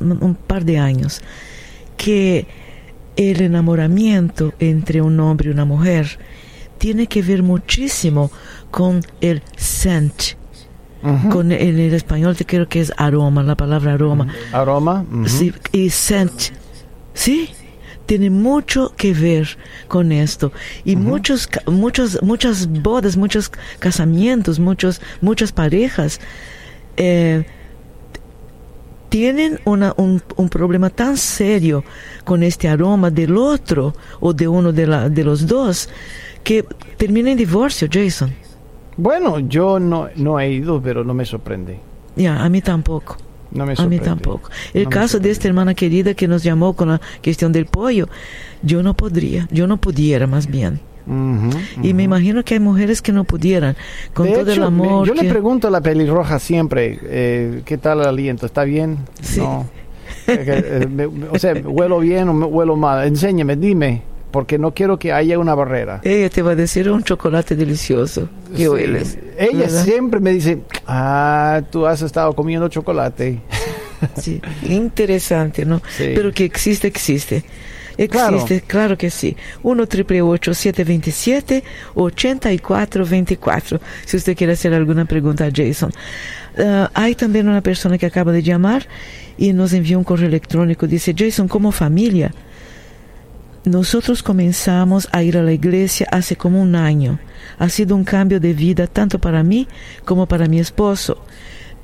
un, 0.00 0.36
par 0.46 0.64
de 0.64 0.78
años. 0.78 1.20
Que 1.96 2.46
el 3.16 3.42
enamoramiento 3.42 4.54
entre 4.58 5.02
un 5.02 5.20
hombre 5.20 5.50
y 5.50 5.52
una 5.52 5.64
mujer 5.64 6.18
tiene 6.78 7.06
que 7.06 7.22
ver 7.22 7.42
muchísimo 7.42 8.30
con 8.70 9.02
el 9.20 9.42
scent. 9.56 10.38
Con 11.30 11.50
en 11.50 11.78
el 11.78 11.94
español 11.94 12.36
te 12.36 12.44
creo 12.44 12.68
que 12.68 12.80
es 12.80 12.92
aroma, 12.98 13.42
la 13.42 13.56
palabra 13.56 13.94
aroma. 13.94 14.26
Aroma. 14.52 15.04
Sí, 15.26 15.52
y 15.72 15.88
scent. 15.88 16.52
Sí, 17.14 17.50
tiene 18.06 18.30
mucho 18.30 18.92
que 18.96 19.12
ver 19.12 19.56
con 19.88 20.12
esto. 20.12 20.52
Y 20.84 20.96
muchos, 20.96 21.48
muchos, 21.66 22.20
muchas 22.22 22.66
bodas, 22.66 23.16
muchos 23.16 23.50
casamientos, 23.78 24.58
muchos, 24.58 25.00
muchas 25.20 25.52
parejas 25.52 26.20
eh, 26.96 27.44
tienen 29.08 29.58
una, 29.64 29.94
un, 29.96 30.22
un, 30.36 30.48
problema 30.48 30.90
tan 30.90 31.16
serio 31.16 31.84
con 32.24 32.42
este 32.42 32.68
aroma 32.68 33.10
del 33.10 33.36
otro 33.36 33.94
o 34.20 34.32
de 34.32 34.46
uno 34.48 34.72
de, 34.72 34.86
la, 34.86 35.08
de 35.08 35.24
los 35.24 35.46
dos 35.46 35.88
que 36.42 36.64
termina 36.96 37.30
en 37.30 37.36
divorcio, 37.36 37.88
Jason. 37.90 38.32
Bueno, 38.96 39.40
yo 39.40 39.78
no, 39.78 40.08
no 40.16 40.38
he 40.38 40.50
ido, 40.52 40.80
pero 40.80 41.04
no 41.04 41.14
me 41.14 41.24
sorprende. 41.24 41.80
Ya, 42.16 42.42
a 42.42 42.48
mí 42.48 42.60
tampoco. 42.60 43.16
No 43.52 43.66
me 43.66 43.74
a 43.76 43.86
mí 43.86 43.98
tampoco. 43.98 44.50
El 44.74 44.88
caso 44.88 45.18
de 45.18 45.30
esta 45.30 45.48
hermana 45.48 45.74
querida 45.74 46.14
que 46.14 46.28
nos 46.28 46.42
llamó 46.42 46.74
con 46.74 46.88
la 46.88 47.00
cuestión 47.22 47.52
del 47.52 47.66
pollo, 47.66 48.08
yo 48.62 48.82
no 48.82 48.94
podría, 48.94 49.48
yo 49.50 49.66
no 49.66 49.76
pudiera 49.78 50.26
más 50.26 50.46
bien. 50.46 50.80
Y 51.82 51.92
me 51.94 52.04
imagino 52.04 52.44
que 52.44 52.54
hay 52.54 52.60
mujeres 52.60 53.02
que 53.02 53.10
no 53.12 53.24
pudieran, 53.24 53.76
con 54.14 54.32
todo 54.32 54.52
el 54.52 54.62
amor. 54.62 55.06
yo 55.06 55.14
le 55.14 55.28
pregunto 55.28 55.66
a 55.66 55.70
la 55.70 55.80
pelirroja 55.80 56.38
siempre, 56.38 57.00
eh, 57.02 57.62
¿qué 57.64 57.78
tal 57.78 58.00
el 58.00 58.06
aliento? 58.06 58.46
¿Está 58.46 58.64
bien? 58.64 58.98
Sí. 59.20 59.40
No. 59.40 59.66
Eh, 60.26 61.08
o 61.32 61.38
sea, 61.38 61.54
¿huelo 61.54 61.98
bien 61.98 62.28
o 62.28 62.46
huelo 62.46 62.76
mal? 62.76 63.06
Enséñame, 63.06 63.56
dime 63.56 64.02
porque 64.30 64.58
no 64.58 64.72
quiero 64.72 64.98
que 64.98 65.12
haya 65.12 65.38
una 65.38 65.54
barrera. 65.54 66.00
Ella 66.04 66.30
te 66.30 66.42
va 66.42 66.52
a 66.52 66.54
decir 66.54 66.90
un 66.90 67.02
chocolate 67.02 67.56
delicioso 67.56 68.28
que 68.56 68.68
hueles. 68.68 69.18
Ella 69.38 69.68
siempre 69.68 70.20
me 70.20 70.32
dice, 70.32 70.60
ah, 70.86 71.62
tú 71.70 71.86
has 71.86 72.02
estado 72.02 72.34
comiendo 72.34 72.68
chocolate. 72.68 73.40
Sí, 74.16 74.40
interesante, 74.62 75.66
¿no? 75.66 75.82
Pero 75.98 76.32
que 76.32 76.46
existe, 76.46 76.88
existe. 76.88 77.44
Existe, 77.98 78.62
claro, 78.62 78.96
que 78.96 79.10
sí. 79.10 79.36
1 79.62 79.84
727 79.84 81.62
8424 81.94 83.80
Si 84.06 84.16
usted 84.16 84.34
quiere 84.34 84.54
hacer 84.54 84.72
alguna 84.72 85.04
pregunta 85.04 85.44
a 85.44 85.50
Jason. 85.54 85.92
Uh, 86.56 86.86
hay 86.94 87.14
también 87.14 87.46
una 87.46 87.60
persona 87.60 87.98
que 87.98 88.06
acaba 88.06 88.32
de 88.32 88.42
llamar 88.42 88.86
y 89.36 89.52
nos 89.52 89.74
envió 89.74 89.98
un 89.98 90.04
correo 90.04 90.28
electrónico. 90.28 90.86
Dice, 90.86 91.14
Jason, 91.16 91.46
como 91.46 91.72
familia, 91.72 92.32
nosotros 93.64 94.22
comenzamos 94.22 95.08
a 95.12 95.22
ir 95.22 95.36
a 95.36 95.42
la 95.42 95.52
iglesia 95.52 96.06
hace 96.10 96.36
como 96.36 96.60
un 96.62 96.74
año. 96.74 97.18
Ha 97.58 97.68
sido 97.68 97.94
un 97.94 98.04
cambio 98.04 98.40
de 98.40 98.54
vida 98.54 98.86
tanto 98.86 99.18
para 99.18 99.42
mí 99.42 99.68
como 100.04 100.26
para 100.26 100.46
mi 100.46 100.58
esposo. 100.58 101.22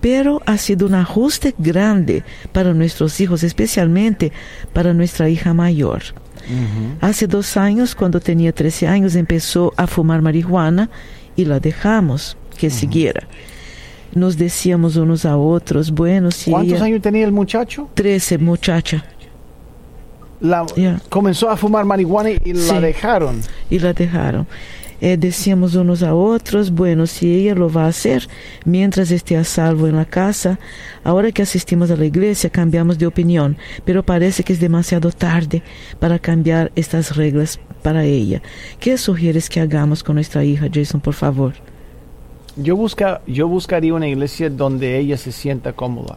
Pero 0.01 0.41
ha 0.47 0.57
sido 0.59 0.87
un 0.87 0.95
ajuste 0.95 1.55
grande 1.59 2.23
para 2.53 2.73
nuestros 2.75 3.21
hijos, 3.21 3.43
especialmente 3.43 4.31
para 4.73 4.93
nuestra 4.95 5.29
hija 5.29 5.53
mayor. 5.55 6.03
Hace 7.01 7.27
dos 7.27 7.57
años, 7.57 7.95
cuando 7.95 8.21
tenía 8.21 8.53
13 8.53 8.87
años, 8.87 9.17
empezó 9.17 9.73
a 9.77 9.87
fumar 9.89 10.23
marihuana 10.23 10.91
y 11.35 11.45
la 11.45 11.59
dejamos 11.61 12.37
que 12.57 12.71
siguiera. 12.71 13.27
Nos 14.15 14.37
decíamos 14.37 14.97
unos 14.97 15.25
a 15.25 15.37
otros, 15.37 15.91
bueno, 15.91 16.31
si 16.31 16.51
¿Cuántos 16.53 16.75
ella- 16.77 16.85
años 16.85 17.03
tenía 17.03 17.25
el 17.25 17.33
muchacho? 17.33 17.89
13, 17.95 18.39
muchacha, 18.39 19.05
La. 20.41 20.67
Comenzó 21.09 21.49
a 21.49 21.57
fumar 21.57 21.85
marihuana 21.85 22.31
y 22.31 22.53
la 22.53 22.61
Sí. 22.61 22.79
dejaron. 22.81 23.41
y 23.71 23.79
la 23.79 23.93
dejaron. 23.93 24.47
Eh, 25.01 25.19
decíamos 25.19 25.75
unos 25.75 26.03
a 26.03 26.15
otros, 26.15 26.71
bueno, 26.71 27.07
si 27.07 27.31
ella 27.35 27.55
lo 27.55 27.71
va 27.71 27.85
a 27.85 27.89
hacer 27.89 28.27
mientras 28.65 29.11
esté 29.11 29.37
a 29.37 29.45
salvo 29.45 29.87
en 29.89 29.97
la 29.97 30.07
casa, 30.07 30.59
ahora 31.05 31.31
que 31.33 31.43
asistimos 31.43 31.91
a 31.91 31.97
la 31.97 32.07
iglesia 32.07 32.49
cambiamos 32.49 32.97
de 32.97 33.07
opinión, 33.07 33.59
pero 33.85 34.03
parece 34.03 34.43
que 34.43 34.55
es 34.55 34.61
demasiado 34.61 35.13
tarde 35.13 35.63
para 36.01 36.19
cambiar 36.19 36.73
estas 36.77 37.15
reglas 37.15 37.61
para 37.83 38.05
ella. 38.05 38.41
¿Qué 38.81 38.97
sugieres 38.97 39.51
que 39.51 39.61
hagamos 39.61 40.03
con 40.03 40.15
nuestra 40.15 40.45
hija, 40.45 40.67
Jason, 40.73 41.03
por 41.03 41.13
favor? 41.15 41.53
Yo, 42.57 42.75
busca, 42.75 43.21
yo 43.27 43.49
buscaría 43.49 43.93
una 43.93 44.09
iglesia 44.09 44.49
donde 44.49 44.99
ella 44.99 45.19
se 45.19 45.31
sienta 45.31 45.75
cómoda. 45.75 46.17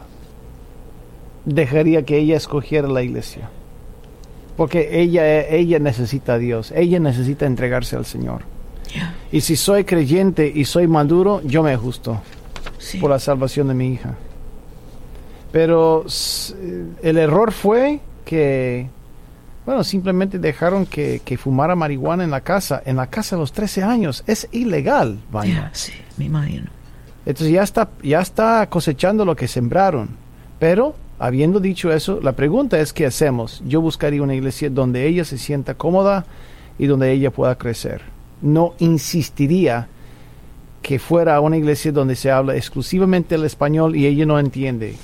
Dejaría 1.44 2.02
que 2.02 2.16
ella 2.16 2.38
escogiera 2.38 2.88
la 2.88 3.02
iglesia. 3.02 3.50
Porque 4.56 5.00
ella, 5.00 5.46
ella 5.48 5.78
necesita 5.78 6.34
a 6.34 6.38
Dios. 6.38 6.72
Ella 6.76 7.00
necesita 7.00 7.46
entregarse 7.46 7.96
al 7.96 8.04
Señor. 8.04 8.42
Y 9.30 9.40
si 9.42 9.56
soy 9.56 9.84
creyente 9.84 10.50
y 10.52 10.64
soy 10.64 10.86
maduro, 10.88 11.40
yo 11.44 11.62
me 11.62 11.72
ajusto 11.72 12.20
Sí. 12.78 12.98
por 12.98 13.10
la 13.10 13.18
salvación 13.18 13.68
de 13.68 13.74
mi 13.74 13.92
hija. 13.92 14.14
Pero 15.52 16.04
el 17.02 17.18
error 17.18 17.52
fue 17.52 18.00
que, 18.24 18.88
bueno, 19.66 19.82
simplemente 19.84 20.38
dejaron 20.38 20.86
que, 20.86 21.22
que 21.24 21.36
fumara 21.36 21.74
marihuana 21.74 22.24
en 22.24 22.30
la 22.30 22.40
casa. 22.42 22.82
En 22.84 22.96
la 22.96 23.08
casa 23.08 23.36
a 23.36 23.38
los 23.38 23.52
13 23.52 23.82
años. 23.82 24.22
Es 24.26 24.48
ilegal, 24.52 25.18
vaya. 25.30 25.54
Ya, 25.54 25.70
sí, 25.72 25.92
me 26.18 26.26
imagino. 26.26 26.66
Entonces 27.26 27.52
ya 27.52 27.62
está, 27.62 27.90
ya 28.02 28.20
está 28.20 28.68
cosechando 28.68 29.24
lo 29.24 29.34
que 29.36 29.48
sembraron. 29.48 30.08
Pero, 30.58 30.94
habiendo 31.20 31.60
dicho 31.60 31.92
eso, 31.92 32.18
la 32.20 32.32
pregunta 32.32 32.80
es, 32.80 32.92
¿qué 32.92 33.06
hacemos? 33.06 33.62
Yo 33.64 33.80
buscaría 33.80 34.22
una 34.22 34.34
iglesia 34.34 34.70
donde 34.70 35.06
ella 35.06 35.24
se 35.24 35.38
sienta 35.38 35.74
cómoda 35.74 36.24
y 36.78 36.86
donde 36.86 37.12
ella 37.12 37.30
pueda 37.30 37.56
crecer. 37.56 38.00
No 38.42 38.74
insistiría 38.78 39.86
que 40.82 40.98
fuera 40.98 41.40
una 41.40 41.58
iglesia 41.58 41.92
donde 41.92 42.16
se 42.16 42.30
habla 42.30 42.56
exclusivamente 42.56 43.34
el 43.36 43.44
español 43.44 43.94
y 43.94 44.06
ella 44.06 44.24
no 44.26 44.38
entiende. 44.38 44.96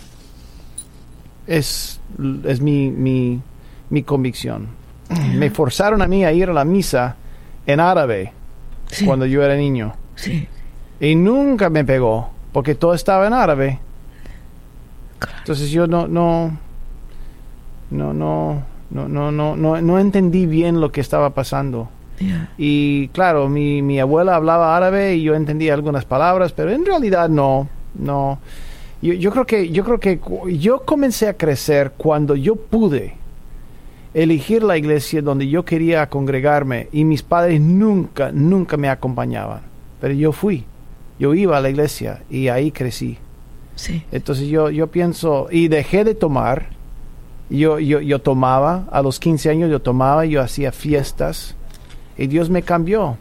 Es, 1.47 2.01
es 2.45 2.61
mi, 2.61 2.91
mi, 2.91 3.41
mi 3.91 4.03
convicción. 4.03 4.69
Me 5.35 5.51
forzaron 5.51 6.03
a 6.03 6.09
mí 6.09 6.25
a 6.25 6.33
ir 6.33 6.49
a 6.51 6.53
la 6.53 6.65
misa 6.65 7.17
en 7.67 7.79
árabe 7.79 8.33
Sí, 8.89 9.05
cuando 9.05 9.27
yo 9.27 9.43
era 9.43 9.55
niño. 9.57 9.95
sí, 10.15 10.49
Y 10.99 11.15
nunca 11.15 11.69
me 11.71 11.85
pegó, 11.85 12.31
porque 12.53 12.75
todo 12.75 12.95
estaba 12.95 13.27
en 13.27 13.33
árabe. 13.35 13.81
Claro. 15.19 15.39
Entonces 15.39 15.71
yo 15.71 15.87
no, 15.87 16.07
no, 16.07 16.57
no, 17.91 18.13
no, 18.13 18.63
no, 18.91 19.09
no, 19.09 19.33
no, 19.33 19.57
no, 19.57 19.81
no 19.81 19.99
entendí 19.99 20.47
bien 20.47 20.81
lo 20.81 20.93
que 20.93 21.01
estaba 21.01 21.31
pasando. 21.31 21.89
Y 22.57 23.09
claro, 23.09 23.49
mi, 23.49 23.83
mi 23.83 24.01
abuela 24.01 24.37
hablaba 24.37 24.77
árabe 24.77 25.17
y 25.17 25.23
yo 25.23 25.35
entendía 25.35 25.75
algunas 25.75 26.05
palabras, 26.05 26.53
pero 26.53 26.71
en 26.71 26.85
realidad 26.87 27.29
no, 27.29 27.69
no. 27.95 28.39
Yo, 29.03 29.13
yo 29.13 29.31
creo 29.31 29.47
que, 29.47 29.69
yo 29.71 29.85
creo 29.85 30.01
que 30.01 30.21
yo 30.59 30.85
comencé 30.85 31.29
a 31.29 31.35
crecer 31.35 31.93
cuando 31.97 32.35
yo 32.35 32.57
pude 32.57 33.15
elegir 34.15 34.63
la 34.63 34.79
iglesia 34.79 35.21
donde 35.21 35.47
yo 35.47 35.67
quería 35.67 36.09
congregarme 36.09 36.89
y 36.91 37.05
mis 37.05 37.23
padres 37.23 37.61
nunca, 37.61 38.33
nunca 38.33 38.79
me 38.79 38.89
acompañaban. 38.89 39.61
Pero 40.01 40.15
yo 40.15 40.33
fui, 40.33 40.65
yo 41.19 41.35
iba 41.35 41.59
a 41.59 41.61
la 41.61 41.69
iglesia 41.69 42.23
y 42.31 42.49
ahí 42.49 42.71
crecí. 42.71 43.19
Sí, 43.77 44.03
Entonces 44.11 44.49
yo, 44.49 44.71
yo 44.71 44.89
pienso, 44.89 45.47
y 45.51 45.69
dejé 45.69 46.03
de 46.03 46.15
tomar, 46.15 46.71
yo, 47.49 47.79
yo, 47.79 48.01
yo 48.01 48.21
tomaba, 48.21 48.89
a 48.91 49.03
los 49.03 49.21
15 49.21 49.51
años 49.51 49.71
yo 49.71 49.81
tomaba, 49.81 50.27
yo 50.27 50.43
hacía 50.43 50.73
fiestas, 50.73 51.55
y 52.19 52.27
Dios 52.27 52.51
me 52.51 52.63
cambió, 52.63 53.17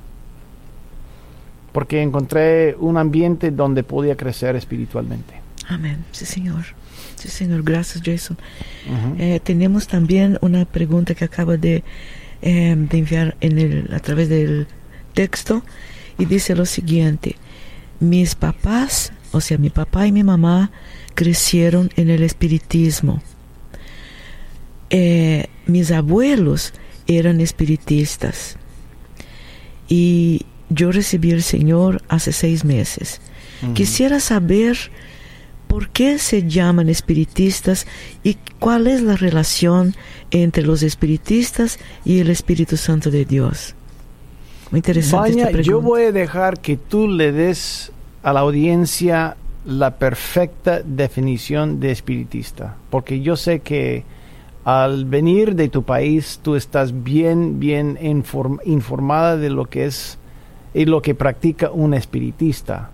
porque 1.71 2.01
encontré 2.01 2.75
un 2.79 2.97
ambiente 2.97 3.51
donde 3.51 3.83
podía 3.83 4.15
crecer 4.15 4.55
espiritualmente. 4.55 5.35
amén. 5.67 6.05
Sí, 6.11 6.25
Señor. 6.25 6.63
Sí, 7.15 7.27
Señor. 7.27 7.63
Gracias, 7.63 8.03
Jason. 8.03 8.37
Eh, 9.17 9.39
tenemos 9.43 9.87
también 9.87 10.37
una 10.41 10.65
pregunta 10.65 11.15
que 11.15 11.25
acaba 11.25 11.57
de, 11.57 11.83
eh, 12.41 12.75
de 12.77 12.97
enviar 12.97 13.35
en 13.41 13.57
el, 13.57 13.93
a 13.93 13.99
través 13.99 14.29
del 14.29 14.67
texto 15.13 15.63
y 16.17 16.25
dice 16.25 16.55
lo 16.55 16.65
siguiente. 16.65 17.35
Mis 17.99 18.35
papás, 18.35 19.11
o 19.35 19.41
sea, 19.41 19.57
mi 19.57 19.69
papá 19.69 20.07
y 20.07 20.13
mi 20.13 20.23
mamá 20.23 20.71
crecieron 21.13 21.89
en 21.97 22.09
el 22.09 22.23
espiritismo. 22.23 23.21
Eh, 24.89 25.47
mis 25.65 25.91
abuelos 25.91 26.73
eran 27.05 27.41
espiritistas 27.41 28.55
y 29.89 30.45
yo 30.69 30.91
recibí 30.91 31.31
el 31.31 31.43
Señor 31.43 32.01
hace 32.07 32.31
seis 32.31 32.63
meses. 32.63 33.19
Quisiera 33.73 34.19
saber 34.19 34.77
por 35.67 35.89
qué 35.89 36.19
se 36.19 36.47
llaman 36.47 36.87
espiritistas 36.87 37.87
y 38.23 38.37
cuál 38.59 38.87
es 38.87 39.01
la 39.01 39.15
relación 39.15 39.95
entre 40.31 40.63
los 40.63 40.83
espiritistas 40.83 41.79
y 42.05 42.19
el 42.19 42.29
Espíritu 42.29 42.77
Santo 42.77 43.11
de 43.11 43.25
Dios. 43.25 43.75
Muy 44.71 44.79
interesante 44.79 45.29
esta 45.31 45.43
pregunta. 45.45 45.67
yo 45.67 45.81
voy 45.81 46.03
a 46.03 46.11
dejar 46.11 46.59
que 46.59 46.77
tú 46.77 47.07
le 47.07 47.31
des 47.31 47.91
a 48.25 48.33
la 48.33 48.39
audiencia 48.39 49.37
la 49.67 49.91
perfecta 49.91 50.81
definición 50.83 51.79
de 51.79 51.91
espiritista, 51.91 52.75
porque 52.89 53.21
yo 53.21 53.35
sé 53.35 53.59
que 53.59 54.03
al 54.63 55.05
venir 55.05 55.53
de 55.53 55.69
tu 55.69 55.83
país 55.83 56.39
tú 56.41 56.55
estás 56.55 57.03
bien, 57.03 57.59
bien 57.59 57.99
inform- 58.01 58.61
informada 58.65 59.37
de 59.37 59.51
lo 59.51 59.65
que 59.65 59.85
es 59.85 60.17
y 60.73 60.85
lo 60.85 61.03
que 61.03 61.13
practica 61.13 61.69
un 61.69 61.93
espiritista. 61.93 62.89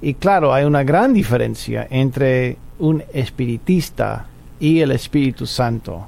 Y 0.00 0.14
claro, 0.14 0.54
hay 0.54 0.64
una 0.64 0.84
gran 0.84 1.12
diferencia 1.12 1.88
entre 1.90 2.56
un 2.78 3.02
espiritista 3.12 4.26
y 4.60 4.78
el 4.78 4.92
Espíritu 4.92 5.44
Santo. 5.44 6.06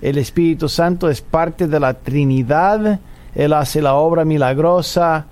El 0.00 0.16
Espíritu 0.16 0.70
Santo 0.70 1.10
es 1.10 1.20
parte 1.20 1.68
de 1.68 1.80
la 1.80 1.92
Trinidad, 1.92 2.98
Él 3.34 3.52
hace 3.52 3.82
la 3.82 3.94
obra 3.94 4.24
milagrosa, 4.24 5.26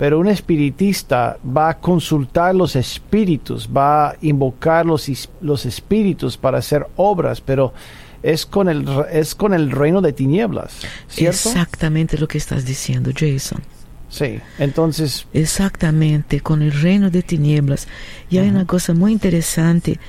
pero 0.00 0.18
un 0.18 0.28
espiritista 0.28 1.36
va 1.44 1.68
a 1.68 1.78
consultar 1.78 2.54
los 2.54 2.74
espíritus, 2.74 3.68
va 3.68 4.08
a 4.08 4.16
invocar 4.22 4.86
los, 4.86 5.28
los 5.42 5.66
espíritus 5.66 6.38
para 6.38 6.56
hacer 6.56 6.86
obras, 6.96 7.42
pero 7.42 7.74
es 8.22 8.46
con 8.46 8.70
el, 8.70 8.88
es 9.12 9.34
con 9.34 9.52
el 9.52 9.70
reino 9.70 10.00
de 10.00 10.14
tinieblas, 10.14 10.72
¿cierto? 11.06 11.50
Exactamente 11.50 12.16
lo 12.16 12.28
que 12.28 12.38
estás 12.38 12.64
diciendo, 12.64 13.10
Jason. 13.14 13.60
Sí, 14.08 14.40
entonces, 14.58 15.26
Exactamente, 15.34 16.40
con 16.40 16.62
el 16.62 16.72
reino 16.72 17.10
de 17.10 17.20
tinieblas. 17.22 17.86
Y 18.30 18.38
hay 18.38 18.48
una 18.48 18.64
cosa 18.64 18.94
muy 18.94 19.12
interesante. 19.12 20.00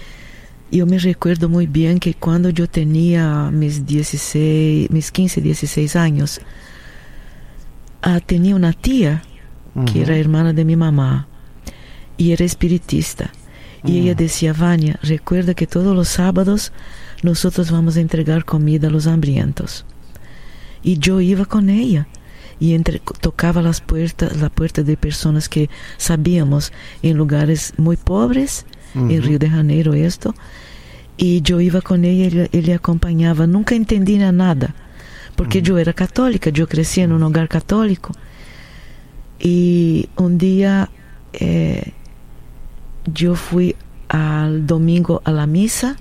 Yo 0.72 0.86
me 0.86 1.00
recuerdo 1.00 1.50
muy 1.50 1.68
bien 1.68 2.00
que 2.00 2.14
cuando 2.14 2.50
yo 2.50 2.70
tenía 2.70 3.52
mis 3.52 3.86
16, 3.86 4.90
mis 4.90 5.12
15, 5.12 5.42
16 5.42 5.98
años, 5.98 6.40
ah, 8.02 8.22
tenía 8.26 8.56
una 8.56 8.72
tía 8.72 9.24
que 9.86 10.02
era 10.02 10.18
hermana 10.18 10.54
de 10.54 10.66
mi 10.66 10.76
mamá 10.76 11.28
y 12.18 12.32
era 12.32 12.46
espiritista. 12.46 13.32
Y 13.84 14.00
ella 14.00 14.14
decía, 14.14 14.54
Vania, 14.54 15.00
recuerda 15.02 15.56
que 15.56 15.66
todos 15.66 15.96
los 15.96 16.08
sábados 16.08 16.72
nosotros 17.24 17.72
vamos 17.72 17.98
a 17.98 18.02
entregar 18.02 18.46
comida 18.46 18.88
a 18.88 18.92
los 18.92 19.08
hambrientos. 19.08 19.86
Y 20.84 21.00
yo 21.00 21.20
iba 21.20 21.46
con 21.46 21.70
ella 21.70 22.08
y 22.60 22.76
entre, 22.76 23.02
tocaba 23.22 23.64
las 23.64 23.82
puertas, 23.82 24.38
la 24.38 24.50
puerta 24.50 24.84
de 24.84 24.96
personas 24.96 25.50
que 25.50 25.68
sabíamos 25.98 26.72
en 27.02 27.18
lugares 27.18 27.74
muy 27.78 27.98
pobres, 27.98 28.68
en. 28.94 29.10
Río 29.22 29.40
de 29.40 29.50
Janeiro 29.50 29.96
esto, 29.96 30.36
y 31.18 31.42
yo 31.42 31.60
iba 31.60 31.82
con 31.82 32.06
ella, 32.06 32.48
él 32.52 32.66
le 32.66 32.74
acompañaba, 32.76 33.48
nunca 33.48 33.74
entendía 33.74 34.32
nada, 34.32 34.76
porque 35.36 35.64
yo 35.64 35.80
era 35.80 35.94
católica, 35.94 36.52
yo 36.52 36.68
crecí 36.68 37.02
en 37.02 37.14
un 37.14 37.24
hogar 37.24 37.48
católico. 37.48 38.14
Y 39.42 40.08
un 40.18 40.38
día 40.38 40.90
eh, 41.34 41.94
yo 43.12 43.36
fui 43.36 43.76
al 44.08 44.68
domingo 44.68 45.22
a 45.26 45.32
la 45.32 45.48
misa 45.48 45.98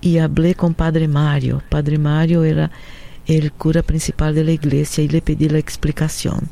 y 0.00 0.18
hablé 0.18 0.54
con 0.54 0.74
Padre 0.74 1.08
Mario. 1.08 1.62
Padre 1.68 1.98
Mario 1.98 2.44
era 2.44 2.70
el 3.26 3.52
cura 3.52 3.82
principal 3.82 4.34
de 4.34 4.44
la 4.44 4.52
iglesia 4.52 5.02
y 5.02 5.08
le 5.08 5.22
pedí 5.22 5.48
la 5.48 5.58
explicación. 5.58 6.48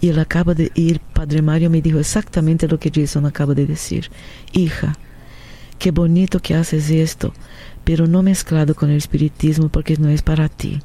Y 0.00 0.10
él 0.10 0.18
acaba 0.20 0.54
de 0.54 0.70
ir, 0.74 1.00
Padre 1.00 1.42
Mario 1.42 1.70
me 1.70 1.82
dijo 1.82 1.98
exactamente 1.98 2.68
lo 2.68 2.78
que 2.78 2.92
Jason 2.94 3.26
acaba 3.26 3.54
de 3.54 3.66
decir. 3.66 4.10
Hija, 4.52 4.96
qué 5.78 5.90
bonito 5.90 6.38
que 6.38 6.54
haces 6.54 6.90
esto, 6.90 7.32
pero 7.82 8.06
no 8.06 8.22
mezclado 8.22 8.74
con 8.74 8.90
el 8.90 8.98
espiritismo 8.98 9.68
porque 9.68 9.96
no 9.96 10.08
es 10.08 10.22
para 10.22 10.48
ti. 10.48 10.80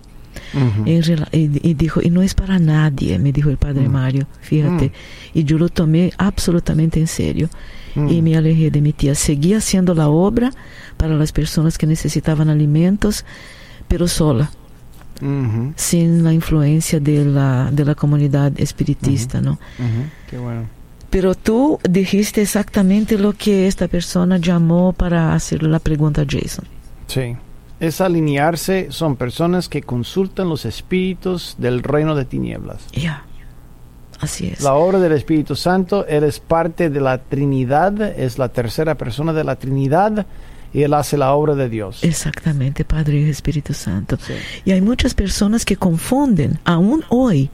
En 0.85 1.01
rela- 1.03 1.27
y, 1.31 1.69
y 1.69 1.73
dijo, 1.73 2.01
y 2.01 2.09
no 2.09 2.21
es 2.21 2.33
para 2.33 2.59
nadie, 2.59 3.19
me 3.19 3.31
dijo 3.31 3.49
el 3.49 3.57
padre 3.57 3.87
Mario, 3.89 4.27
fíjate. 4.41 4.91
Y 5.33 5.43
yo 5.43 5.57
lo 5.57 5.69
tomé 5.69 6.11
absolutamente 6.17 6.99
en 6.99 7.07
serio. 7.07 7.49
Y 7.95 8.21
me 8.21 8.37
alejé 8.37 8.69
de 8.71 8.81
mi 8.81 8.93
tía. 8.93 9.15
Seguí 9.15 9.53
haciendo 9.53 9.93
la 9.95 10.07
obra 10.09 10.51
para 10.95 11.15
las 11.15 11.31
personas 11.31 11.77
que 11.77 11.87
necesitaban 11.87 12.47
alimentos, 12.49 13.25
pero 13.87 14.07
sola, 14.07 14.51
sin 15.75 16.23
la 16.23 16.31
influencia 16.31 16.99
de 16.99 17.25
la, 17.25 17.69
de 17.71 17.83
la 17.85 17.95
comunidad 17.95 18.53
espiritista, 18.57 19.41
¿no? 19.41 19.59
Qué 20.29 20.37
bueno. 20.37 20.61
Pero 21.09 21.33
tú 21.35 21.79
dijiste 21.89 22.41
exactamente 22.41 23.17
lo 23.17 23.33
que 23.33 23.67
esta 23.67 23.87
persona 23.87 24.37
llamó 24.37 24.93
para 24.93 25.33
hacerle 25.33 25.67
la 25.69 25.79
pregunta 25.79 26.21
a 26.21 26.25
Jason. 26.29 26.65
Sí. 27.07 27.35
Es 27.79 28.01
alinearse, 28.01 28.87
son 28.89 29.15
personas 29.15 29.69
que 29.69 29.81
consultan 29.81 30.49
los 30.49 30.65
espíritus 30.65 31.55
del 31.57 31.81
reino 31.81 32.15
de 32.15 32.25
tinieblas. 32.25 32.85
Ya, 32.91 33.23
así 34.19 34.47
es. 34.47 34.61
La 34.61 34.73
obra 34.73 34.99
del 34.99 35.13
Espíritu 35.13 35.55
Santo, 35.55 36.05
eres 36.07 36.39
parte 36.39 36.89
de 36.89 36.99
la 36.99 37.19
Trinidad, 37.19 38.01
es 38.01 38.37
la 38.37 38.49
tercera 38.49 38.95
persona 38.95 39.31
de 39.31 39.43
la 39.43 39.55
Trinidad 39.55 40.25
y 40.73 40.83
él 40.83 40.93
hace 40.93 41.17
la 41.17 41.33
obra 41.33 41.55
de 41.55 41.69
Dios. 41.69 42.03
Exactamente, 42.03 42.85
Padre 42.85 43.21
y 43.21 43.29
Espíritu 43.29 43.73
Santo. 43.73 44.17
Sí. 44.17 44.33
Y 44.65 44.71
hay 44.71 44.81
muchas 44.81 45.13
personas 45.13 45.65
que 45.65 45.77
confunden, 45.77 46.59
aún 46.65 47.03
hoy, 47.09 47.49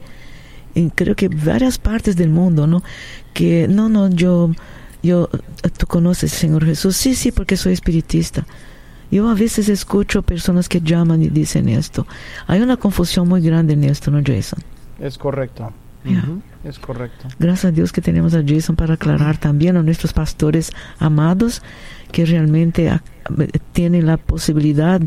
en 0.74 0.90
creo 0.90 1.14
que 1.14 1.28
varias 1.28 1.78
partes 1.78 2.16
del 2.16 2.30
mundo, 2.30 2.66
¿no? 2.66 2.82
Que 3.32 3.66
no, 3.68 3.88
no, 3.88 4.10
yo, 4.10 4.50
yo, 5.02 5.30
tú 5.78 5.86
conoces 5.86 6.32
al 6.32 6.38
Señor 6.38 6.66
Jesús, 6.66 6.96
sí, 6.96 7.14
sí, 7.14 7.32
porque 7.32 7.56
soy 7.56 7.72
espiritista. 7.72 8.46
Yo 9.10 9.28
a 9.28 9.34
veces 9.34 9.68
escucho 9.68 10.22
personas 10.22 10.68
que 10.68 10.80
llaman 10.80 11.22
y 11.22 11.28
dicen 11.28 11.68
esto. 11.68 12.06
Hay 12.46 12.60
una 12.60 12.76
confusión 12.76 13.28
muy 13.28 13.40
grande 13.40 13.74
en 13.74 13.84
esto, 13.84 14.10
¿no, 14.10 14.20
Jason? 14.24 14.58
Es 15.00 15.18
correcto. 15.18 15.72
Ya. 16.04 16.18
Ujú, 16.18 16.40
Es 16.64 16.78
correcto. 16.78 17.26
Gracias 17.38 17.64
a 17.66 17.70
Dios 17.72 17.92
que 17.92 18.00
tenemos 18.00 18.34
a 18.34 18.42
Jason 18.46 18.76
para 18.76 18.94
aclarar 18.94 19.38
también 19.38 19.76
a 19.76 19.82
nuestros 19.82 20.12
pastores 20.12 20.70
amados 20.98 21.62
que 22.16 22.24
realmente 22.24 22.88
ah, 22.88 23.02
tienen 23.74 24.06
la 24.06 24.16
posibilidad 24.16 25.02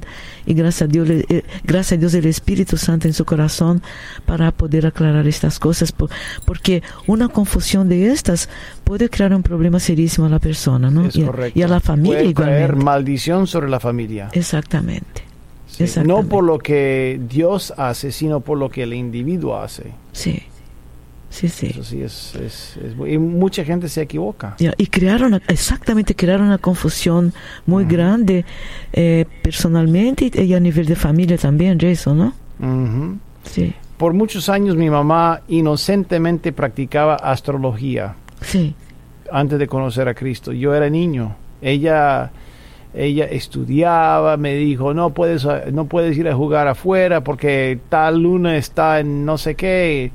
y 0.45 0.53
gracias 0.53 0.84
a 0.84 0.88
Dios, 0.91 1.10
eh, 1.10 1.43
gracias 1.64 1.97
a 1.97 1.99
Dios 1.99 2.14
el 2.14 2.28
Espíritu 2.28 2.78
Santo 2.78 3.07
en 3.07 3.16
su 3.16 3.26
corazón 3.26 3.82
para 4.28 4.51
poder 4.51 4.86
aclarar 4.86 5.26
estas 5.28 5.57
cosas 5.57 5.91
por- 5.91 6.12
porque 6.45 6.84
una 7.07 7.28
confusión 7.28 7.89
de 7.89 8.12
estas 8.12 8.47
puede 8.84 9.10
crear 9.10 9.34
un 9.34 9.41
problema 9.41 9.80
serísimo 9.80 10.28
a 10.28 10.30
la 10.30 10.38
persona, 10.38 10.91
¿no? 10.91 11.07
Es 11.07 11.16
y, 11.16 11.24
a- 11.24 11.26
correcto. 11.26 11.57
y 11.60 11.64
a 11.64 11.68
la 11.68 11.80
familia 11.80 12.20
Puede 12.20 12.34
traer 12.36 12.51
igualmente. 12.62 12.86
maldición 12.86 13.47
sobre 13.47 13.70
la 13.70 13.80
familia. 13.80 14.30
Exactamente. 14.34 15.24
Sí, 15.66 15.78
No 15.80 15.86
exactamente. 15.86 16.30
por 16.30 16.43
lo 16.43 16.60
que 16.60 17.20
Dios 17.28 17.74
hace, 17.76 18.12
sino 18.12 18.41
por 18.41 18.60
lo 18.60 18.70
que 18.70 18.84
el 18.84 18.93
individuo 18.93 19.57
hace. 19.57 19.93
Sí. 20.12 20.43
Sí, 21.30 21.47
sí. 21.47 21.67
Eso 21.67 21.84
sí 21.84 22.01
es, 22.01 22.34
es- 22.36 22.77
es 22.77 22.93
y 23.07 23.17
mucha 23.19 23.63
gente 23.63 23.88
se 23.88 24.01
equivoca. 24.01 24.55
Ya, 24.57 24.73
y 24.77 24.88
crearon, 24.88 25.39
exactamente, 25.47 26.15
crearon 26.15 26.47
una 26.47 26.57
confusión 26.57 27.34
muy 27.67 27.86
grande 27.86 28.45
eh, 28.93 29.25
personalmente 29.43 30.32
y 30.43 30.53
a 30.53 30.59
nivel 30.59 30.88
de 30.88 30.95
familia 30.95 31.38
también, 31.38 31.77
Jason, 31.80 32.17
¿no? 32.17 32.34
Ujú. 32.59 33.17
Sí, 33.43 33.73
Por 33.97 34.13
muchos 34.13 34.49
años 34.49 34.75
mi 34.75 34.89
mamá 34.89 35.41
inocentemente 35.49 36.51
practicaba 36.51 37.15
astrología 37.15 38.15
sí, 38.41 38.73
antes 39.32 39.59
de 39.59 39.67
conocer 39.67 40.07
a 40.07 40.13
Cristo. 40.13 40.51
Yo 40.51 40.73
era 40.73 40.89
niño. 40.89 41.36
Ella 41.61 42.32
ella 42.93 43.25
estudiaba, 43.25 44.36
me 44.38 44.55
dijo, 44.55 44.93
"No 44.95 45.11
puedes 45.11 45.45
no 45.71 45.86
puedes 45.86 46.17
ir 46.17 46.27
a 46.27 46.36
jugar 46.36 46.67
afuera 46.67 47.23
porque 47.23 47.80
tal 47.89 48.23
luna 48.23 48.57
está 48.57 48.99
en 48.99 49.25
no 49.25 49.38
sé 49.38 49.55
qué." 49.55 50.11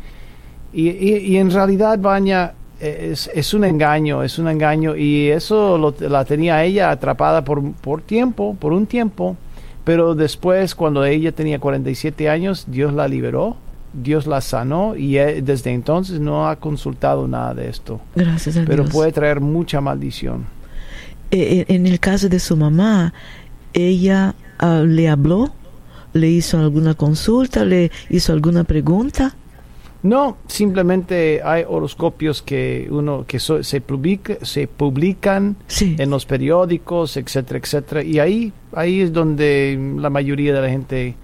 Y, 0.74 0.88
y- 0.90 1.16
y 1.18 1.36
en 1.36 1.50
realidad, 1.50 1.98
Baña, 1.98 2.52
es, 2.80 3.30
es 3.32 3.54
un 3.54 3.64
engaño, 3.64 4.22
es 4.22 4.38
un 4.38 4.48
engaño. 4.48 4.96
Y 4.96 5.28
eso 5.28 5.78
lo- 5.78 5.94
la 6.08 6.24
tenía 6.24 6.62
ella 6.64 6.90
atrapada 6.90 7.44
por, 7.44 7.72
por 7.74 8.02
tiempo, 8.02 8.56
por 8.58 8.72
un 8.72 8.86
tiempo. 8.86 9.36
Pero 9.84 10.14
después, 10.14 10.74
cuando 10.74 11.04
ella 11.04 11.30
tenía 11.32 11.58
47 11.58 12.28
años, 12.28 12.64
Dios 12.66 12.92
la 12.94 13.06
liberó, 13.06 13.56
Dios 13.92 14.26
la 14.26 14.40
sanó 14.40 14.96
y 14.96 15.18
eh, 15.18 15.40
desde 15.42 15.70
entonces 15.72 16.18
no 16.18 16.48
ha 16.48 16.56
consultado 16.56 17.28
nada 17.28 17.54
de 17.54 17.68
esto. 17.68 18.00
gracias 18.16 18.56
a 18.56 18.64
Pero 18.64 18.82
Dios. 18.84 18.92
puede 18.94 19.12
traer 19.12 19.40
mucha 19.40 19.80
maldición. 19.80 20.46
Eh, 21.30 21.64
eh, 21.68 21.74
en 21.74 21.86
el 21.86 22.00
caso 22.00 22.28
de 22.28 22.40
su 22.40 22.56
mamá, 22.56 23.12
ella 23.72 24.34
ah, 24.58 24.82
le 24.86 25.08
habló, 25.08 25.50
le 26.12 26.28
hizo 26.28 26.58
alguna 26.58 26.94
consulta, 26.94 27.64
le 27.64 27.90
hizo 28.10 28.32
alguna 28.32 28.64
pregunta. 28.64 29.34
No, 30.04 30.36
simplemente 30.48 31.40
hay 31.42 31.64
horoscopios 31.66 32.42
que 32.42 32.86
uno 32.90 33.24
que 33.26 33.40
so- 33.40 33.64
se 33.64 33.80
publica, 33.80 34.36
se 34.42 34.66
publican 34.68 35.56
Sí, 35.66 35.96
en 35.98 36.10
los 36.10 36.26
periódicos, 36.26 37.16
etcétera, 37.16 37.58
etcétera, 37.58 38.02
y 38.04 38.18
ahí 38.18 38.52
ahí 38.74 39.00
es 39.00 39.12
donde 39.12 39.76
la 39.98 40.10
mayoría 40.10 40.52
de 40.54 40.60
la 40.60 40.68
gente 40.68 41.14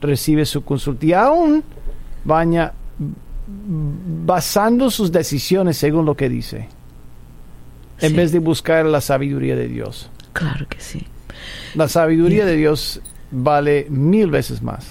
recibe 0.00 0.44
su 0.46 0.64
consulta 0.64 1.06
y 1.06 1.12
aún 1.12 1.62
baña 2.24 2.72
basando 4.26 4.90
sus 4.90 5.12
decisiones 5.12 5.76
según 5.76 6.04
lo 6.04 6.16
que 6.16 6.28
dice, 6.28 6.68
en 8.00 8.10
Sí. 8.10 8.16
vez 8.16 8.32
de 8.32 8.38
buscar 8.40 8.84
la 8.86 9.00
sabiduría 9.00 9.56
de 9.56 9.68
Dios. 9.68 10.10
claro 10.32 10.66
que 10.68 10.80
sí. 10.80 11.06
La 11.76 11.86
sabiduría 11.88 12.44
de 12.44 12.56
Dios 12.56 13.00
vale 13.30 13.86
mil 13.90 14.28
veces 14.30 14.60
más. 14.62 14.86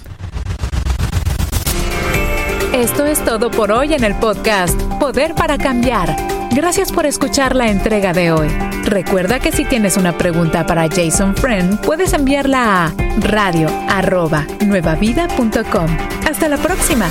Esto 2.73 3.05
es 3.05 3.23
todo 3.23 3.51
por 3.51 3.71
hoy 3.71 3.93
en 3.93 4.03
el 4.03 4.15
podcast 4.15 4.81
Poder 4.99 5.35
para 5.35 5.59
Cambiar. 5.59 6.15
Gracias 6.51 6.91
por 6.91 7.05
escuchar 7.05 7.55
la 7.55 7.69
entrega 7.69 8.13
de 8.13 8.31
hoy. 8.31 8.47
Recuerda 8.83 9.39
que 9.39 9.51
si 9.51 9.63
tienes 9.63 9.95
una 9.95 10.17
pregunta 10.17 10.65
para 10.65 10.89
Jason 10.89 11.35
Friend, 11.35 11.79
puedes 11.81 12.13
enviarla 12.13 12.87
a 12.87 12.93
radio 13.19 13.69
arroba 13.87 14.47
nuevavida.com. 14.65 15.85
Hasta 16.27 16.47
la 16.49 16.57
próxima. 16.57 17.07